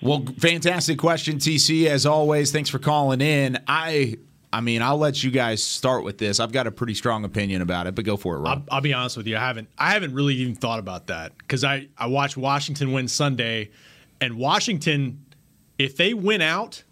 Well, 0.00 0.24
fantastic 0.38 0.98
question, 0.98 1.36
TC. 1.36 1.86
As 1.86 2.06
always, 2.06 2.50
thanks 2.50 2.68
for 2.68 2.80
calling 2.80 3.20
in. 3.20 3.58
I, 3.68 4.16
I 4.52 4.60
mean, 4.60 4.82
I'll 4.82 4.98
let 4.98 5.24
you 5.24 5.30
guys 5.30 5.62
start 5.62 6.04
with 6.04 6.18
this. 6.18 6.38
I've 6.38 6.52
got 6.52 6.66
a 6.66 6.70
pretty 6.70 6.94
strong 6.94 7.24
opinion 7.24 7.62
about 7.62 7.86
it, 7.86 7.94
but 7.94 8.04
go 8.04 8.18
for 8.18 8.36
it, 8.36 8.40
Rob. 8.40 8.64
I'll, 8.70 8.76
I'll 8.76 8.80
be 8.82 8.92
honest 8.92 9.16
with 9.16 9.26
you. 9.26 9.36
I 9.36 9.40
haven't. 9.40 9.68
I 9.78 9.92
haven't 9.92 10.12
really 10.12 10.34
even 10.34 10.54
thought 10.54 10.78
about 10.78 11.06
that 11.06 11.36
because 11.38 11.64
I 11.64 11.88
I 11.96 12.06
watched 12.06 12.36
Washington 12.36 12.92
win 12.92 13.08
Sunday, 13.08 13.70
and 14.20 14.36
Washington, 14.36 15.24
if 15.78 15.96
they 15.96 16.12
win 16.12 16.42
out, 16.42 16.82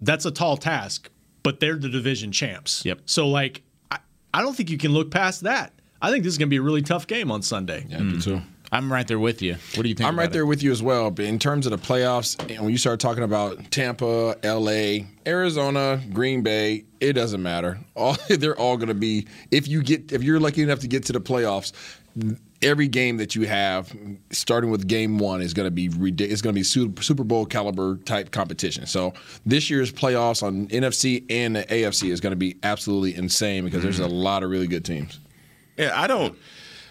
that's 0.00 0.24
a 0.24 0.30
tall 0.30 0.56
task. 0.56 1.10
But 1.42 1.60
they're 1.60 1.76
the 1.76 1.88
division 1.88 2.32
champs. 2.32 2.84
Yep. 2.84 3.02
So 3.04 3.28
like, 3.28 3.62
I, 3.92 3.98
I 4.34 4.42
don't 4.42 4.56
think 4.56 4.68
you 4.68 4.78
can 4.78 4.92
look 4.92 5.12
past 5.12 5.42
that. 5.42 5.72
I 6.02 6.10
think 6.10 6.24
this 6.24 6.32
is 6.32 6.38
going 6.38 6.48
to 6.48 6.50
be 6.50 6.56
a 6.56 6.62
really 6.62 6.82
tough 6.82 7.06
game 7.06 7.30
on 7.30 7.40
Sunday. 7.42 7.86
Yeah, 7.88 8.00
me 8.00 8.20
too. 8.20 8.42
I'm 8.72 8.92
right 8.92 9.06
there 9.06 9.18
with 9.18 9.42
you. 9.42 9.54
What 9.74 9.82
do 9.82 9.88
you 9.88 9.94
think? 9.94 10.08
I'm 10.08 10.18
right 10.18 10.24
about 10.24 10.32
there 10.32 10.42
it? 10.42 10.46
with 10.46 10.62
you 10.62 10.72
as 10.72 10.82
well. 10.82 11.10
But 11.10 11.24
in 11.24 11.38
terms 11.38 11.66
of 11.66 11.72
the 11.72 11.78
playoffs, 11.78 12.38
and 12.50 12.62
when 12.62 12.70
you 12.70 12.78
start 12.78 13.00
talking 13.00 13.22
about 13.22 13.70
Tampa, 13.70 14.36
LA, 14.42 15.06
Arizona, 15.26 16.00
Green 16.12 16.42
Bay, 16.42 16.84
it 17.00 17.12
doesn't 17.12 17.42
matter. 17.42 17.78
All 17.94 18.16
they're 18.28 18.58
all 18.58 18.76
going 18.76 18.88
to 18.88 18.94
be. 18.94 19.26
If 19.50 19.68
you 19.68 19.82
get, 19.82 20.12
if 20.12 20.22
you're 20.22 20.40
lucky 20.40 20.62
enough 20.62 20.80
to 20.80 20.88
get 20.88 21.04
to 21.06 21.12
the 21.12 21.20
playoffs, 21.20 21.72
every 22.62 22.88
game 22.88 23.18
that 23.18 23.34
you 23.34 23.46
have, 23.46 23.94
starting 24.30 24.70
with 24.70 24.86
game 24.86 25.18
one, 25.18 25.42
is 25.42 25.54
going 25.54 25.66
to 25.66 25.70
be 25.70 25.88
ridic- 25.88 26.30
it's 26.30 26.42
going 26.42 26.54
to 26.54 26.58
be 26.58 26.64
Super 26.64 27.24
Bowl 27.24 27.46
caliber 27.46 27.96
type 27.98 28.30
competition. 28.30 28.86
So 28.86 29.14
this 29.44 29.70
year's 29.70 29.92
playoffs 29.92 30.42
on 30.42 30.68
NFC 30.68 31.24
and 31.30 31.56
the 31.56 31.64
AFC 31.64 32.10
is 32.10 32.20
going 32.20 32.32
to 32.32 32.36
be 32.36 32.56
absolutely 32.62 33.14
insane 33.14 33.64
because 33.64 33.82
there's 33.82 34.00
mm. 34.00 34.04
a 34.04 34.08
lot 34.08 34.42
of 34.42 34.50
really 34.50 34.66
good 34.66 34.84
teams. 34.84 35.20
Yeah, 35.76 35.92
I 35.94 36.06
don't. 36.06 36.36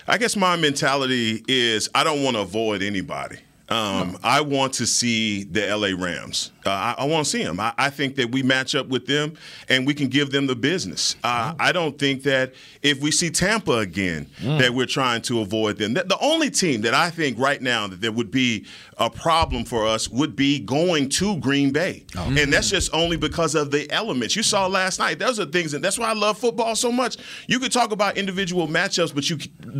I 0.07 0.19
guess 0.19 0.35
my 0.35 0.55
mentality 0.55 1.43
is 1.47 1.89
I 1.95 2.03
don't 2.03 2.23
want 2.23 2.35
to 2.35 2.41
avoid 2.41 2.83
anybody. 2.83 3.39
Um, 3.67 4.17
I 4.23 4.41
want 4.41 4.73
to 4.73 4.85
see 4.85 5.43
the 5.43 5.75
LA 5.75 5.91
Rams. 5.97 6.51
Uh, 6.65 6.69
I, 6.69 6.95
I 6.99 7.05
want 7.05 7.25
to 7.25 7.31
see 7.31 7.43
them. 7.43 7.59
I, 7.59 7.73
I 7.77 7.89
think 7.89 8.15
that 8.15 8.31
we 8.31 8.43
match 8.43 8.75
up 8.75 8.87
with 8.87 9.07
them 9.07 9.35
and 9.69 9.87
we 9.87 9.93
can 9.93 10.07
give 10.07 10.31
them 10.31 10.45
the 10.45 10.55
business. 10.55 11.15
Uh, 11.23 11.53
I 11.59 11.71
don't 11.71 11.97
think 11.97 12.23
that 12.23 12.53
if 12.83 13.01
we 13.01 13.09
see 13.11 13.29
Tampa 13.31 13.79
again, 13.79 14.27
that 14.41 14.73
we're 14.73 14.85
trying 14.85 15.21
to 15.23 15.41
avoid 15.41 15.77
them. 15.77 15.93
The, 15.93 16.17
only 16.21 16.49
team 16.49 16.81
that 16.81 16.93
I 16.93 17.09
think 17.09 17.37
right 17.37 17.61
now 17.61 17.87
that 17.87 18.01
there 18.01 18.11
would 18.11 18.31
be 18.31 18.65
a 18.97 19.09
problem 19.09 19.65
for 19.65 19.85
us 19.85 20.09
would 20.09 20.35
be 20.35 20.59
going 20.59 21.09
to 21.09 21.37
Green 21.37 21.71
Bay, 21.71 22.05
and 22.15 22.51
that's 22.51 22.69
just 22.69 22.93
only 22.93 23.17
because 23.17 23.53
of 23.53 23.69
the 23.69 23.89
elements 23.91 24.35
you 24.35 24.41
saw 24.43 24.65
last 24.67 24.97
night. 24.97 25.19
Those 25.19 25.39
are 25.39 25.45
things, 25.45 25.73
and 25.73 25.83
that's 25.83 25.99
why 25.99 26.07
I 26.07 26.13
love 26.13 26.37
football 26.37 26.75
so 26.75 26.91
much. 26.91 27.17
You 27.47 27.59
could 27.59 27.71
talk 27.71 27.91
about 27.91 28.17
individual 28.17 28.67
matchups, 28.67 29.13
but 29.13 29.29
you 29.29 29.37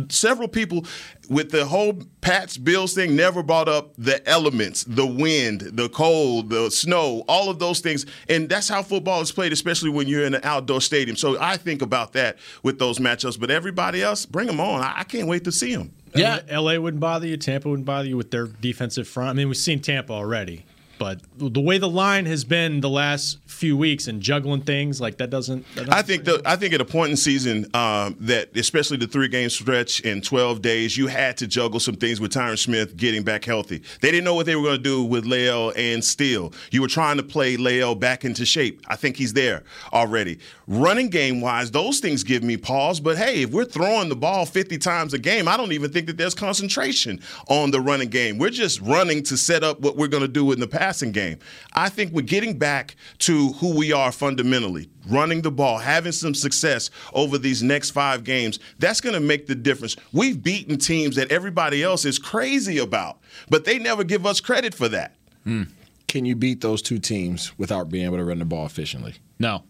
several 0.08 0.48
people 0.48 0.84
with 1.30 1.50
the 1.50 1.64
whole 1.64 1.98
Pats 2.20 2.56
Bills 2.56 2.94
thing 2.94 3.16
never 3.16 3.42
brought 3.42 3.68
up 3.68 3.75
the 3.98 4.26
elements, 4.28 4.84
the 4.84 5.06
wind, 5.06 5.60
the 5.60 5.88
cold, 5.88 6.50
the 6.50 6.70
snow, 6.70 7.24
all 7.28 7.50
of 7.50 7.58
those 7.58 7.80
things, 7.80 8.06
and 8.28 8.48
that's 8.48 8.68
how 8.68 8.82
football 8.82 9.20
is 9.20 9.32
played, 9.32 9.52
especially 9.52 9.90
when 9.90 10.08
you're 10.08 10.24
in 10.24 10.34
an 10.34 10.40
outdoor 10.44 10.80
stadium. 10.80 11.16
So 11.16 11.40
I 11.40 11.56
think 11.56 11.82
about 11.82 12.12
that 12.14 12.36
with 12.62 12.78
those 12.78 12.98
matchups. 12.98 13.38
But 13.38 13.50
everybody 13.50 14.02
else, 14.02 14.26
bring 14.26 14.46
them 14.46 14.60
on. 14.60 14.82
I, 14.82 14.94
I 14.98 15.04
can't 15.04 15.28
wait 15.28 15.44
to 15.44 15.52
see 15.52 15.74
them. 15.74 15.92
Yeah, 16.14 16.40
LA 16.50 16.78
wouldn't 16.78 17.00
bother 17.00 17.26
you. 17.26 17.36
Tampa 17.36 17.68
wouldn't 17.68 17.86
bother 17.86 18.08
you 18.08 18.16
with 18.16 18.30
their 18.30 18.46
defensive 18.46 19.06
front. 19.06 19.30
I 19.30 19.32
mean, 19.34 19.48
we've 19.48 19.56
seen 19.56 19.80
Tampa 19.80 20.12
already, 20.12 20.64
but 20.98 21.20
the 21.36 21.60
way 21.60 21.78
the 21.78 21.88
line 21.88 22.26
has 22.26 22.44
been 22.44 22.80
the 22.80 22.90
last 22.90 23.38
few 23.46 23.76
weeks 23.76 24.06
and 24.06 24.20
juggling 24.20 24.60
things 24.60 25.00
like 25.00 25.18
that 25.18 25.30
doesn't. 25.30 25.64
That 25.74 25.86
doesn't 25.86 25.92
I 25.92 26.02
think 26.02 26.24
the, 26.24 26.42
I 26.44 26.56
think 26.56 26.74
at 26.74 26.80
a 26.80 26.84
point 26.84 27.10
in 27.10 27.16
season 27.16 27.66
um, 27.74 28.16
that 28.20 28.56
especially 28.56 28.96
the 28.98 29.06
three 29.06 29.28
game 29.28 29.48
stretch 29.50 30.00
in 30.00 30.20
12 30.20 30.62
days, 30.62 30.96
you 30.96 31.06
had 31.06 31.36
to 31.38 31.46
juggle 31.46 31.80
some 31.80 31.96
things 31.96 32.20
with 32.20 32.32
Tyron 32.32 32.58
Smith 32.58 32.96
getting 32.96 33.22
back 33.22 33.44
healthy. 33.44 33.82
They 34.00 34.10
didn't 34.10 34.24
know 34.24 34.34
what 34.34 34.46
they 34.46 34.56
were 34.56 34.62
going 34.62 34.76
to 34.76 34.82
do 34.82 35.04
with 35.04 35.24
La'el 35.24 35.72
and 35.76 36.04
Steele. 36.04 36.52
You 36.70 36.82
were 36.82 36.88
trying 36.88 37.16
to 37.16 37.22
play 37.22 37.56
La'el 37.56 37.98
back 37.98 38.24
into 38.24 38.44
shape. 38.44 38.82
I 38.88 38.96
think 38.96 39.16
he's 39.16 39.32
there 39.32 39.64
already. 39.92 40.38
Running 40.66 41.08
game 41.08 41.40
wise, 41.40 41.70
those 41.70 42.00
things 42.00 42.24
give 42.24 42.42
me 42.42 42.56
pause. 42.56 43.00
But 43.00 43.16
hey, 43.16 43.42
if 43.42 43.50
we're 43.50 43.64
throwing 43.64 44.08
the 44.08 44.16
ball 44.16 44.46
50 44.46 44.78
times 44.78 45.14
a 45.14 45.18
game, 45.18 45.48
I 45.48 45.56
don't 45.56 45.72
even 45.72 45.92
think 45.92 46.06
that 46.06 46.16
there's 46.16 46.34
concentration 46.34 47.20
on 47.48 47.70
the 47.70 47.80
running 47.80 48.08
game. 48.08 48.38
We're 48.38 48.50
just 48.50 48.80
running 48.80 49.22
to 49.24 49.36
set 49.36 49.62
up 49.62 49.80
what 49.80 49.96
we're 49.96 50.08
going 50.08 50.22
to 50.22 50.28
do 50.28 50.52
in 50.52 50.60
the 50.60 50.66
passing 50.86 51.10
game. 51.10 51.36
I 51.72 51.88
think 51.88 52.12
we're 52.12 52.22
getting 52.22 52.58
back 52.58 52.94
to 53.18 53.48
who 53.54 53.76
we 53.76 53.92
are 53.92 54.12
fundamentally 54.12 54.88
running 55.08 55.42
the 55.42 55.50
ball, 55.50 55.78
having 55.78 56.12
some 56.12 56.32
success 56.34 56.90
over 57.12 57.38
these 57.38 57.60
next 57.60 57.90
five 57.90 58.22
games, 58.22 58.60
that's 58.78 59.00
going 59.00 59.14
to 59.14 59.20
make 59.20 59.48
the 59.48 59.54
difference. 59.56 59.96
We've 60.12 60.40
beaten 60.40 60.78
teams 60.78 61.16
that 61.16 61.32
everybody 61.32 61.82
else 61.82 62.04
is 62.04 62.20
crazy 62.20 62.78
about, 62.78 63.18
but 63.48 63.64
they 63.64 63.78
never 63.80 64.04
give 64.04 64.26
us 64.26 64.40
credit 64.40 64.74
for 64.74 64.88
that. 64.88 65.16
Hmm. 65.42 65.64
Can 66.06 66.24
you 66.24 66.36
beat 66.36 66.60
those 66.60 66.82
two 66.82 67.00
teams 67.00 67.56
without 67.58 67.88
being 67.88 68.04
able 68.04 68.18
to 68.18 68.24
run 68.24 68.38
the 68.38 68.44
ball 68.44 68.64
efficiently? 68.64 69.14
No. 69.40 69.64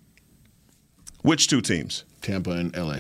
Which 1.23 1.49
two 1.49 1.63
teams? 1.63 2.05
Tampa 2.21 2.51
and 2.51 2.77
LA. 2.77 2.99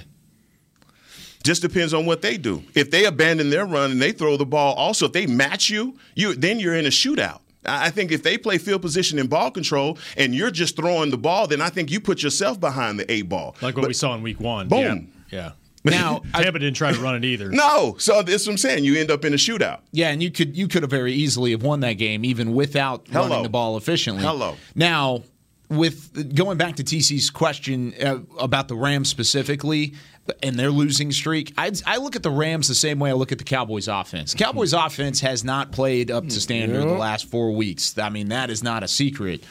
Just 1.44 1.60
depends 1.62 1.92
on 1.92 2.06
what 2.06 2.22
they 2.22 2.38
do. 2.38 2.64
If 2.74 2.90
they 2.90 3.04
abandon 3.04 3.50
their 3.50 3.66
run 3.66 3.90
and 3.92 4.00
they 4.02 4.12
throw 4.12 4.36
the 4.36 4.46
ball, 4.46 4.74
also 4.74 5.06
if 5.06 5.12
they 5.12 5.26
match 5.26 5.68
you, 5.68 5.98
you 6.14 6.34
then 6.34 6.58
you're 6.58 6.74
in 6.74 6.86
a 6.86 6.90
shootout. 6.90 7.40
I 7.66 7.86
I 7.86 7.90
think 7.90 8.12
if 8.12 8.22
they 8.22 8.36
play 8.38 8.58
field 8.58 8.82
position 8.82 9.18
and 9.18 9.28
ball 9.30 9.50
control, 9.50 9.98
and 10.16 10.34
you're 10.34 10.50
just 10.50 10.76
throwing 10.76 11.10
the 11.10 11.18
ball, 11.18 11.46
then 11.46 11.60
I 11.60 11.68
think 11.68 11.90
you 11.90 12.00
put 12.00 12.22
yourself 12.22 12.58
behind 12.60 12.98
the 12.98 13.10
eight 13.10 13.28
ball. 13.28 13.56
like 13.62 13.74
what 13.76 13.82
But- 13.82 13.88
we 13.88 13.94
saw 13.94 14.14
in 14.14 14.22
Week 14.22 14.40
One. 14.40 14.68
Boom. 14.68 15.08
Yeah. 15.30 15.38
yeah. 15.38 15.50
Now, 15.86 16.22
Tampa 16.34 16.58
didn't 16.58 16.74
try 16.74 16.90
to 16.92 16.98
run 17.00 17.14
it 17.14 17.24
either. 17.24 17.48
No, 17.52 17.94
so 17.98 18.20
that's 18.22 18.44
what 18.44 18.52
I'm 18.54 18.58
saying. 18.58 18.82
You 18.82 18.98
end 18.98 19.08
up 19.08 19.24
in 19.24 19.32
a 19.32 19.36
shootout. 19.36 19.82
Yeah, 19.92 20.08
and 20.10 20.20
you 20.20 20.32
could 20.32 20.56
you 20.56 20.66
could 20.66 20.82
have 20.82 20.90
very 20.90 21.12
easily 21.12 21.52
have 21.52 21.62
won 21.62 21.78
that 21.80 21.92
game 21.92 22.24
even 22.24 22.54
without 22.54 23.06
Hello. 23.08 23.28
running 23.28 23.44
the 23.44 23.48
ball 23.48 23.76
efficiently. 23.76 24.24
Hello. 24.24 24.56
Now, 24.74 25.22
with 25.68 26.34
going 26.34 26.58
back 26.58 26.74
to 26.76 26.82
TC's 26.84 27.30
question 27.30 27.94
uh, 28.02 28.18
about 28.40 28.66
the 28.66 28.74
Rams 28.74 29.08
specifically 29.08 29.94
and 30.42 30.56
their 30.56 30.70
losing 30.70 31.12
streak, 31.12 31.52
I, 31.56 31.72
I 31.86 31.98
look 31.98 32.16
at 32.16 32.22
the 32.22 32.30
Rams 32.30 32.68
the 32.68 32.74
same 32.74 32.98
way 32.98 33.10
I 33.10 33.14
look 33.14 33.32
at 33.32 33.38
the 33.38 33.44
Cowboys 33.44 33.88
offense. 33.88 34.34
Cowboys 34.34 34.72
mm-hmm. 34.72 34.86
offense 34.86 35.20
has 35.20 35.44
not 35.44 35.72
played 35.72 36.10
up 36.10 36.24
to 36.24 36.40
standard 36.40 36.82
the 36.82 36.94
last 36.94 37.26
four 37.30 37.52
weeks. 37.52 37.96
I 37.98 38.08
mean, 38.08 38.28
that 38.28 38.50
is 38.50 38.62
not 38.62 38.82
a 38.82 38.88
secret. 38.88 39.44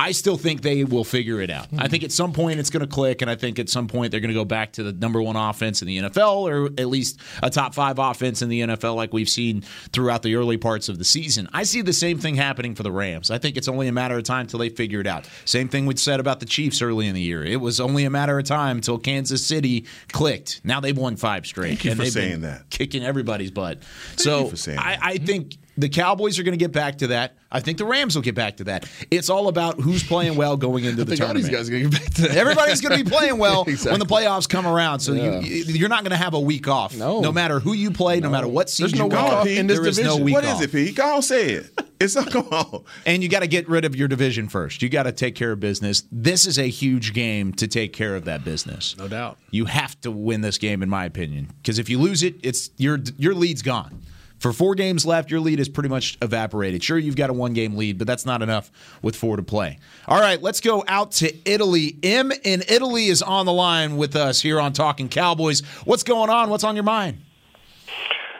I 0.00 0.12
still 0.12 0.38
think 0.38 0.62
they 0.62 0.82
will 0.82 1.04
figure 1.04 1.42
it 1.42 1.50
out. 1.50 1.68
I 1.76 1.86
think 1.86 2.04
at 2.04 2.10
some 2.10 2.32
point 2.32 2.58
it's 2.58 2.70
going 2.70 2.80
to 2.80 2.86
click, 2.86 3.20
and 3.20 3.30
I 3.30 3.34
think 3.34 3.58
at 3.58 3.68
some 3.68 3.86
point 3.86 4.10
they're 4.10 4.20
going 4.20 4.30
to 4.30 4.34
go 4.34 4.46
back 4.46 4.72
to 4.72 4.82
the 4.82 4.92
number 4.94 5.20
one 5.20 5.36
offense 5.36 5.82
in 5.82 5.88
the 5.88 5.98
NFL, 5.98 6.48
or 6.50 6.66
at 6.78 6.88
least 6.88 7.20
a 7.42 7.50
top 7.50 7.74
five 7.74 7.98
offense 7.98 8.40
in 8.40 8.48
the 8.48 8.62
NFL, 8.62 8.96
like 8.96 9.12
we've 9.12 9.28
seen 9.28 9.60
throughout 9.92 10.22
the 10.22 10.36
early 10.36 10.56
parts 10.56 10.88
of 10.88 10.96
the 10.96 11.04
season. 11.04 11.48
I 11.52 11.64
see 11.64 11.82
the 11.82 11.92
same 11.92 12.18
thing 12.18 12.34
happening 12.36 12.74
for 12.74 12.82
the 12.82 12.90
Rams. 12.90 13.30
I 13.30 13.36
think 13.36 13.58
it's 13.58 13.68
only 13.68 13.88
a 13.88 13.92
matter 13.92 14.16
of 14.16 14.24
time 14.24 14.46
till 14.46 14.58
they 14.58 14.70
figure 14.70 15.00
it 15.00 15.06
out. 15.06 15.28
Same 15.44 15.68
thing 15.68 15.84
we 15.84 15.94
said 15.96 16.18
about 16.18 16.40
the 16.40 16.46
Chiefs 16.46 16.80
early 16.80 17.06
in 17.06 17.14
the 17.14 17.20
year. 17.20 17.44
It 17.44 17.60
was 17.60 17.78
only 17.78 18.04
a 18.06 18.10
matter 18.10 18.38
of 18.38 18.46
time 18.46 18.78
until 18.78 18.98
Kansas 18.98 19.46
City 19.46 19.84
clicked. 20.12 20.62
Now 20.64 20.80
they've 20.80 20.96
won 20.96 21.16
five 21.16 21.44
straight. 21.44 21.68
Thank 21.68 21.84
you 21.84 21.90
and 21.90 21.98
for 21.98 22.04
they've 22.04 22.12
saying 22.12 22.30
been 22.32 22.40
that. 22.42 22.70
kicking 22.70 23.04
everybody's 23.04 23.50
butt. 23.50 23.82
so 24.16 24.44
you 24.44 24.50
for 24.50 24.56
saying 24.56 24.78
I, 24.78 24.98
I 25.02 25.18
think 25.18 25.58
the 25.76 25.88
Cowboys 25.88 26.38
are 26.38 26.42
going 26.42 26.58
to 26.58 26.62
get 26.62 26.72
back 26.72 26.98
to 26.98 27.06
that. 27.08 27.36
I 27.52 27.58
think 27.60 27.78
the 27.78 27.84
Rams 27.84 28.14
will 28.14 28.22
get 28.22 28.34
back 28.36 28.58
to 28.58 28.64
that. 28.64 28.88
It's 29.10 29.28
all 29.28 29.48
about 29.48 29.80
who's 29.80 30.04
playing 30.04 30.36
well 30.36 30.56
going 30.56 30.84
into 30.84 31.04
the 31.04 31.16
think 31.16 31.28
all 31.28 31.34
these 31.34 31.48
guys 31.48 31.68
are 31.68 31.72
gonna 31.72 31.88
get 31.88 31.92
back 32.00 32.14
to 32.14 32.22
that. 32.22 32.36
Everybody's 32.36 32.80
going 32.80 32.96
to 32.96 33.02
be 33.04 33.10
playing 33.10 33.38
well 33.38 33.62
Exactly. 33.66 33.90
when 33.90 33.98
the 33.98 34.06
playoffs 34.06 34.48
come 34.48 34.66
around. 34.68 35.00
So 35.00 35.12
Yeah. 35.14 35.40
you, 35.40 35.64
you're 35.64 35.88
not 35.88 36.02
going 36.04 36.12
to 36.12 36.16
have 36.16 36.34
a 36.34 36.40
week 36.40 36.68
off. 36.68 36.96
No. 36.96 37.20
no 37.20 37.32
matter 37.32 37.58
who 37.58 37.72
you 37.72 37.90
play, 37.90 38.20
no, 38.20 38.30
matter 38.30 38.46
what 38.46 38.70
seed 38.70 38.84
There's 38.84 38.94
no 38.94 39.04
you 39.04 39.04
week 39.10 39.12
go 39.12 39.18
off 39.18 39.46
in 39.48 39.66
this 39.66 39.78
there 39.80 39.88
is 39.88 39.98
no 39.98 40.04
division. 40.04 40.24
week 40.24 40.34
What 40.34 40.44
off. 40.44 40.56
is 40.62 40.66
it, 40.68 40.72
Pete? 40.72 40.94
Go 40.94 41.16
on, 41.16 41.22
say 41.22 41.50
it. 41.54 41.70
It's 41.98 42.14
not 42.14 42.30
come 42.30 42.46
on. 42.52 42.84
And 43.04 43.22
you 43.22 43.28
got 43.28 43.40
to 43.40 43.48
get 43.48 43.68
rid 43.68 43.84
of 43.84 43.96
your 43.96 44.06
division 44.08 44.48
first. 44.48 44.80
You 44.82 44.88
got 44.88 45.02
to 45.02 45.12
take 45.12 45.34
care 45.34 45.50
of 45.52 45.58
business. 45.60 46.04
This 46.12 46.46
is 46.46 46.56
a 46.58 46.68
huge 46.68 47.12
game 47.14 47.52
to 47.54 47.66
take 47.66 47.92
care 47.92 48.14
of 48.16 48.24
that 48.26 48.44
business. 48.44 48.96
No 48.96 49.08
doubt. 49.08 49.38
You 49.50 49.64
have 49.66 50.00
to 50.02 50.10
win 50.10 50.40
this 50.40 50.56
game, 50.56 50.82
in 50.84 50.88
my 50.88 51.04
opinion, 51.04 51.48
because 51.60 51.78
if 51.80 51.88
you 51.90 51.98
lose 51.98 52.22
it, 52.22 52.36
it's 52.42 52.70
your 52.78 53.00
your 53.18 53.34
lead's 53.34 53.60
gone. 53.62 54.02
For 54.40 54.54
four 54.54 54.74
games 54.74 55.04
left, 55.04 55.30
your 55.30 55.40
lead 55.40 55.60
is 55.60 55.68
pretty 55.68 55.90
much 55.90 56.16
evaporated. 56.22 56.82
Sure, 56.82 56.98
you've 56.98 57.14
got 57.14 57.28
a 57.28 57.34
one 57.34 57.52
game 57.52 57.76
lead, 57.76 57.98
but 57.98 58.06
that's 58.06 58.24
not 58.24 58.40
enough 58.40 58.72
with 59.02 59.14
four 59.14 59.36
to 59.36 59.42
play. 59.42 59.78
All 60.08 60.18
right, 60.18 60.40
let's 60.40 60.62
go 60.62 60.82
out 60.88 61.12
to 61.12 61.32
Italy. 61.48 61.98
M 62.02 62.32
in 62.42 62.62
Italy 62.66 63.06
is 63.08 63.20
on 63.20 63.44
the 63.44 63.52
line 63.52 63.98
with 63.98 64.16
us 64.16 64.40
here 64.40 64.58
on 64.58 64.72
Talking 64.72 65.10
Cowboys. 65.10 65.60
What's 65.84 66.02
going 66.02 66.30
on? 66.30 66.48
What's 66.48 66.64
on 66.64 66.74
your 66.74 66.84
mind? 66.84 67.18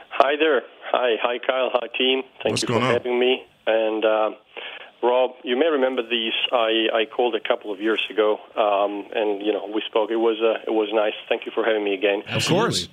Hi 0.09 0.35
there. 0.39 0.63
Hi, 0.91 1.15
hi, 1.21 1.37
Kyle. 1.37 1.69
Hi, 1.71 1.87
team. 1.95 2.23
Thank 2.41 2.53
What's 2.53 2.63
you 2.63 2.67
going 2.67 2.81
for 2.81 2.87
on? 2.87 2.93
having 2.93 3.19
me. 3.19 3.43
And 3.67 4.03
um, 4.03 4.35
Rob, 5.03 5.31
you 5.43 5.55
may 5.55 5.67
remember 5.67 6.01
these. 6.01 6.33
I, 6.51 6.87
I 6.93 7.05
called 7.05 7.35
a 7.35 7.39
couple 7.47 7.71
of 7.71 7.79
years 7.79 8.01
ago, 8.09 8.39
um, 8.55 9.05
and 9.13 9.45
you 9.45 9.53
know 9.53 9.69
we 9.73 9.83
spoke. 9.87 10.09
It 10.09 10.15
was 10.15 10.37
uh, 10.41 10.63
it 10.65 10.73
was 10.73 10.89
nice. 10.93 11.13
Thank 11.29 11.45
you 11.45 11.51
for 11.53 11.63
having 11.63 11.83
me 11.83 11.93
again. 11.93 12.23
Of 12.27 12.45
course. 12.47 12.89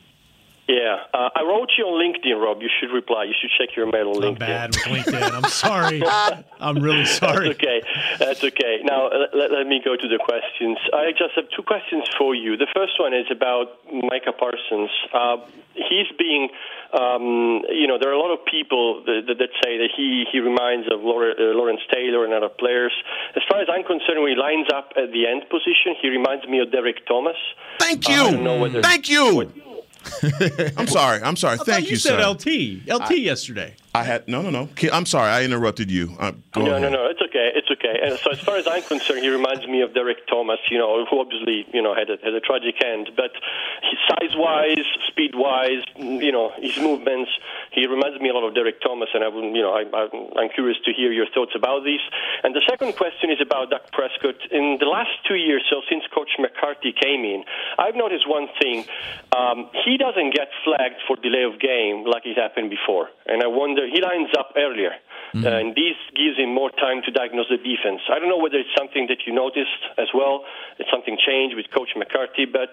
Yeah, 0.69 1.01
uh, 1.15 1.31
I 1.35 1.43
wrote 1.49 1.71
you 1.79 1.85
on 1.89 1.97
LinkedIn, 1.97 2.37
Rob. 2.39 2.61
You 2.61 2.69
should 2.69 2.93
reply. 2.93 3.25
You 3.25 3.33
should 3.41 3.49
check 3.57 3.75
your 3.75 3.87
mail 3.91 4.11
on 4.13 4.23
I'm 4.23 4.37
LinkedIn. 4.37 4.39
bad 4.39 4.69
with 4.77 4.85
LinkedIn. 4.85 5.33
I'm 5.33 5.49
sorry. 5.49 6.03
I'm 6.61 6.77
really 6.85 7.07
sorry. 7.07 7.49
That's 7.49 7.57
okay. 7.59 7.81
That's 8.19 8.45
okay. 8.45 8.75
Now, 8.85 9.09
let, 9.33 9.51
let 9.51 9.67
me 9.67 9.81
go 9.83 9.97
to 9.97 10.07
the 10.09 10.19
questions. 10.21 10.77
I 10.93 11.13
just 11.17 11.33
have 11.37 11.47
two 11.57 11.63
questions 11.63 12.05
for 12.19 12.35
you. 12.35 12.59
The 12.59 12.69
first 12.77 13.01
one 13.01 13.15
is 13.15 13.25
about 13.33 13.81
Micah 13.91 14.37
Parsons. 14.37 14.91
Uh, 15.09 15.39
he's 15.73 16.13
being, 16.19 16.51
um, 16.93 17.65
you 17.73 17.87
know, 17.89 17.97
there 17.99 18.11
are 18.11 18.19
a 18.19 18.21
lot 18.21 18.37
of 18.37 18.45
people 18.45 19.03
that, 19.07 19.25
that, 19.27 19.39
that 19.41 19.53
say 19.65 19.79
that 19.81 19.89
he, 19.97 20.27
he 20.31 20.39
reminds 20.41 20.85
of 20.93 21.01
Laura, 21.01 21.33
uh, 21.33 21.57
Lawrence 21.57 21.81
Taylor 21.91 22.27
and 22.27 22.35
other 22.35 22.51
players. 22.53 22.93
As 23.37 23.43
far 23.49 23.63
as 23.63 23.69
I'm 23.73 23.85
concerned, 23.89 24.21
when 24.21 24.33
he 24.33 24.37
lines 24.37 24.69
up 24.75 24.93
at 25.01 25.13
the 25.17 25.25
end 25.27 25.49
position, 25.49 25.97
he 26.03 26.09
reminds 26.13 26.45
me 26.47 26.61
of 26.61 26.71
Derrick 26.71 27.07
Thomas. 27.09 27.37
Thank 27.81 28.05
Uh, 28.05 28.13
you. 28.13 28.21
I 28.21 28.31
don't 28.33 28.45
know 28.45 28.61
whether- 28.61 28.83
Thank 28.83 29.09
you. 29.09 29.49
I'm 30.77 30.87
sorry. 30.87 31.23
I'm 31.23 31.37
sorry. 31.37 31.59
Thank 31.59 31.85
thought 31.85 31.91
you, 31.91 31.97
said 31.97 32.21
sir. 32.21 32.29
LT. 32.31 32.89
LT 32.89 33.19
yesterday. 33.19 33.75
I 33.95 34.05
had 34.05 34.29
no, 34.29 34.43
no, 34.43 34.51
no. 34.51 34.69
I'm 34.93 35.07
sorry. 35.07 35.31
I 35.31 35.45
interrupted 35.45 35.91
you. 35.91 36.17
Uh, 36.19 36.33
no, 36.57 36.67
ahead. 36.67 36.83
no, 36.83 36.91
no. 36.91 37.07
It's 37.07 37.21
okay. 37.23 37.51
It's 37.55 37.71
okay. 37.71 37.99
And 38.03 38.19
so, 38.19 38.31
as 38.31 38.41
far 38.41 38.57
as 38.57 38.67
I'm 38.69 38.83
concerned, 38.83 39.21
he 39.21 39.29
reminds 39.29 39.67
me 39.67 39.81
of 39.83 39.95
Derrick 39.95 40.27
Thomas. 40.29 40.59
You 40.71 40.79
know, 40.79 41.07
who 41.07 41.21
obviously 41.21 41.67
you 41.73 41.83
know 41.83 41.95
had 41.95 42.11
a, 42.11 42.17
had 42.23 42.35
a 42.35 42.41
tragic 42.41 42.77
end. 42.85 43.11
But 43.17 43.33
size-wise, 44.09 44.85
speed-wise, 45.09 45.83
you 45.97 46.33
know, 46.33 46.53
his 46.59 46.79
movements, 46.79 47.31
he 47.73 47.87
reminds 47.87 48.21
me 48.21 48.29
a 48.29 48.35
lot 48.35 48.47
of 48.47 48.55
Derrick 48.55 48.81
Thomas. 48.81 49.09
And 49.15 49.25
I 49.25 49.29
would, 49.29 49.45
you 49.57 49.63
know, 49.63 49.73
I, 49.73 49.85
I'm, 49.97 50.11
I'm 50.37 50.51
curious 50.51 50.79
to 50.85 50.93
hear 50.93 51.13
your 51.13 51.27
thoughts 51.35 51.53
about 51.55 51.85
this. 51.85 52.01
And 52.45 52.55
the 52.55 52.63
second 52.69 52.97
question 52.97 53.31
is 53.31 53.41
about 53.41 53.71
Dak 53.71 53.91
Prescott. 53.93 54.37
In 54.51 54.77
the 54.79 54.87
last 54.87 55.11
two 55.27 55.37
years, 55.37 55.65
so 55.71 55.81
since 55.89 56.05
Coach 56.15 56.31
McCarthy 56.39 56.93
came 56.93 57.25
in, 57.25 57.45
I've 57.79 57.97
noticed 57.97 58.29
one 58.29 58.49
thing: 58.61 58.85
um, 59.37 59.71
he 59.85 59.97
doesn't 59.97 60.35
get 60.35 60.49
flagged 60.65 61.01
for 61.07 61.17
delay 61.17 61.45
of 61.45 61.59
game 61.59 62.05
like 62.05 62.27
it 62.27 62.37
happened 62.37 62.71
before. 62.71 63.09
And 63.27 63.43
I 63.43 63.47
wonder, 63.47 63.88
he 63.93 64.01
lines 64.01 64.31
up 64.39 64.53
earlier. 64.57 64.93
Uh, 65.35 65.61
and 65.61 65.75
this 65.75 65.97
gives 66.17 66.39
him 66.39 66.55
more 66.55 66.71
time 66.71 67.03
to 67.05 67.11
diagnose 67.11 67.49
the 67.49 67.59
defense. 67.59 68.01
I 68.11 68.19
don't 68.19 68.29
know 68.29 68.39
whether 68.39 68.57
it's 68.57 68.73
something 68.77 69.07
that 69.09 69.27
you 69.27 69.35
noticed 69.35 69.83
as 69.99 70.09
well. 70.15 70.45
It's 70.79 70.91
something 70.91 71.17
changed 71.19 71.57
with 71.57 71.67
Coach 71.75 71.91
McCarthy, 71.97 72.47
but 72.47 72.73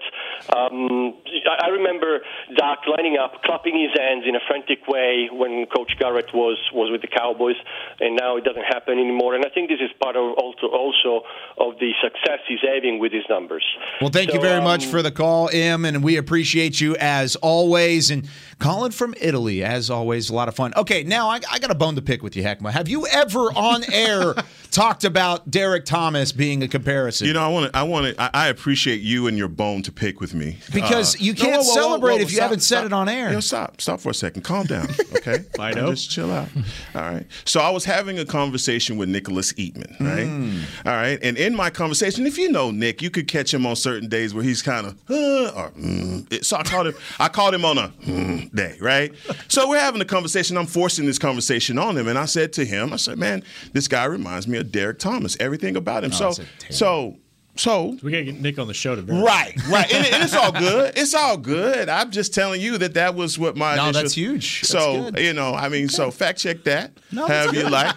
um, 0.56 1.16
I 1.62 1.68
remember 1.70 2.22
Dak 2.56 2.80
lining 2.88 3.18
up, 3.18 3.44
clapping 3.44 3.78
his 3.80 3.92
hands 4.00 4.24
in 4.28 4.36
a 4.36 4.44
frantic 4.48 4.88
way 4.88 5.30
when 5.32 5.66
Coach 5.76 5.94
Garrett 6.00 6.34
was 6.34 6.58
was 6.74 6.92
with 6.92 7.02
the 7.02 7.08
Cowboys, 7.08 7.56
and 8.00 8.16
now 8.16 8.38
it 8.38 8.44
doesn't 8.44 8.66
happen 8.66 9.00
anymore. 9.00 9.36
And 9.36 9.46
I 9.46 9.50
think 9.50 9.70
this 9.70 9.80
is 9.82 9.92
part 10.02 10.16
of 10.16 10.34
also 10.38 10.68
also 10.68 11.26
of 11.58 11.80
the 11.80 11.92
success 12.02 12.40
he's 12.48 12.60
having 12.62 13.00
with 13.00 13.12
his 13.12 13.24
numbers. 13.30 13.66
Well, 14.02 14.10
thank 14.10 14.34
you 14.34 14.40
So, 14.40 14.42
very 14.42 14.62
much 14.62 14.86
um, 14.86 14.92
for 14.92 15.02
the 15.02 15.12
call, 15.12 15.50
Im, 15.50 15.86
and 15.86 16.04
we 16.04 16.18
appreciate 16.18 16.80
you 16.80 16.96
as 16.98 17.36
always. 17.38 18.12
And 18.12 18.30
calling 18.60 18.92
from 18.92 19.14
Italy, 19.20 19.64
as 19.64 19.90
always, 19.90 20.30
a 20.30 20.34
lot 20.34 20.48
of 20.48 20.56
fun. 20.56 20.74
Okay, 20.76 21.04
now 21.04 21.30
I, 21.30 21.40
I 21.52 21.60
got 21.60 21.72
a 21.72 21.76
bone 21.76 21.96
to 21.96 22.02
pick 22.02 22.24
with 22.24 22.36
you, 22.36 22.44
Heckma. 22.46 22.72
Have 22.72 22.88
you 22.88 23.06
ever 23.08 23.40
on 23.56 23.84
air 23.92 24.36
talked 24.72 25.04
about 25.04 25.50
Derrick 25.50 25.86
Thomas 25.86 26.32
being 26.32 26.64
a 26.64 26.68
comparison? 26.68 27.28
You 27.28 27.34
know, 27.34 27.42
I 27.44 27.48
want 27.48 27.72
to. 27.72 27.78
I 27.78 27.84
want 27.84 28.16
to. 28.16 28.22
I, 28.22 28.30
I 28.34 28.48
appreciate 28.50 29.02
you 29.02 29.28
and 29.28 29.38
your 29.38 29.48
bone 29.48 29.82
to 29.84 29.92
pick 29.92 30.20
with 30.22 30.34
me 30.34 30.58
Because 30.74 31.16
Uh, 31.16 31.20
you 31.22 31.34
can't 31.34 31.64
celebrate 31.64 32.22
if 32.22 32.32
you 32.32 32.40
haven't 32.42 32.60
said 32.62 32.78
stop. 32.80 32.86
it 32.86 32.94
on 32.94 33.10
air. 33.10 33.32
Yo, 33.32 33.40
stop. 33.40 33.82
Stop 33.82 34.00
for 34.00 34.10
a 34.10 34.14
second. 34.14 34.44
Calm 34.44 34.66
down. 34.66 34.88
Okay. 35.18 35.44
I 35.60 35.72
know. 35.72 35.92
Just 35.92 36.10
chill 36.12 36.32
out. 36.32 36.48
All 36.94 37.02
right. 37.02 37.26
So 37.46 37.60
I 37.60 37.70
was 37.70 37.86
having 37.86 38.20
a 38.20 38.26
conversation 38.26 38.98
with 38.98 39.10
Nicholas 39.10 39.54
Eatman. 39.54 40.00
Right. 40.00 40.28
Mm. 40.28 40.62
All 40.86 40.94
right. 40.94 41.20
And 41.22 41.38
in 41.38 41.56
my 41.56 41.70
conversation, 41.70 42.26
if 42.28 42.38
you 42.38 42.52
know 42.52 42.72
Nick, 42.72 43.02
you 43.02 43.10
could 43.10 43.28
catch 43.28 43.54
him 43.54 43.66
on 43.66 43.76
certain 43.76 44.08
days 44.10 44.34
where 44.34 44.44
he's 44.44 44.62
kind 44.62 44.88
of 44.88 44.94
uh, 45.10 45.52
or 45.56 45.72
mm. 45.72 46.44
So 46.44 46.58
I 46.58 46.64
called 46.64 46.88
him. 46.88 46.96
I 47.20 47.28
called 47.30 47.54
him 47.54 47.66
on 47.66 47.78
a 47.78 47.88
mm, 48.04 48.54
day. 48.54 48.78
Right. 48.80 49.14
So 49.48 49.68
we're 49.70 49.80
having 49.80 50.02
a 50.02 50.06
conversation. 50.06 50.58
I'm 50.58 50.66
forcing 50.68 51.06
this 51.06 51.18
conversation 51.18 51.78
on 51.80 51.98
him, 51.98 52.08
and 52.08 52.18
I 52.20 52.26
said 52.36 52.54
to 52.54 52.66
him, 52.66 52.94
I 52.94 52.98
said, 52.98 53.18
"Man, 53.18 53.44
this 53.74 53.88
guy 53.88 54.06
reminds 54.06 54.48
me 54.48 54.58
of 54.60 54.72
Derrick 54.72 55.00
Thomas. 55.00 55.36
Everything 55.40 55.76
about 55.76 56.04
him. 56.04 56.12
Oh, 56.14 56.32
so 56.32 56.44
that's 56.44 56.78
so." 56.78 57.16
So 57.58 57.98
we 58.04 58.12
gotta 58.12 58.26
get 58.26 58.42
Nick 58.42 58.60
on 58.60 58.68
the 58.68 58.74
show 58.74 58.98
to. 58.98 59.02
Right, 59.02 59.56
right, 59.70 59.90
and, 59.94 60.06
and 60.14 60.22
it's 60.24 60.36
all 60.36 60.52
good. 60.52 60.92
It's 60.98 61.14
all 61.14 61.38
good. 61.38 61.88
I'm 61.88 62.12
just 62.12 62.34
telling 62.34 62.60
you 62.60 62.78
that 62.80 62.96
that 62.96 63.16
was 63.16 63.40
what 63.40 63.56
my 63.56 63.78
No, 63.78 63.84
initial- 63.84 64.02
that's 64.02 64.14
huge. 64.14 64.60
That's 64.64 64.72
So 64.74 65.10
good. 65.12 65.20
you 65.24 65.32
know, 65.32 65.54
I 65.56 65.70
mean, 65.70 65.88
so 65.88 66.12
fact 66.12 66.38
check 66.40 66.66
that, 66.66 66.92
No, 67.14 67.26
that's 67.30 67.46
however 67.54 67.58
you 67.66 67.70
like, 67.70 67.96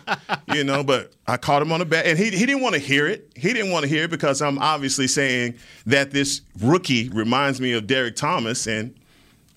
you 0.54 0.62
know. 0.62 0.84
But 0.84 1.12
I 1.26 1.38
caught 1.38 1.60
him 1.60 1.72
on 1.72 1.80
the 1.80 1.86
back, 1.86 2.06
and 2.06 2.16
he 2.16 2.26
he 2.30 2.46
didn't 2.46 2.62
want 2.62 2.76
to 2.76 2.80
hear 2.80 3.08
it. 3.08 3.32
He 3.34 3.52
didn't 3.52 3.72
want 3.72 3.82
to 3.82 3.88
hear 3.88 4.04
it 4.04 4.10
because 4.12 4.40
I'm 4.40 4.60
obviously 4.60 5.08
saying 5.08 5.56
that 5.86 6.12
this 6.12 6.42
rookie 6.60 7.08
reminds 7.08 7.60
me 7.60 7.72
of 7.72 7.88
Derrick 7.88 8.14
Thomas, 8.14 8.68
and 8.68 8.94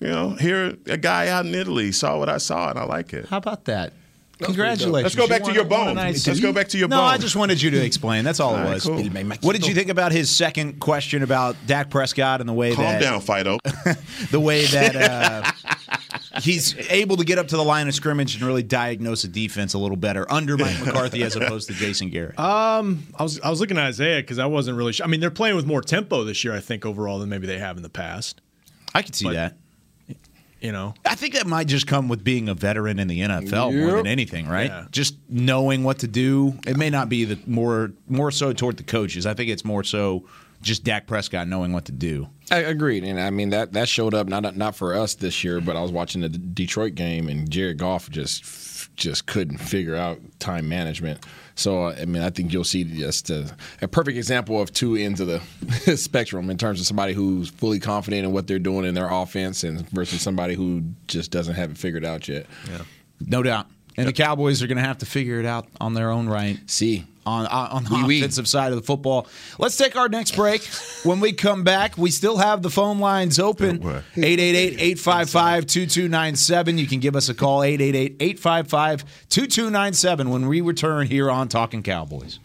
you 0.00 0.08
know, 0.08 0.30
here 0.30 0.76
a 0.86 0.96
guy 0.98 1.28
out 1.28 1.46
in 1.46 1.54
Italy 1.54 1.92
saw 1.92 2.18
what 2.18 2.28
I 2.28 2.38
saw, 2.38 2.70
and 2.70 2.76
I 2.80 2.82
like 2.86 3.12
it. 3.12 3.26
How 3.28 3.36
about 3.36 3.66
that? 3.66 3.92
Congratulations. 4.46 5.02
Let's 5.02 5.14
go 5.14 5.26
back 5.28 5.42
to 5.44 5.52
your 5.52 5.64
won 5.64 5.86
bone. 5.86 5.94
nice- 5.96 6.26
Let's 6.26 6.40
go 6.40 6.52
back 6.52 6.68
to 6.68 6.78
your 6.78 6.88
no, 6.88 6.96
bone. 6.96 7.04
I 7.06 7.18
just 7.18 7.36
wanted 7.36 7.60
you 7.60 7.70
to 7.70 7.84
explain. 7.84 8.24
That's 8.24 8.40
all, 8.40 8.50
All 8.54 8.60
it 8.60 8.64
right, 8.64 8.74
was. 8.74 8.84
cool. 8.84 9.02
What 9.42 9.52
did 9.54 9.66
you 9.66 9.74
think 9.74 9.88
about 9.88 10.12
his 10.12 10.30
second 10.30 10.80
question 10.80 11.22
about 11.22 11.56
Dak 11.66 11.90
Prescott 11.90 12.40
and 12.40 12.48
the 12.48 12.52
way 12.52 12.74
Calm 12.74 12.84
that 12.84 13.00
down, 13.00 13.20
Fido. 13.20 13.58
the 14.30 14.40
way 14.40 14.64
that 14.66 14.96
uh, 14.96 16.40
he's 16.40 16.74
able 16.90 17.16
to 17.16 17.24
get 17.24 17.38
up 17.38 17.48
to 17.48 17.56
the 17.56 17.64
line 17.64 17.88
of 17.88 17.94
scrimmage 17.94 18.34
and 18.34 18.44
really 18.44 18.62
diagnose 18.62 19.24
a 19.24 19.28
defense 19.28 19.74
a 19.74 19.78
little 19.78 19.96
better 19.96 20.30
under 20.30 20.56
Mike 20.56 20.78
McCarthy 20.84 21.22
as 21.22 21.36
opposed 21.36 21.68
to 21.68 21.74
Jason 21.74 22.10
Garrett? 22.10 22.38
Um, 22.38 23.06
I 23.18 23.22
was 23.22 23.40
I 23.40 23.50
was 23.50 23.60
looking 23.60 23.78
at 23.78 23.84
Isaiah 23.86 24.20
because 24.22 24.38
I 24.38 24.46
wasn't 24.46 24.76
really 24.76 24.92
sure. 24.92 25.06
I 25.06 25.08
mean, 25.08 25.20
they're 25.20 25.30
playing 25.30 25.56
with 25.56 25.66
more 25.66 25.82
tempo 25.82 26.24
this 26.24 26.44
year, 26.44 26.54
I 26.54 26.60
think, 26.60 26.84
overall 26.86 27.18
than 27.18 27.28
maybe 27.28 27.46
they 27.46 27.58
have 27.58 27.76
in 27.76 27.82
the 27.82 27.88
past. 27.90 28.40
I 28.94 29.02
could 29.02 29.14
see 29.14 29.30
that. 29.30 29.56
You 30.62 30.70
know, 30.70 30.94
I 31.04 31.16
think 31.16 31.34
that 31.34 31.46
might 31.46 31.66
just 31.66 31.88
come 31.88 32.08
with 32.08 32.22
being 32.22 32.48
a 32.48 32.54
veteran 32.54 33.00
in 33.00 33.08
the 33.08 33.20
NFL 33.20 33.76
more 33.76 33.96
than 33.96 34.06
anything, 34.06 34.48
right? 34.48 34.70
Yeah. 34.70 34.86
Just 34.92 35.16
knowing 35.28 35.82
what 35.82 35.98
to 35.98 36.06
do. 36.06 36.56
It 36.64 36.76
may 36.76 36.88
not 36.88 37.08
be 37.08 37.24
the 37.24 37.38
more 37.46 37.90
more 38.08 38.30
so 38.30 38.52
toward 38.52 38.76
the 38.76 38.84
coaches. 38.84 39.26
I 39.26 39.34
think 39.34 39.50
it's 39.50 39.64
more 39.64 39.82
so 39.82 40.24
just 40.62 40.84
Dak 40.84 41.08
Prescott 41.08 41.48
knowing 41.48 41.72
what 41.72 41.86
to 41.86 41.92
do. 41.92 42.28
I 42.50 42.58
agreed, 42.58 43.02
and 43.02 43.18
I 43.20 43.30
mean 43.30 43.50
that 43.50 43.72
that 43.72 43.88
showed 43.88 44.14
up 44.14 44.28
not 44.28 44.56
not 44.56 44.76
for 44.76 44.94
us 44.94 45.14
this 45.16 45.42
year, 45.42 45.60
but 45.60 45.74
I 45.74 45.82
was 45.82 45.90
watching 45.90 46.20
the 46.20 46.28
Detroit 46.28 46.94
game, 46.94 47.28
and 47.28 47.50
Jared 47.50 47.78
Goff 47.78 48.08
just 48.08 48.94
just 48.94 49.26
couldn't 49.26 49.58
figure 49.58 49.96
out 49.96 50.20
time 50.38 50.68
management. 50.68 51.26
So 51.62 51.86
I 51.86 52.04
mean, 52.04 52.22
I 52.22 52.30
think 52.30 52.52
you'll 52.52 52.64
see 52.64 52.84
just 52.84 53.30
a, 53.30 53.54
a 53.80 53.88
perfect 53.88 54.18
example 54.18 54.60
of 54.60 54.72
two 54.72 54.96
ends 54.96 55.20
of 55.20 55.28
the 55.28 55.96
spectrum 55.96 56.50
in 56.50 56.58
terms 56.58 56.80
of 56.80 56.86
somebody 56.86 57.14
who's 57.14 57.48
fully 57.48 57.78
confident 57.78 58.24
in 58.24 58.32
what 58.32 58.46
they're 58.46 58.58
doing 58.58 58.84
in 58.84 58.94
their 58.94 59.08
offense, 59.10 59.64
and 59.64 59.88
versus 59.90 60.20
somebody 60.20 60.54
who 60.54 60.82
just 61.06 61.30
doesn't 61.30 61.54
have 61.54 61.70
it 61.70 61.78
figured 61.78 62.04
out 62.04 62.28
yet. 62.28 62.46
Yeah, 62.70 62.82
no 63.20 63.42
doubt. 63.42 63.66
And 63.96 64.08
the 64.08 64.12
Cowboys 64.12 64.62
are 64.62 64.66
going 64.66 64.78
to 64.78 64.84
have 64.84 64.98
to 64.98 65.06
figure 65.06 65.38
it 65.38 65.46
out 65.46 65.66
on 65.80 65.94
their 65.94 66.10
own 66.10 66.28
right. 66.28 66.58
See 66.66 67.06
on 67.26 67.46
on, 67.46 67.68
on 67.68 67.84
the 67.84 67.90
Oui, 67.94 68.02
oui. 68.04 68.18
offensive 68.18 68.46
side 68.48 68.72
of 68.72 68.76
the 68.76 68.82
football. 68.84 69.26
Let's 69.58 69.76
take 69.76 69.96
our 69.96 70.08
next 70.08 70.34
break. 70.36 70.62
when 71.04 71.20
we 71.20 71.32
come 71.32 71.62
back, 71.64 71.96
we 71.98 72.10
still 72.10 72.36
have 72.38 72.62
the 72.62 72.70
phone 72.70 72.98
lines 72.98 73.38
open. 73.38 73.78
888-855-2297. 74.16 76.78
You 76.78 76.86
can 76.86 77.00
give 77.00 77.16
us 77.16 77.28
a 77.28 77.34
call 77.34 77.60
888-855-2297 77.60 80.30
when 80.30 80.48
we 80.48 80.60
return 80.60 81.06
here 81.06 81.30
on 81.30 81.48
Talking 81.48 81.82
Cowboys. 81.82 82.38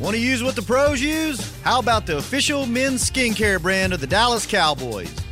Want 0.00 0.16
to 0.16 0.18
use 0.18 0.42
what 0.42 0.56
the 0.56 0.62
pros 0.62 1.00
use? 1.00 1.54
How 1.62 1.78
about 1.78 2.06
the 2.06 2.16
official 2.16 2.64
men's 2.66 3.08
skincare 3.08 3.60
brand 3.60 3.92
of 3.92 4.00
the 4.00 4.06
Dallas 4.06 4.46
Cowboys? 4.46 5.14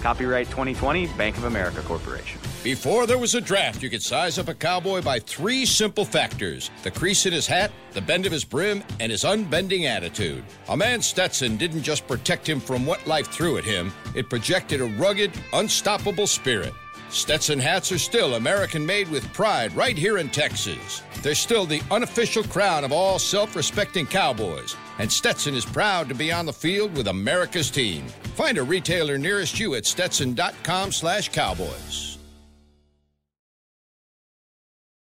Copyright 0.00 0.46
2020, 0.46 1.06
Bank 1.18 1.36
of 1.36 1.44
America 1.44 1.82
Corporation. 1.82 2.40
Before 2.62 3.06
there 3.06 3.18
was 3.18 3.34
a 3.34 3.40
draft, 3.40 3.82
you 3.82 3.90
could 3.90 4.02
size 4.02 4.38
up 4.38 4.48
a 4.48 4.54
cowboy 4.54 5.00
by 5.00 5.20
three 5.20 5.64
simple 5.64 6.04
factors 6.04 6.70
the 6.82 6.90
crease 6.90 7.26
in 7.26 7.32
his 7.32 7.46
hat, 7.46 7.70
the 7.92 8.00
bend 8.00 8.26
of 8.26 8.32
his 8.32 8.44
brim, 8.44 8.82
and 8.98 9.12
his 9.12 9.24
unbending 9.24 9.86
attitude. 9.86 10.42
A 10.68 10.76
man 10.76 11.00
Stetson 11.00 11.56
didn't 11.56 11.82
just 11.82 12.06
protect 12.08 12.48
him 12.48 12.58
from 12.60 12.84
what 12.84 13.06
life 13.06 13.28
threw 13.28 13.56
at 13.56 13.64
him, 13.64 13.92
it 14.14 14.28
projected 14.28 14.80
a 14.80 14.86
rugged, 14.98 15.30
unstoppable 15.52 16.26
spirit. 16.26 16.72
Stetson 17.08 17.58
hats 17.60 17.92
are 17.92 17.98
still 17.98 18.34
American 18.34 18.84
made 18.84 19.08
with 19.10 19.32
pride 19.32 19.74
right 19.76 19.96
here 19.96 20.18
in 20.18 20.28
Texas. 20.28 21.02
They're 21.22 21.34
still 21.34 21.66
the 21.66 21.82
unofficial 21.90 22.42
crown 22.44 22.84
of 22.84 22.92
all 22.92 23.18
self 23.18 23.54
respecting 23.54 24.06
cowboys, 24.06 24.76
and 24.98 25.10
Stetson 25.10 25.54
is 25.54 25.64
proud 25.64 26.08
to 26.08 26.14
be 26.14 26.32
on 26.32 26.46
the 26.46 26.52
field 26.52 26.96
with 26.96 27.08
America's 27.08 27.70
team. 27.70 28.04
Find 28.34 28.58
a 28.58 28.62
retailer 28.62 29.18
nearest 29.18 29.58
you 29.60 29.74
at 29.74 29.86
stetson.com 29.86 30.92
slash 30.92 31.30
cowboys. 31.30 32.18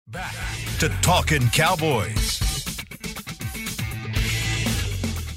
Back 0.08 0.34
to 0.78 0.88
Talking 1.00 1.48
Cowboys. 1.48 2.38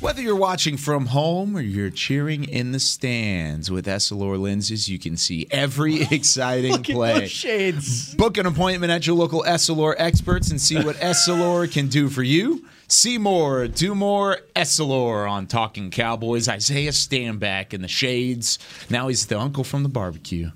Whether 0.01 0.21
you're 0.21 0.35
watching 0.35 0.77
from 0.77 1.07
home 1.07 1.55
or 1.57 1.61
you're 1.61 1.89
cheering 1.89 2.43
in 2.43 2.73
the 2.73 2.79
stands 2.79 3.71
with 3.71 3.87
Essilor 3.87 4.39
lenses, 4.39 4.87
you 4.87 4.99
can 4.99 5.17
see 5.17 5.47
every 5.49 6.03
exciting 6.11 6.71
Look 6.73 6.89
at 6.89 6.95
play. 6.95 7.19
those 7.21 7.31
shades. 7.31 8.13
Book 8.13 8.37
an 8.37 8.45
appointment 8.45 8.91
at 8.91 9.07
your 9.07 9.15
local 9.15 9.43
Essilor 9.47 9.95
experts 9.97 10.51
and 10.51 10.61
see 10.61 10.75
what 10.83 10.95
Essilor 10.97 11.71
can 11.71 11.87
do 11.87 12.07
for 12.09 12.21
you. 12.21 12.63
See 12.87 13.17
more, 13.17 13.67
do 13.67 13.95
more 13.95 14.37
Essilor 14.55 15.29
on 15.29 15.47
Talking 15.47 15.89
Cowboys. 15.89 16.47
Isaiah 16.47 16.91
Stanback 16.91 17.73
in 17.73 17.81
the 17.81 17.87
shades. 17.87 18.59
Now 18.89 19.07
he's 19.07 19.25
the 19.25 19.39
uncle 19.39 19.63
from 19.63 19.83
the 19.83 19.89
barbecue. 19.89 20.51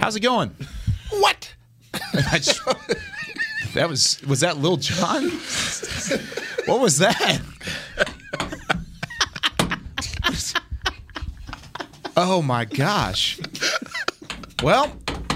How's 0.00 0.16
it 0.16 0.20
going? 0.20 0.54
What? 1.10 1.54
Just- 2.32 2.60
that 3.74 3.88
was 3.88 4.20
was 4.26 4.40
that 4.40 4.58
Lil 4.58 4.76
Jon? 4.76 5.30
What 6.66 6.80
was 6.80 6.98
that? 6.98 7.40
Oh 12.16 12.42
my 12.42 12.64
gosh. 12.66 13.40
Well, 14.62 14.92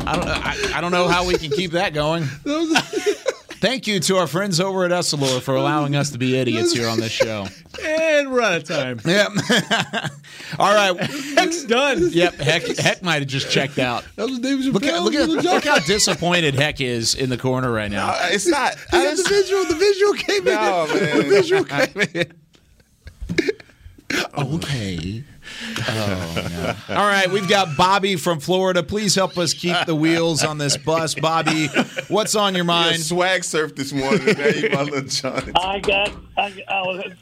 I 0.07 0.17
don't 0.17 0.29
I, 0.29 0.73
I 0.77 0.81
don't 0.81 0.93
know 0.93 1.09
how 1.09 1.27
we 1.27 1.35
can 1.39 1.51
keep 1.51 1.73
that 1.73 1.95
going. 1.95 2.25
Thank 3.59 3.87
you 3.87 4.01
to 4.01 4.17
our 4.17 4.27
friends 4.27 4.61
over 4.61 4.85
at 4.85 4.91
Essilor 4.91 5.41
for 5.41 5.55
allowing 5.55 5.97
us 5.97 6.11
to 6.11 6.19
be 6.19 6.37
idiots 6.37 6.73
here 6.73 6.89
on 6.89 7.01
this 7.01 7.13
show. 7.13 7.47
And 7.83 8.31
we're 8.31 8.43
out 8.43 8.57
of 8.57 8.65
time. 8.65 9.01
Yep. 9.05 9.29
All 10.59 10.75
right. 10.75 10.97
Heck's 11.01 11.65
done. 11.65 12.11
Yep. 12.11 12.35
Heck, 12.35 12.63
Heck 12.79 13.03
might 13.03 13.21
have 13.23 13.29
just 13.29 13.51
checked 13.51 13.79
out. 13.79 14.05
That 14.17 14.29
was 14.29 14.39
David 14.41 14.67
Look, 14.67 14.85
at, 14.85 15.03
look, 15.03 15.15
at, 15.15 15.29
look 15.29 15.65
how 15.65 15.79
disappointed 15.79 16.55
Heck 16.55 16.81
is 16.81 17.15
in 17.15 17.31
the 17.31 17.39
corner 17.39 17.71
right 17.71 17.91
now. 17.91 18.11
Uh, 18.11 18.29
it's 18.31 18.47
not. 18.47 18.77
He 18.91 18.99
got 19.03 19.17
the 19.17 19.25
visual. 19.29 19.65
The 19.65 19.75
visual 19.75 20.13
came 20.15 20.49
in. 20.49 20.55
No, 20.55 20.87
man. 20.89 21.17
The 21.19 21.25
visual 21.25 21.65
came 21.65 22.01
in. 22.15 22.33
Okay. 24.39 25.25
Oh, 25.89 26.75
no. 26.89 26.95
All 26.95 27.07
right, 27.07 27.31
we've 27.31 27.49
got 27.49 27.77
Bobby 27.77 28.17
from 28.17 28.41
Florida. 28.41 28.83
Please 28.83 29.15
help 29.15 29.39
us 29.39 29.55
keep 29.55 29.77
the 29.87 29.95
wheels 29.95 30.45
on 30.45 30.59
this 30.59 30.77
bus. 30.77 31.15
Bobby, 31.15 31.69
what's 32.09 32.35
on 32.35 32.55
your 32.55 32.65
You 32.65 32.69
mind? 32.69 33.01
swag 33.01 33.45
surf 33.45 33.75
this 33.75 33.93
morning. 33.93 34.27
Now 34.27 34.47
you 34.47 34.69
my 34.71 34.83
little 34.83 35.03
John. 35.09 35.53
I 35.57 35.79
got 35.81 36.11
I, 36.37 36.65
I 36.69 36.83
was 36.83 37.13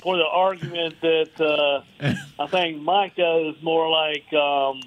for 0.00 0.16
the 0.16 0.26
argument 0.26 0.94
that 1.00 1.40
uh, 1.40 2.12
I 2.38 2.46
think 2.48 2.82
Micah 2.82 3.50
is 3.54 3.62
more 3.62 3.88
like 3.90 4.32
um, 4.34 4.82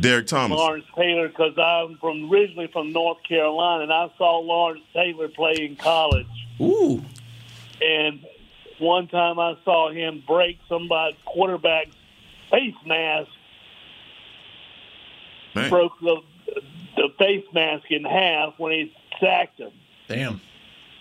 Derrick 0.00 0.26
Thomas. 0.26 0.56
Lawrence 0.56 0.86
Taylor 0.96 1.28
because 1.28 1.56
I'm 1.58 1.98
from 1.98 2.30
originally 2.32 2.68
from 2.68 2.92
North 2.92 3.18
Carolina 3.28 3.84
and 3.84 3.92
I 3.92 4.10
saw 4.18 4.38
Lawrence 4.38 4.84
Taylor 4.94 5.28
play 5.28 5.54
in 5.58 5.76
college. 5.76 6.26
Ooh. 6.60 7.02
And 7.82 8.24
one 8.78 9.06
time 9.08 9.38
I 9.38 9.56
saw 9.64 9.90
him 9.90 10.22
break 10.26 10.58
somebody's 10.68 11.18
quarterback's 11.26 11.94
face 12.50 12.74
mask, 12.86 13.28
Man. 15.54 15.70
broke 15.70 15.98
the 16.00 16.16
the 16.96 17.08
face 17.18 17.44
mask 17.52 17.84
in 17.90 18.04
half 18.04 18.54
when 18.58 18.72
he 18.72 18.92
sacked 19.20 19.60
him. 19.60 19.72
Damn. 20.08 20.40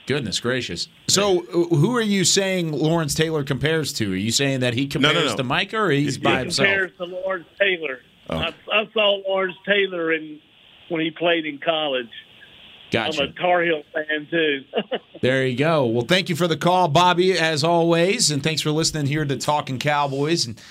Goodness 0.07 0.39
gracious. 0.39 0.87
So, 1.07 1.39
who 1.41 1.95
are 1.95 2.01
you 2.01 2.25
saying 2.25 2.71
Lawrence 2.71 3.15
Taylor 3.15 3.43
compares 3.43 3.91
to? 3.93 4.13
Are 4.13 4.15
you 4.15 4.31
saying 4.31 4.59
that 4.59 4.75
he 4.75 4.83
no, 4.83 4.89
compares 4.89 5.31
no. 5.31 5.37
to 5.37 5.43
Micah 5.43 5.77
or 5.79 5.89
he's 5.89 6.17
by 6.19 6.31
He 6.31 6.37
himself? 6.39 6.67
compares 6.67 6.91
to 6.97 7.05
Lawrence 7.05 7.47
Taylor. 7.59 7.99
Oh. 8.29 8.37
I, 8.37 8.53
I 8.71 8.89
saw 8.93 9.21
Lawrence 9.27 9.55
Taylor 9.65 10.13
in 10.13 10.39
when 10.89 11.01
he 11.01 11.09
played 11.09 11.45
in 11.45 11.57
college. 11.57 12.09
Gotcha. 12.91 13.23
I'm 13.23 13.29
a 13.29 13.33
Tar 13.33 13.63
Heel 13.63 13.83
fan 13.93 14.27
too. 14.29 14.63
There 15.21 15.47
you 15.47 15.57
go. 15.57 15.87
Well, 15.87 16.05
thank 16.05 16.29
you 16.29 16.35
for 16.35 16.47
the 16.47 16.57
call, 16.57 16.87
Bobby, 16.87 17.33
as 17.39 17.63
always, 17.63 18.29
and 18.29 18.43
thanks 18.43 18.61
for 18.61 18.69
listening 18.69 19.07
here 19.07 19.25
to 19.25 19.37
Talking 19.37 19.79
Cowboys. 19.79 20.45
And 20.45 20.61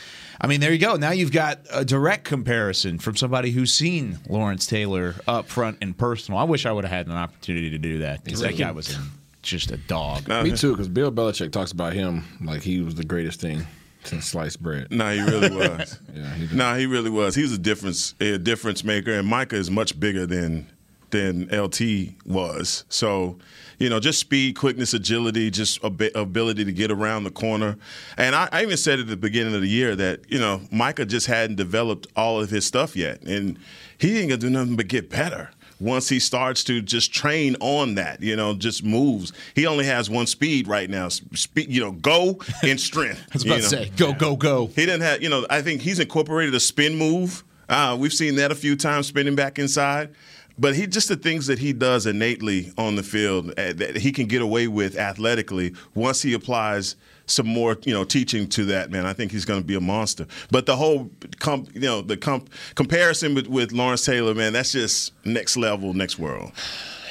I 0.45 0.47
mean, 0.47 0.61
there 0.61 0.72
you 0.72 0.78
go. 0.78 0.97
Now 0.97 1.11
you've 1.12 1.32
got 1.32 1.61
a 1.72 1.84
direct 1.84 2.24
comparison 2.24 2.99
from 2.99 3.16
somebody 3.16 3.51
who's 3.51 3.72
seen 3.72 4.18
Lawrence 4.28 4.66
Taylor 4.66 5.14
up 5.26 5.47
front 5.49 5.78
and 5.80 5.97
personal. 5.97 6.38
I 6.38 6.45
wish 6.45 6.66
I 6.66 6.72
would 6.72 6.84
have 6.84 6.92
had 6.92 7.07
an 7.07 7.12
opportunity 7.12 7.70
to 7.70 7.78
do 7.78 7.99
that 8.01 8.22
because 8.24 8.40
that 8.40 8.57
guy 8.57 8.70
was 8.70 8.97
just 9.42 9.70
a 9.70 9.76
dog. 9.76 10.28
Me 10.28 10.53
too, 10.57 10.72
because 10.72 10.88
Bill 10.88 11.11
Belichick 11.11 11.51
talks 11.53 11.72
about 11.72 11.92
him 11.92 12.24
like 12.42 12.62
he 12.62 12.80
was 12.80 12.95
the 12.95 13.05
greatest 13.05 13.40
thing 13.40 13.66
since 14.05 14.26
sliced 14.26 14.62
bread. 14.62 14.88
No, 14.90 15.12
he 15.14 15.20
really 15.22 15.55
was. 15.55 15.99
Yeah, 16.14 16.32
he 16.34 16.47
did. 16.47 16.57
no, 16.57 16.76
he 16.76 16.86
really 16.86 17.11
was. 17.11 17.34
He 17.34 17.42
was 17.42 17.53
a 17.53 17.59
difference 17.59 18.14
a 18.20 18.38
difference 18.38 18.84
maker, 18.84 19.12
and 19.12 19.26
Micah 19.26 19.57
is 19.57 19.70
much 19.70 19.99
bigger 19.99 20.26
than 20.26 20.68
than 21.15 21.49
LT 21.49 22.15
was. 22.27 22.85
So, 22.89 23.39
you 23.79 23.89
know, 23.89 24.01
just 24.01 24.19
speed, 24.19 24.57
quickness, 24.57 24.93
agility, 24.93 25.51
just 25.51 25.83
ability 25.83 26.65
to 26.65 26.73
get 26.73 26.91
around 26.91 27.25
the 27.25 27.31
corner. 27.31 27.77
And 28.17 28.35
I, 28.35 28.49
I 28.51 28.62
even 28.62 28.77
said 28.77 28.99
at 28.99 29.07
the 29.07 29.17
beginning 29.17 29.55
of 29.55 29.61
the 29.61 29.69
year 29.69 29.95
that 29.95 30.21
you 30.29 30.39
know 30.39 30.62
Micah 30.71 31.07
just 31.07 31.27
hadn't 31.29 31.57
developed 31.57 32.09
all 32.17 32.41
of 32.41 32.51
his 32.51 32.67
stuff 32.67 32.97
yet, 32.97 33.23
and 33.23 33.59
he 33.97 34.19
ain't 34.19 34.31
gonna 34.31 34.41
do 34.41 34.51
nothing 34.51 34.77
but 34.77 34.89
get 34.89 35.09
better. 35.09 35.51
Once 35.81 36.09
he 36.09 36.21
starts 36.21 36.62
to 36.65 36.81
just 36.81 37.12
train 37.12 37.57
on 37.61 37.97
that, 37.97 38.23
you 38.23 38.37
know, 38.37 38.55
just 38.55 38.85
moves. 38.85 39.33
He 39.55 39.67
only 39.67 39.85
has 39.85 40.09
one 40.09 40.27
speed 40.27 40.69
right 40.69 40.89
now. 40.89 41.09
Speed, 41.09 41.69
you 41.69 41.81
know, 41.81 41.93
go 41.93 42.39
and 42.62 42.81
strength. 42.81 43.21
I 43.31 43.35
was 43.35 43.45
about 43.45 43.57
to 43.57 43.62
know. 43.62 43.69
say, 43.69 43.93
go, 43.97 44.12
go, 44.12 44.37
go. 44.37 44.67
He 44.69 44.87
didn't 44.87 45.03
have, 45.03 45.21
you 45.21 45.29
know, 45.29 45.45
I 45.51 45.62
think 45.62 45.83
he's 45.83 45.99
incorporated 45.99 46.55
a 46.55 46.61
spin 46.61 46.97
move. 46.97 47.45
Uh, 47.69 47.97
we've 47.99 48.12
seen 48.12 48.37
that 48.37 48.53
a 48.53 48.55
few 48.55 48.77
times, 48.77 49.09
spinning 49.09 49.35
back 49.35 49.59
inside. 49.59 50.15
But 50.59 50.77
he 50.77 50.87
just 50.87 51.09
the 51.09 51.17
things 51.17 51.47
that 51.49 51.59
he 51.59 51.73
does 51.73 52.07
innately 52.07 52.73
on 52.79 52.95
the 52.97 53.03
field 53.03 53.51
uh, 53.59 53.73
that 53.73 53.97
he 53.97 54.13
can 54.13 54.27
get 54.27 54.41
away 54.41 54.69
with 54.69 54.97
athletically 54.97 55.75
once 55.95 56.23
he 56.23 56.33
applies 56.33 56.95
some 57.27 57.47
more, 57.47 57.77
you 57.85 57.93
know, 57.93 58.05
teaching 58.05 58.47
to 58.51 58.65
that 58.67 58.91
man. 58.91 59.05
I 59.07 59.15
think 59.15 59.33
he's 59.33 59.45
going 59.45 59.61
to 59.61 59.67
be 59.67 59.75
a 59.75 59.81
monster. 59.81 60.27
But 60.51 60.67
the 60.67 60.77
whole, 60.77 61.11
comp, 61.41 61.75
you 61.75 61.81
know, 61.81 62.03
the 62.03 62.17
comp, 62.17 62.51
comparison 62.77 63.35
with, 63.35 63.47
with 63.49 63.73
Lawrence 63.73 64.05
Taylor, 64.05 64.35
man, 64.35 64.53
that's 64.53 64.73
just 64.73 65.13
next 65.25 65.57
level, 65.57 65.93
next 65.95 66.19
world. 66.19 66.53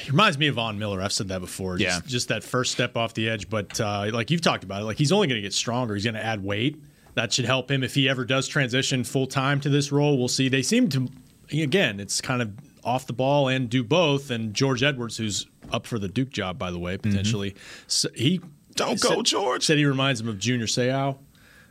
He 0.04 0.12
reminds 0.12 0.38
me 0.38 0.48
of 0.48 0.56
Von 0.56 0.78
Miller. 0.78 1.02
I've 1.02 1.14
said 1.14 1.30
that 1.30 1.42
before. 1.42 1.78
Just, 1.78 2.04
Yeah. 2.06 2.08
just 2.10 2.28
that 2.28 2.44
first 2.44 2.72
step 2.72 2.96
off 2.96 3.14
the 3.14 3.28
edge. 3.28 3.50
But 3.50 3.80
uh, 3.82 4.10
like 4.14 4.30
you've 4.32 4.42
talked 4.42 4.64
about 4.64 4.82
it, 4.84 4.86
like 4.86 4.98
he's 4.98 5.12
only 5.12 5.28
going 5.28 5.38
to 5.38 5.42
get 5.42 5.54
stronger. 5.54 5.96
He's 5.96 6.04
going 6.04 6.14
to 6.16 6.24
add 6.24 6.44
weight. 6.44 6.82
That 7.16 7.34
should 7.34 7.46
help 7.46 7.70
him 7.72 7.84
if 7.84 7.94
he 7.96 8.08
ever 8.08 8.24
does 8.26 8.48
transition 8.48 9.04
full 9.04 9.28
time 9.28 9.60
to 9.62 9.70
this 9.70 9.92
role. 9.92 10.18
We'll 10.18 10.28
see. 10.28 10.48
They 10.50 10.62
seem 10.62 10.90
to, 10.90 11.10
again, 11.52 12.00
it's 12.00 12.22
kind 12.22 12.42
of 12.42 12.52
off 12.84 13.08
the 13.08 13.14
ball 13.14 13.48
and 13.48 13.70
do 13.70 13.84
both. 13.84 14.30
And 14.32 14.54
George 14.54 14.84
Edwards, 14.84 15.18
who's 15.18 15.48
up 15.72 15.86
for 15.88 16.00
the 16.00 16.08
Duke 16.08 16.30
job, 16.30 16.58
by 16.58 16.72
the 16.72 16.80
way, 16.80 16.98
potentially, 16.98 17.56
so 17.88 18.10
he 18.16 18.42
Don't 18.76 19.00
said- 19.00 19.10
go, 19.16 19.22
George. 19.24 19.66
Said 19.66 19.78
he 19.78 19.86
reminds 19.86 20.20
him 20.22 20.28
of 20.28 20.38
Junior 20.40 20.66
Seau. 20.68 21.18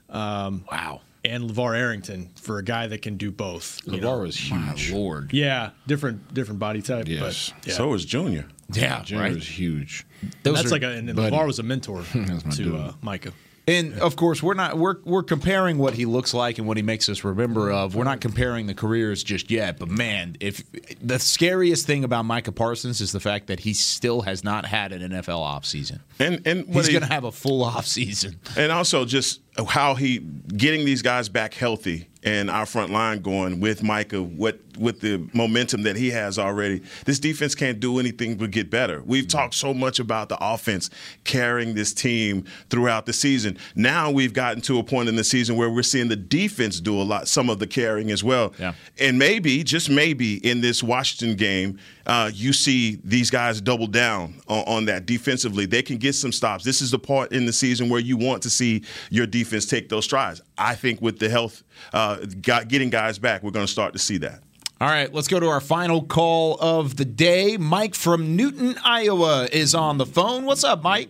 Um, 0.09 0.65
wow. 0.71 1.01
And 1.25 1.49
LeVar 1.51 1.77
Arrington 1.79 2.31
for 2.41 2.59
a 2.59 2.65
guy 2.65 2.89
that 2.89 3.01
can 3.03 3.17
do 3.17 3.31
both. 3.31 3.81
you 3.87 4.01
know. 4.01 4.09
LeVar 4.17 4.23
was 4.23 4.37
huge. 4.37 4.91
My 4.93 4.97
Lord. 4.99 5.33
Yeah, 5.33 5.71
different 5.87 6.35
different 6.35 6.59
body 6.59 6.83
type. 6.83 7.07
Yes. 7.07 7.53
But, 7.61 7.69
yeah. 7.69 7.75
So 7.75 7.89
was 7.89 8.05
Junior. 8.05 8.47
Yeah, 8.73 9.03
Junior 9.05 9.23
right. 9.25 9.35
was 9.35 9.47
huge. 9.47 10.05
Those 10.43 10.57
that's 10.57 10.67
are- 10.69 10.71
like 10.71 10.83
a 10.83 10.91
and 10.91 11.15
buddy. 11.15 11.35
LeVar 11.35 11.47
was 11.47 11.59
a 11.61 11.63
mentor 11.63 12.03
to 12.55 12.77
uh, 12.77 12.93
Micah. 13.03 13.33
And 13.67 13.99
of 14.01 14.17
course, 14.17 14.43
we're 14.43 14.55
not 14.55 14.77
we're 14.77 14.97
we're 15.05 15.23
comparing 15.23 15.79
what 15.79 15.95
he 15.95 16.05
looks 16.05 16.35
like 16.35 16.59
and 16.59 16.67
what 16.67 16.77
he 16.77 16.83
makes 16.83 17.09
us 17.09 17.23
remember 17.23 17.71
of. 17.71 17.95
We're 17.95 18.03
not 18.03 18.21
comparing 18.21 18.67
the 18.67 18.75
careers 18.75 19.23
just 19.23 19.53
yet. 19.53 19.79
But 19.79 19.89
man, 19.89 20.37
if 20.41 20.65
the 21.01 21.21
scariest 21.21 21.87
thing 21.87 22.03
about 22.03 22.25
Micah 22.25 22.51
Parsons 22.51 23.01
is 23.01 23.13
the 23.13 23.21
fact 23.21 23.47
that 23.47 23.61
he 23.61 23.73
still 23.73 24.23
has 24.23 24.43
not 24.43 24.67
had 24.67 24.91
an 24.93 25.13
NFL 25.13 25.39
offseason. 25.39 26.01
And 26.19 26.45
and 26.45 26.67
He's 26.67 26.87
he- 26.87 26.93
going 26.93 27.07
to 27.07 27.13
have 27.13 27.23
a 27.25 27.31
full 27.33 27.65
offseason. 27.65 28.37
And 28.57 28.73
also 28.73 29.05
just 29.05 29.41
how 29.69 29.95
he 29.95 30.19
getting 30.19 30.85
these 30.85 31.03
guys 31.03 31.29
back 31.29 31.55
healthy 31.55 32.09
and 32.25 32.51
our 32.51 32.67
front 32.67 32.91
line 32.91 33.21
going 33.21 33.61
with 33.61 33.83
Micah, 33.83 34.23
what 34.23 34.59
with 34.79 35.01
the 35.01 35.29
momentum 35.33 35.83
that 35.83 35.97
he 35.97 36.11
has 36.11 36.39
already. 36.39 36.83
This 37.05 37.19
defense 37.19 37.55
can't 37.55 37.81
do 37.81 37.99
anything 37.99 38.37
but 38.37 38.51
get 38.51 38.71
better. 38.71 39.03
We've 39.05 39.29
talked 39.29 39.55
so 39.55 39.75
much 39.75 39.99
about 39.99 40.29
the 40.29 40.39
offense 40.41 40.91
carrying 41.25 41.75
this 41.75 41.93
team 41.93 42.45
throughout 42.71 43.07
the 43.07 43.13
season. 43.13 43.59
Now 43.75 44.11
we've 44.11 44.33
gotten 44.33 44.63
to 44.63 44.79
a 44.79 44.83
point 44.83 45.09
in 45.09 45.17
the 45.17 45.25
season 45.25 45.57
where 45.57 45.71
we're 45.71 45.83
seeing 45.83 46.09
the 46.09 46.17
defense 46.17 46.81
do 46.81 47.01
a 47.01 47.03
lot, 47.03 47.29
some 47.29 47.51
of 47.51 47.59
the 47.59 47.67
carrying 47.67 48.11
as 48.11 48.25
well. 48.25 48.53
Yeah. 48.59 48.75
And 48.99 49.19
maybe, 49.19 49.63
just 49.65 49.91
maybe, 49.91 50.37
in 50.47 50.61
this 50.61 50.83
Washington 50.83 51.37
game, 51.37 51.79
uh, 52.07 52.31
you 52.33 52.53
see 52.53 52.99
these 53.05 53.31
guys 53.31 53.61
double 53.61 53.87
down 53.87 54.35
on, 54.49 54.65
on 54.67 54.85
that 54.87 55.07
defensively. 55.07 55.67
They 55.67 55.83
can 55.83 55.99
get 55.99 56.15
some 56.15 56.33
stops. 56.33 56.65
This 56.65 56.83
is 56.83 56.91
the 56.91 56.99
part 56.99 57.33
in 57.33 57.47
the 57.47 57.53
season 57.53 57.89
where 57.89 58.01
you 58.01 58.17
want 58.17 58.43
to 58.43 58.51
see 58.51 58.83
your 59.11 59.27
defense 59.27 59.67
take 59.67 59.89
those 59.89 60.05
strides. 60.05 60.41
I 60.59 60.75
think 60.75 61.01
with 61.01 61.19
the 61.19 61.29
health, 61.29 61.63
uh, 61.93 62.19
got, 62.41 62.69
getting 62.69 62.91
guys 62.91 63.19
back, 63.19 63.43
we're 63.43 63.51
going 63.51 63.67
to 63.67 63.73
start 63.73 63.93
to 63.93 63.99
see 63.99 64.19
that. 64.19 64.41
All 64.83 64.89
right, 64.89 65.15
let's 65.15 65.29
go 65.29 65.39
to 65.39 65.47
our 65.47 65.61
final 65.61 66.03
call 66.03 66.57
of 66.61 66.97
the 66.97 67.05
day. 67.05 67.57
Mike 67.57 67.95
from 67.95 68.35
Newton, 68.35 68.75
Iowa 68.83 69.47
is 69.53 69.77
on 69.77 69.97
the 69.99 70.05
phone. 70.05 70.45
What's 70.45 70.65
up, 70.65 70.83
Mike? 70.83 71.09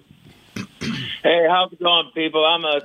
Hey, 1.22 1.46
how's 1.48 1.72
it 1.72 1.80
going, 1.80 2.10
people? 2.14 2.44
I'm 2.44 2.64
a 2.64 2.80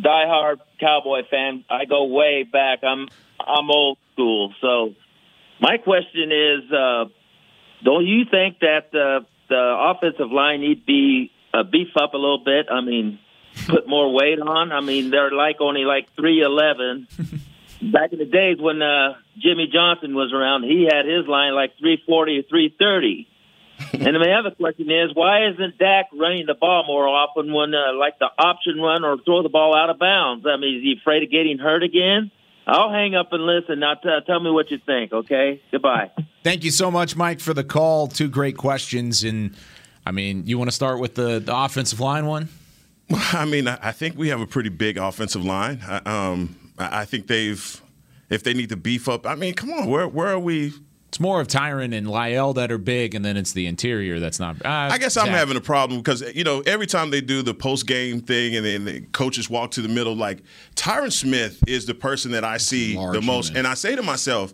diehard 0.00 0.56
Cowboy 0.80 1.20
fan. 1.30 1.62
I 1.68 1.84
go 1.84 2.06
way 2.06 2.42
back. 2.42 2.82
I'm 2.82 3.06
I'm 3.38 3.70
old 3.70 3.98
school. 4.14 4.54
So 4.62 4.94
my 5.60 5.76
question 5.76 6.32
is, 6.32 6.72
uh, 6.72 7.04
don't 7.84 8.06
you 8.06 8.24
think 8.30 8.60
that 8.60 8.90
the 8.92 9.26
the 9.50 9.76
offensive 9.78 10.32
line 10.32 10.62
need 10.62 10.76
to 10.76 10.84
be 10.86 11.30
uh, 11.52 11.64
beef 11.64 11.88
up 11.94 12.14
a 12.14 12.16
little 12.16 12.42
bit? 12.42 12.66
I 12.70 12.80
mean, 12.80 13.18
put 13.68 13.86
more 13.86 14.10
weight 14.12 14.40
on. 14.40 14.72
I 14.72 14.80
mean, 14.80 15.10
they're 15.10 15.30
like 15.30 15.60
only 15.60 15.84
like 15.84 16.08
three 16.16 16.40
eleven. 16.40 17.06
Back 17.92 18.14
in 18.14 18.20
the 18.20 18.24
days 18.24 18.56
when 18.58 18.80
uh, 18.80 19.16
Jimmy 19.38 19.68
Johnson 19.72 20.14
was 20.14 20.32
around, 20.32 20.64
he 20.64 20.88
had 20.90 21.06
his 21.06 21.26
line 21.26 21.54
like 21.54 21.78
three 21.78 22.02
forty 22.06 22.38
or 22.38 22.42
three 22.42 22.74
thirty. 22.78 23.28
and 23.92 24.18
my 24.18 24.32
other 24.38 24.54
question 24.54 24.90
is, 24.90 25.10
why 25.14 25.48
isn't 25.48 25.78
Dak 25.78 26.06
running 26.12 26.46
the 26.46 26.54
ball 26.54 26.84
more 26.86 27.08
often 27.08 27.52
when, 27.52 27.74
uh, 27.74 27.92
like, 27.94 28.18
the 28.18 28.28
option 28.38 28.78
run 28.78 29.04
or 29.04 29.16
throw 29.24 29.42
the 29.42 29.48
ball 29.48 29.74
out 29.74 29.90
of 29.90 29.98
bounds? 29.98 30.46
I 30.46 30.56
mean, 30.56 30.76
is 30.76 30.82
he 30.82 30.94
afraid 31.00 31.24
of 31.24 31.30
getting 31.30 31.58
hurt 31.58 31.82
again? 31.82 32.30
I'll 32.66 32.90
hang 32.92 33.14
up 33.14 33.32
and 33.32 33.44
listen. 33.44 33.80
Now, 33.80 33.94
t- 33.94 34.08
tell 34.26 34.40
me 34.40 34.50
what 34.50 34.70
you 34.70 34.78
think. 34.84 35.12
Okay, 35.12 35.60
goodbye. 35.72 36.10
Thank 36.44 36.64
you 36.64 36.70
so 36.70 36.90
much, 36.90 37.16
Mike, 37.16 37.40
for 37.40 37.54
the 37.54 37.64
call. 37.64 38.06
Two 38.06 38.28
great 38.28 38.56
questions, 38.56 39.24
and 39.24 39.54
I 40.06 40.12
mean, 40.12 40.46
you 40.46 40.58
want 40.58 40.68
to 40.68 40.74
start 40.74 41.00
with 41.00 41.16
the, 41.16 41.40
the 41.40 41.56
offensive 41.56 41.98
line 41.98 42.26
one? 42.26 42.48
I 43.32 43.44
mean, 43.46 43.66
I 43.66 43.78
I 43.82 43.92
think 43.92 44.16
we 44.16 44.28
have 44.28 44.40
a 44.40 44.46
pretty 44.46 44.68
big 44.68 44.96
offensive 44.96 45.44
line. 45.44 45.80
I, 45.86 45.96
um, 46.06 46.56
I 46.78 47.00
I 47.00 47.04
think 47.04 47.26
they've, 47.26 47.81
if 48.32 48.42
they 48.42 48.54
need 48.54 48.70
to 48.70 48.76
beef 48.76 49.08
up, 49.08 49.26
I 49.26 49.34
mean, 49.34 49.54
come 49.54 49.70
on, 49.72 49.88
where 49.88 50.08
where 50.08 50.28
are 50.28 50.38
we? 50.38 50.72
It's 51.08 51.20
more 51.20 51.42
of 51.42 51.46
Tyron 51.46 51.94
and 51.94 52.06
La'el 52.06 52.54
that 52.54 52.72
are 52.72 52.78
big, 52.78 53.14
and 53.14 53.22
then 53.22 53.36
it's 53.36 53.52
the 53.52 53.66
interior 53.66 54.18
that's 54.18 54.40
not. 54.40 54.56
Uh, 54.64 54.88
I 54.90 54.96
guess 54.96 55.18
I'm 55.18 55.26
Zach. 55.26 55.34
having 55.34 55.58
a 55.58 55.60
problem 55.60 56.00
because 56.00 56.22
you 56.34 56.42
know 56.42 56.62
every 56.64 56.86
time 56.86 57.10
they 57.10 57.20
do 57.20 57.42
the 57.42 57.52
post 57.52 57.86
game 57.86 58.22
thing 58.22 58.56
and 58.56 58.64
then 58.64 58.86
the 58.86 59.02
coaches 59.12 59.50
walk 59.50 59.72
to 59.72 59.82
the 59.82 59.90
middle, 59.90 60.16
like 60.16 60.42
Tyron 60.74 61.12
Smith 61.12 61.62
is 61.66 61.84
the 61.84 61.92
person 61.94 62.30
that 62.30 62.44
I 62.44 62.56
see 62.56 62.94
the 62.96 63.20
most, 63.20 63.54
and 63.54 63.66
I 63.66 63.74
say 63.74 63.94
to 63.94 64.02
myself, 64.02 64.52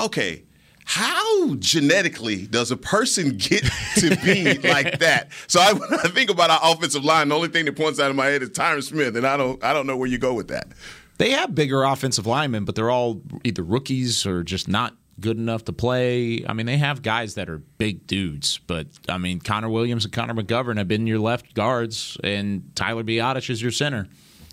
okay. 0.00 0.44
How 0.84 1.54
genetically 1.60 2.48
does 2.48 2.72
a 2.72 2.76
person 2.76 3.36
get 3.36 3.62
to 3.98 4.16
be 4.16 4.58
like 4.58 4.98
that? 4.98 5.28
So 5.46 5.60
I, 5.60 5.72
when 5.72 5.94
I 5.94 6.08
think 6.08 6.28
about 6.28 6.50
our 6.50 6.58
offensive 6.72 7.04
line, 7.04 7.28
the 7.28 7.36
only 7.36 7.46
thing 7.48 7.66
that 7.66 7.76
points 7.76 8.00
out 8.00 8.10
of 8.10 8.16
my 8.16 8.26
head 8.26 8.42
is 8.42 8.50
Tyron 8.50 8.82
Smith, 8.82 9.16
and 9.16 9.24
I 9.24 9.36
don't, 9.36 9.62
I 9.62 9.72
don't 9.72 9.86
know 9.86 9.96
where 9.96 10.08
you 10.08 10.18
go 10.18 10.34
with 10.34 10.48
that. 10.48 10.66
They 11.22 11.30
have 11.30 11.54
bigger 11.54 11.84
offensive 11.84 12.26
linemen, 12.26 12.64
but 12.64 12.74
they're 12.74 12.90
all 12.90 13.22
either 13.44 13.62
rookies 13.62 14.26
or 14.26 14.42
just 14.42 14.66
not 14.66 14.96
good 15.20 15.36
enough 15.36 15.64
to 15.66 15.72
play. 15.72 16.44
I 16.48 16.52
mean, 16.52 16.66
they 16.66 16.78
have 16.78 17.00
guys 17.00 17.36
that 17.36 17.48
are 17.48 17.58
big 17.58 18.08
dudes, 18.08 18.58
but 18.66 18.88
I 19.08 19.18
mean, 19.18 19.38
Connor 19.38 19.68
Williams 19.68 20.04
and 20.04 20.12
Connor 20.12 20.34
McGovern 20.34 20.78
have 20.78 20.88
been 20.88 21.06
your 21.06 21.20
left 21.20 21.54
guards, 21.54 22.16
and 22.24 22.74
Tyler 22.74 23.04
Biadasz 23.04 23.50
is 23.50 23.62
your 23.62 23.70
center. 23.70 24.08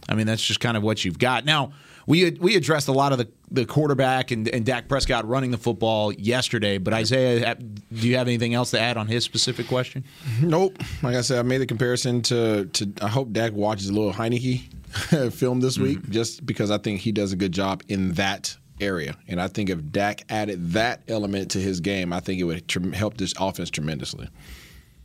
I 0.07 0.13
mean, 0.13 0.27
that's 0.27 0.45
just 0.45 0.59
kind 0.59 0.77
of 0.77 0.83
what 0.83 1.03
you've 1.03 1.17
got. 1.17 1.43
Now, 1.43 1.73
we 2.05 2.29
we 2.39 2.55
addressed 2.55 2.87
a 2.87 2.91
lot 2.91 3.13
of 3.13 3.17
the, 3.17 3.29
the 3.49 3.65
quarterback 3.65 4.29
and, 4.29 4.47
and 4.47 4.63
Dak 4.63 4.87
Prescott 4.87 5.27
running 5.27 5.49
the 5.49 5.57
football 5.57 6.13
yesterday, 6.13 6.77
but 6.77 6.93
Isaiah, 6.93 7.55
do 7.55 8.07
you 8.07 8.17
have 8.17 8.27
anything 8.27 8.53
else 8.53 8.69
to 8.71 8.79
add 8.79 8.95
on 8.95 9.07
his 9.07 9.23
specific 9.23 9.67
question? 9.67 10.03
Nope. 10.39 10.77
Like 11.01 11.15
I 11.15 11.21
said, 11.21 11.39
I 11.39 11.41
made 11.41 11.61
the 11.61 11.65
comparison 11.65 12.21
to 12.23 12.65
to. 12.65 12.93
I 13.01 13.07
hope 13.07 13.31
Dak 13.31 13.53
watches 13.53 13.89
a 13.89 13.93
little 13.93 14.13
Heinicke 14.13 14.69
film 15.31 15.59
this 15.61 15.77
week, 15.77 15.99
Mm-hmm. 15.99 16.11
just 16.11 16.45
because 16.45 16.71
I 16.71 16.77
think 16.77 16.99
he 17.01 17.11
does 17.11 17.31
a 17.31 17.35
good 17.35 17.51
job 17.51 17.83
in 17.87 18.13
that 18.13 18.55
area, 18.81 19.15
and 19.27 19.41
I 19.41 19.47
think 19.47 19.69
if 19.69 19.91
Dak 19.91 20.23
added 20.29 20.71
that 20.73 21.01
element 21.07 21.51
to 21.51 21.59
his 21.59 21.79
game, 21.81 22.13
I 22.13 22.19
think 22.21 22.39
it 22.39 22.45
would 22.45 22.71
help 22.95 23.17
this 23.17 23.33
offense 23.39 23.69
tremendously. 23.69 24.29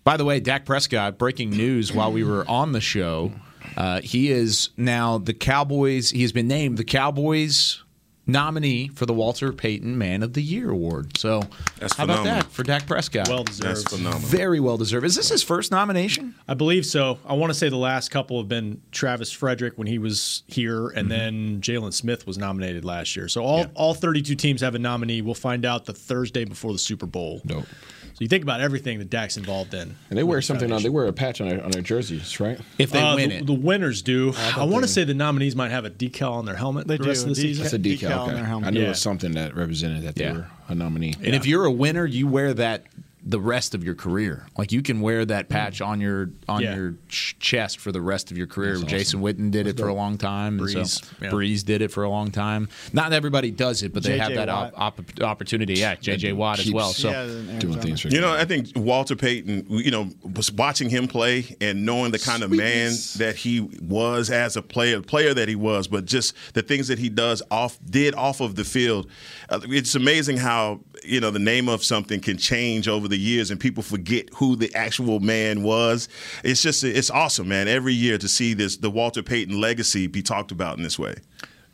By 0.04 0.16
the 0.16 0.24
way, 0.24 0.38
Dak 0.40 0.64
Prescott, 0.66 1.18
breaking 1.18 1.50
news 1.50 1.92
while 1.92 2.12
we 2.12 2.24
were 2.24 2.48
on 2.48 2.72
the 2.72 2.80
show. 2.80 3.32
Uh, 3.76 4.00
he 4.02 4.30
is 4.30 4.68
now 4.76 5.18
the 5.18 5.32
Cowboys. 5.32 6.10
He 6.10 6.22
has 6.22 6.32
been 6.32 6.46
named 6.46 6.76
the 6.76 6.84
Cowboys 6.84 7.82
nominee 8.26 8.88
for 8.88 9.06
the 9.06 9.12
Walter 9.12 9.52
Payton 9.52 9.96
Man 9.98 10.22
of 10.22 10.32
the 10.32 10.42
Year 10.42 10.70
award. 10.70 11.16
So, 11.18 11.42
That's 11.78 11.94
how 11.94 12.04
about 12.04 12.24
that 12.24 12.50
for 12.50 12.62
Dak 12.62 12.86
Prescott? 12.86 13.28
Well 13.28 13.44
deserved. 13.44 13.76
That's 13.76 13.96
phenomenal. 13.96 14.20
Very 14.20 14.60
well 14.60 14.76
deserved. 14.76 15.06
Is 15.06 15.14
this 15.14 15.28
his 15.28 15.42
first 15.42 15.70
nomination? 15.70 16.34
I 16.48 16.54
believe 16.54 16.86
so. 16.86 17.18
I 17.26 17.34
want 17.34 17.50
to 17.50 17.54
say 17.58 17.68
the 17.68 17.76
last 17.76 18.10
couple 18.10 18.38
have 18.38 18.48
been 18.48 18.80
Travis 18.92 19.30
Frederick 19.30 19.76
when 19.76 19.86
he 19.86 19.98
was 19.98 20.42
here, 20.46 20.88
and 20.88 21.08
mm-hmm. 21.08 21.08
then 21.08 21.60
Jaylon 21.60 21.92
Smith 21.92 22.26
was 22.26 22.38
nominated 22.38 22.84
last 22.84 23.16
year. 23.16 23.28
So 23.28 23.44
all, 23.44 23.66
all 23.74 23.94
32 23.94 24.34
teams 24.34 24.60
have 24.60 24.74
a 24.74 24.78
nominee. 24.78 25.22
We'll 25.22 25.34
find 25.34 25.64
out 25.64 25.84
the 25.84 25.94
Thursday 25.94 26.44
before 26.44 26.72
the 26.72 26.78
Super 26.78 27.06
Bowl. 27.06 27.42
Dope. 27.44 27.66
So 28.14 28.18
you 28.20 28.28
think 28.28 28.44
about 28.44 28.60
everything 28.60 29.00
that 29.00 29.10
Dak's 29.10 29.36
involved 29.36 29.74
in. 29.74 29.96
And 30.08 30.16
they 30.16 30.22
wear 30.22 30.40
something 30.40 30.70
on. 30.70 30.84
They 30.84 30.88
wear 30.88 31.06
a 31.06 31.12
patch 31.12 31.40
on 31.40 31.48
their 31.48 31.64
on 31.64 31.72
their 31.72 31.82
jerseys, 31.82 32.38
right? 32.38 32.60
If 32.78 32.92
they 32.92 33.00
Uh, 33.00 33.16
win 33.16 33.28
the, 33.30 33.36
it. 33.38 33.46
the 33.46 33.52
winners 33.54 34.02
do. 34.02 34.28
I, 34.30 34.52
thought 34.52 34.68
want 34.68 34.84
to 34.84 34.88
say 34.88 35.02
the 35.02 35.14
nominees 35.14 35.56
might 35.56 35.72
have 35.72 35.84
a 35.84 35.90
decal 35.90 36.30
on 36.30 36.44
their 36.44 36.54
helmet 36.54 36.86
They 36.86 36.96
the 36.96 37.02
do, 37.02 37.08
rest 37.08 37.24
of 37.24 37.30
the 37.30 37.34
season. 37.34 37.64
That's 37.64 37.74
a 37.74 37.78
decal. 37.78 37.98
Decal 38.10 38.18
on 38.20 38.28
okay. 38.28 38.34
their 38.36 38.44
helmet. 38.44 38.68
I 38.68 38.70
knew 38.70 38.80
Yeah. 38.80 38.86
it 38.86 38.90
was 38.90 39.00
something 39.02 39.32
that 39.32 39.56
represented 39.56 40.04
that 40.04 40.14
they 40.14 40.24
Yeah. 40.26 40.32
were 40.32 40.46
a 40.68 40.74
nominee. 40.76 41.14
And 41.24 41.34
if 41.34 41.44
you're 41.44 41.64
a 41.64 41.72
winner, 41.72 42.06
you 42.06 42.28
wear 42.28 42.54
that 42.54 42.84
the 43.26 43.40
rest 43.40 43.74
of 43.74 43.82
your 43.82 43.94
career. 43.94 44.46
Like 44.58 44.70
you 44.70 44.82
can 44.82 45.00
wear 45.00 45.24
that 45.24 45.48
patch 45.48 45.80
on 45.80 45.98
your 46.00 46.30
on 46.46 46.60
Yeah. 46.62 46.76
your 46.76 46.94
ch- 47.08 47.34
chest 47.38 47.78
for 47.80 47.90
the 47.90 48.00
rest 48.02 48.30
of 48.30 48.36
your 48.36 48.46
career. 48.46 48.76
That's 48.78 48.90
Jason 48.90 49.20
Witten 49.22 49.50
did 49.50 49.66
it 49.66 49.78
for 49.78 49.88
a 49.88 49.94
long 49.94 50.18
time. 50.18 50.58
and 50.60 50.68
Brees, 50.68 50.88
So 51.00 51.06
yeah. 51.22 51.30
Brees 51.30 51.64
did 51.64 51.80
it 51.80 51.90
for 51.90 52.02
a 52.04 52.08
long 52.10 52.30
time. 52.30 52.68
Not 52.92 53.12
everybody 53.14 53.50
does 53.50 53.82
it, 53.82 53.94
but 53.94 54.02
they 54.02 54.18
have 54.18 54.32
JJ 54.32 54.34
that 54.36 54.48
op- 54.50 54.72
op- 54.76 55.20
opportunity. 55.22 55.74
Yeah, 55.74 55.94
JJ 55.96 56.34
Watt 56.34 56.58
as 56.58 56.70
well. 56.70 56.90
So 56.92 57.10
Yeah, 57.10 57.26
doing 57.58 57.72
Jones. 57.74 57.76
things 57.84 58.00
for 58.02 58.08
You 58.08 58.20
know, 58.20 58.32
I 58.32 58.44
think 58.44 58.72
Walter 58.76 59.16
Payton, 59.16 59.66
you 59.70 59.90
know, 59.90 60.10
was 60.34 60.52
watching 60.52 60.90
him 60.90 61.08
play 61.08 61.56
and 61.62 61.86
knowing 61.86 62.12
the 62.12 62.18
kind 62.18 62.42
of 62.42 62.50
man 62.50 62.92
that 63.16 63.36
he 63.36 63.60
was 63.80 64.30
as 64.30 64.56
a 64.56 64.62
player, 64.62 65.00
player 65.00 65.32
that 65.32 65.48
he 65.48 65.56
was, 65.56 65.88
but 65.88 66.04
just 66.04 66.34
the 66.52 66.60
things 66.62 66.88
that 66.88 66.98
he 66.98 67.08
does 67.08 67.42
off 67.50 67.78
did 67.88 68.14
off 68.14 68.40
of 68.42 68.54
the 68.56 68.64
field. 68.64 69.08
Uh, 69.48 69.60
it's 69.70 69.94
amazing 69.94 70.36
how 70.36 70.80
you 71.04 71.20
know 71.20 71.30
the 71.30 71.38
name 71.38 71.68
of 71.68 71.84
something 71.84 72.20
can 72.20 72.36
change 72.36 72.88
over 72.88 73.08
the 73.08 73.18
years 73.18 73.50
and 73.50 73.60
people 73.60 73.82
forget 73.82 74.28
who 74.34 74.56
the 74.56 74.74
actual 74.74 75.20
man 75.20 75.62
was. 75.62 76.08
It's 76.42 76.62
just 76.62 76.84
it's 76.84 77.10
awesome, 77.10 77.48
man. 77.48 77.68
Every 77.68 77.94
year 77.94 78.18
to 78.18 78.28
see 78.28 78.54
this 78.54 78.76
the 78.76 78.90
Walter 78.90 79.22
Payton 79.22 79.60
legacy 79.60 80.06
be 80.06 80.22
talked 80.22 80.50
about 80.50 80.76
in 80.76 80.82
this 80.82 80.98
way. 80.98 81.14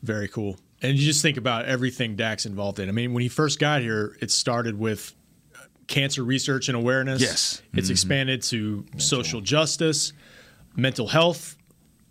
Very 0.03 0.29
cool. 0.29 0.57
And 0.83 0.99
you 0.99 1.05
just 1.05 1.23
think 1.23 1.37
about 1.37 1.67
everything 1.67 2.17
Dak's 2.17 2.47
involved 2.47 2.79
in. 2.79 2.89
I 2.89 2.93
mean, 2.93 3.13
when 3.13 3.23
he 3.23 3.29
first 3.29 3.59
got 3.59 3.83
here, 3.83 4.17
it 4.21 4.31
started 4.31 4.79
with 4.79 5.15
cancer 5.87 6.25
research 6.25 6.69
and 6.69 6.77
awareness. 6.77 7.21
Yes. 7.21 7.63
It's 7.75 7.87
mm-hmm. 7.87 7.93
expanded 7.93 8.43
to 8.45 8.87
social 8.97 9.43
justice, 9.43 10.15
mental 10.75 11.07
health 11.07 11.57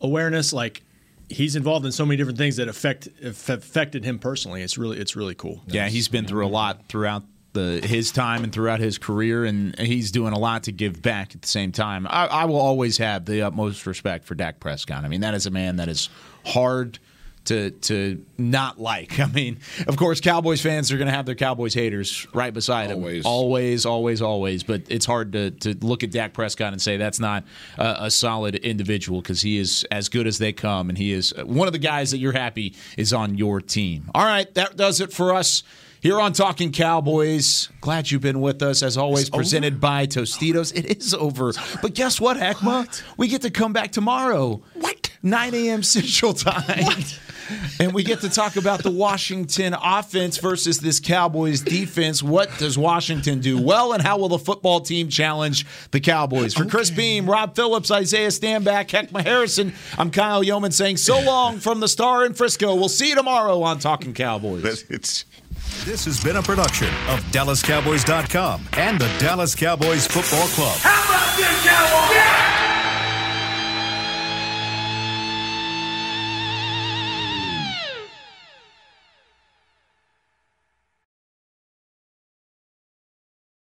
awareness. 0.02 0.54
Like 0.54 0.84
he's 1.30 1.56
involved 1.56 1.86
in 1.86 1.92
so 1.92 2.06
many 2.06 2.18
different 2.18 2.38
things 2.38 2.58
that 2.58 2.68
affect 2.68 3.08
affected 3.24 4.04
him 4.04 4.20
personally. 4.20 4.62
It's 4.62 4.78
really 4.78 5.00
it's 5.00 5.16
really 5.16 5.36
cool. 5.36 5.62
Yeah, 5.68 5.88
he's 5.88 6.08
been 6.08 6.26
through 6.26 6.46
a 6.46 6.50
lot 6.50 6.88
throughout 6.88 7.24
the 7.54 7.82
his 7.84 8.12
time 8.12 8.44
and 8.44 8.52
throughout 8.52 8.80
his 8.80 8.98
career, 8.98 9.46
and 9.46 9.78
he's 9.80 10.12
doing 10.12 10.34
a 10.34 10.40
lot 10.40 10.64
to 10.64 10.72
give 10.72 11.02
back 11.02 11.34
at 11.36 11.42
the 11.42 11.48
same 11.48 11.72
time. 11.72 12.08
I, 12.08 12.28
I 12.28 12.46
will 12.46 12.60
always 12.60 12.98
have 12.98 13.26
the 13.26 13.44
utmost 13.44 13.86
respect 13.86 14.26
for 14.26 14.36
Dak 14.36 14.60
Prescott. 14.60 15.06
I 15.06 15.08
mean, 15.08 15.22
that 15.22 15.34
is 15.34 15.46
a 15.46 15.52
man 15.52 15.78
that 15.78 15.88
is 15.88 16.10
hard 16.46 17.00
to 17.50 17.72
to 17.72 18.24
not 18.38 18.80
like. 18.80 19.20
I 19.20 19.26
mean, 19.26 19.60
of 19.88 19.98
course, 19.98 20.22
Cowboys 20.22 20.62
fans 20.62 20.92
are 20.92 20.98
going 20.98 21.08
to 21.08 21.14
have 21.14 21.26
their 21.26 21.36
Cowboys 21.36 21.74
haters 21.74 22.26
right 22.34 22.54
beside 22.54 22.90
them. 22.90 23.00
Always. 23.00 23.18
him, 23.18 23.26
always, 23.26 23.86
always, 23.86 24.22
always. 24.22 24.64
But 24.64 24.84
it's 24.88 25.06
hard 25.06 25.34
to 25.34 25.52
to 25.52 25.76
look 25.86 26.04
at 26.04 26.12
Dak 26.12 26.34
Prescott 26.34 26.72
and 26.74 26.82
say 26.82 26.98
that's 26.98 27.20
not 27.20 27.44
a, 27.78 27.98
a 28.02 28.12
solid 28.12 28.56
individual 28.56 29.22
because 29.22 29.42
he 29.42 29.58
is 29.58 29.86
as 29.92 30.10
good 30.10 30.28
as 30.28 30.38
they 30.38 30.54
come, 30.54 30.90
and 30.90 30.98
he 30.98 31.12
is 31.12 31.34
one 31.44 31.68
of 31.68 31.74
the 31.74 31.80
guys 31.80 32.12
that 32.12 32.20
you're 32.20 32.32
happy 32.32 32.76
is 32.98 33.14
on 33.14 33.38
your 33.38 33.60
team. 33.60 34.10
All 34.14 34.26
right, 34.26 34.52
that 34.54 34.78
does 34.78 35.02
it 35.02 35.12
for 35.12 35.34
us. 35.34 35.64
Here 36.02 36.18
on 36.18 36.32
Talking 36.32 36.72
Cowboys, 36.72 37.68
glad 37.82 38.10
you've 38.10 38.22
been 38.22 38.40
with 38.40 38.62
us. 38.64 38.84
As 38.84 38.96
always, 38.96 39.30
presented 39.30 39.82
by 39.82 40.06
Tostitos. 40.06 40.74
It 40.74 40.86
is 40.98 41.14
over. 41.14 41.52
But 41.82 41.94
guess 41.94 42.22
what, 42.22 42.38
Heckma? 42.38 43.04
We 43.18 43.28
get 43.28 43.42
to 43.42 43.50
come 43.50 43.74
back 43.74 43.92
tomorrow. 43.92 44.62
What? 44.76 45.12
9 45.24 45.54
a.m. 45.54 45.84
Central 45.84 46.34
Time. 46.34 46.84
What? 46.86 47.20
And 47.80 47.94
we 47.94 48.04
get 48.04 48.22
to 48.22 48.30
talk 48.30 48.56
about 48.56 48.84
the 48.84 48.92
Washington 48.92 49.74
offense 49.74 50.38
versus 50.38 50.80
this 50.80 51.00
Cowboys 51.00 51.62
defense. 51.62 52.22
What 52.22 52.50
does 52.58 52.78
Washington 52.78 53.40
do 53.40 53.62
well, 53.62 53.94
and 53.94 54.02
how 54.04 54.18
will 54.18 54.30
the 54.30 54.40
football 54.40 54.82
team 54.82 55.10
challenge 55.10 55.66
the 55.92 56.00
Cowboys? 56.00 56.54
For 56.54 56.66
Chris 56.66 56.90
Beam, 56.90 57.30
Rob 57.30 57.56
Phillips, 57.56 57.92
Isaiah 57.92 58.30
Stanback, 58.30 58.88
Heckma 58.88 59.24
Harrison, 59.24 59.74
I'm 59.98 60.12
Kyle 60.12 60.44
Youmans 60.44 60.74
saying 60.74 60.98
so 60.98 61.20
long 61.22 61.60
from 61.60 61.80
the 61.80 61.88
Star 61.88 62.26
in 62.26 62.34
Frisco. 62.34 62.76
We'll 62.76 62.90
see 62.90 63.10
you 63.10 63.16
tomorrow 63.16 63.62
on 63.64 63.80
Talking 63.80 64.14
Cowboys. 64.14 64.86
It's 64.90 65.26
This 65.86 66.06
has 66.06 66.24
been 66.24 66.36
a 66.36 66.42
production 66.42 66.90
of 67.08 67.20
DallasCowboys.com 67.32 68.68
and 68.74 69.00
the 69.00 69.08
Dallas 69.20 69.56
Cowboys 69.56 70.08
Football 70.08 70.48
Club. 70.50 70.78
How 70.80 71.04
about 71.06 71.38
this, 71.38 71.66
Cowboys? 71.66 72.59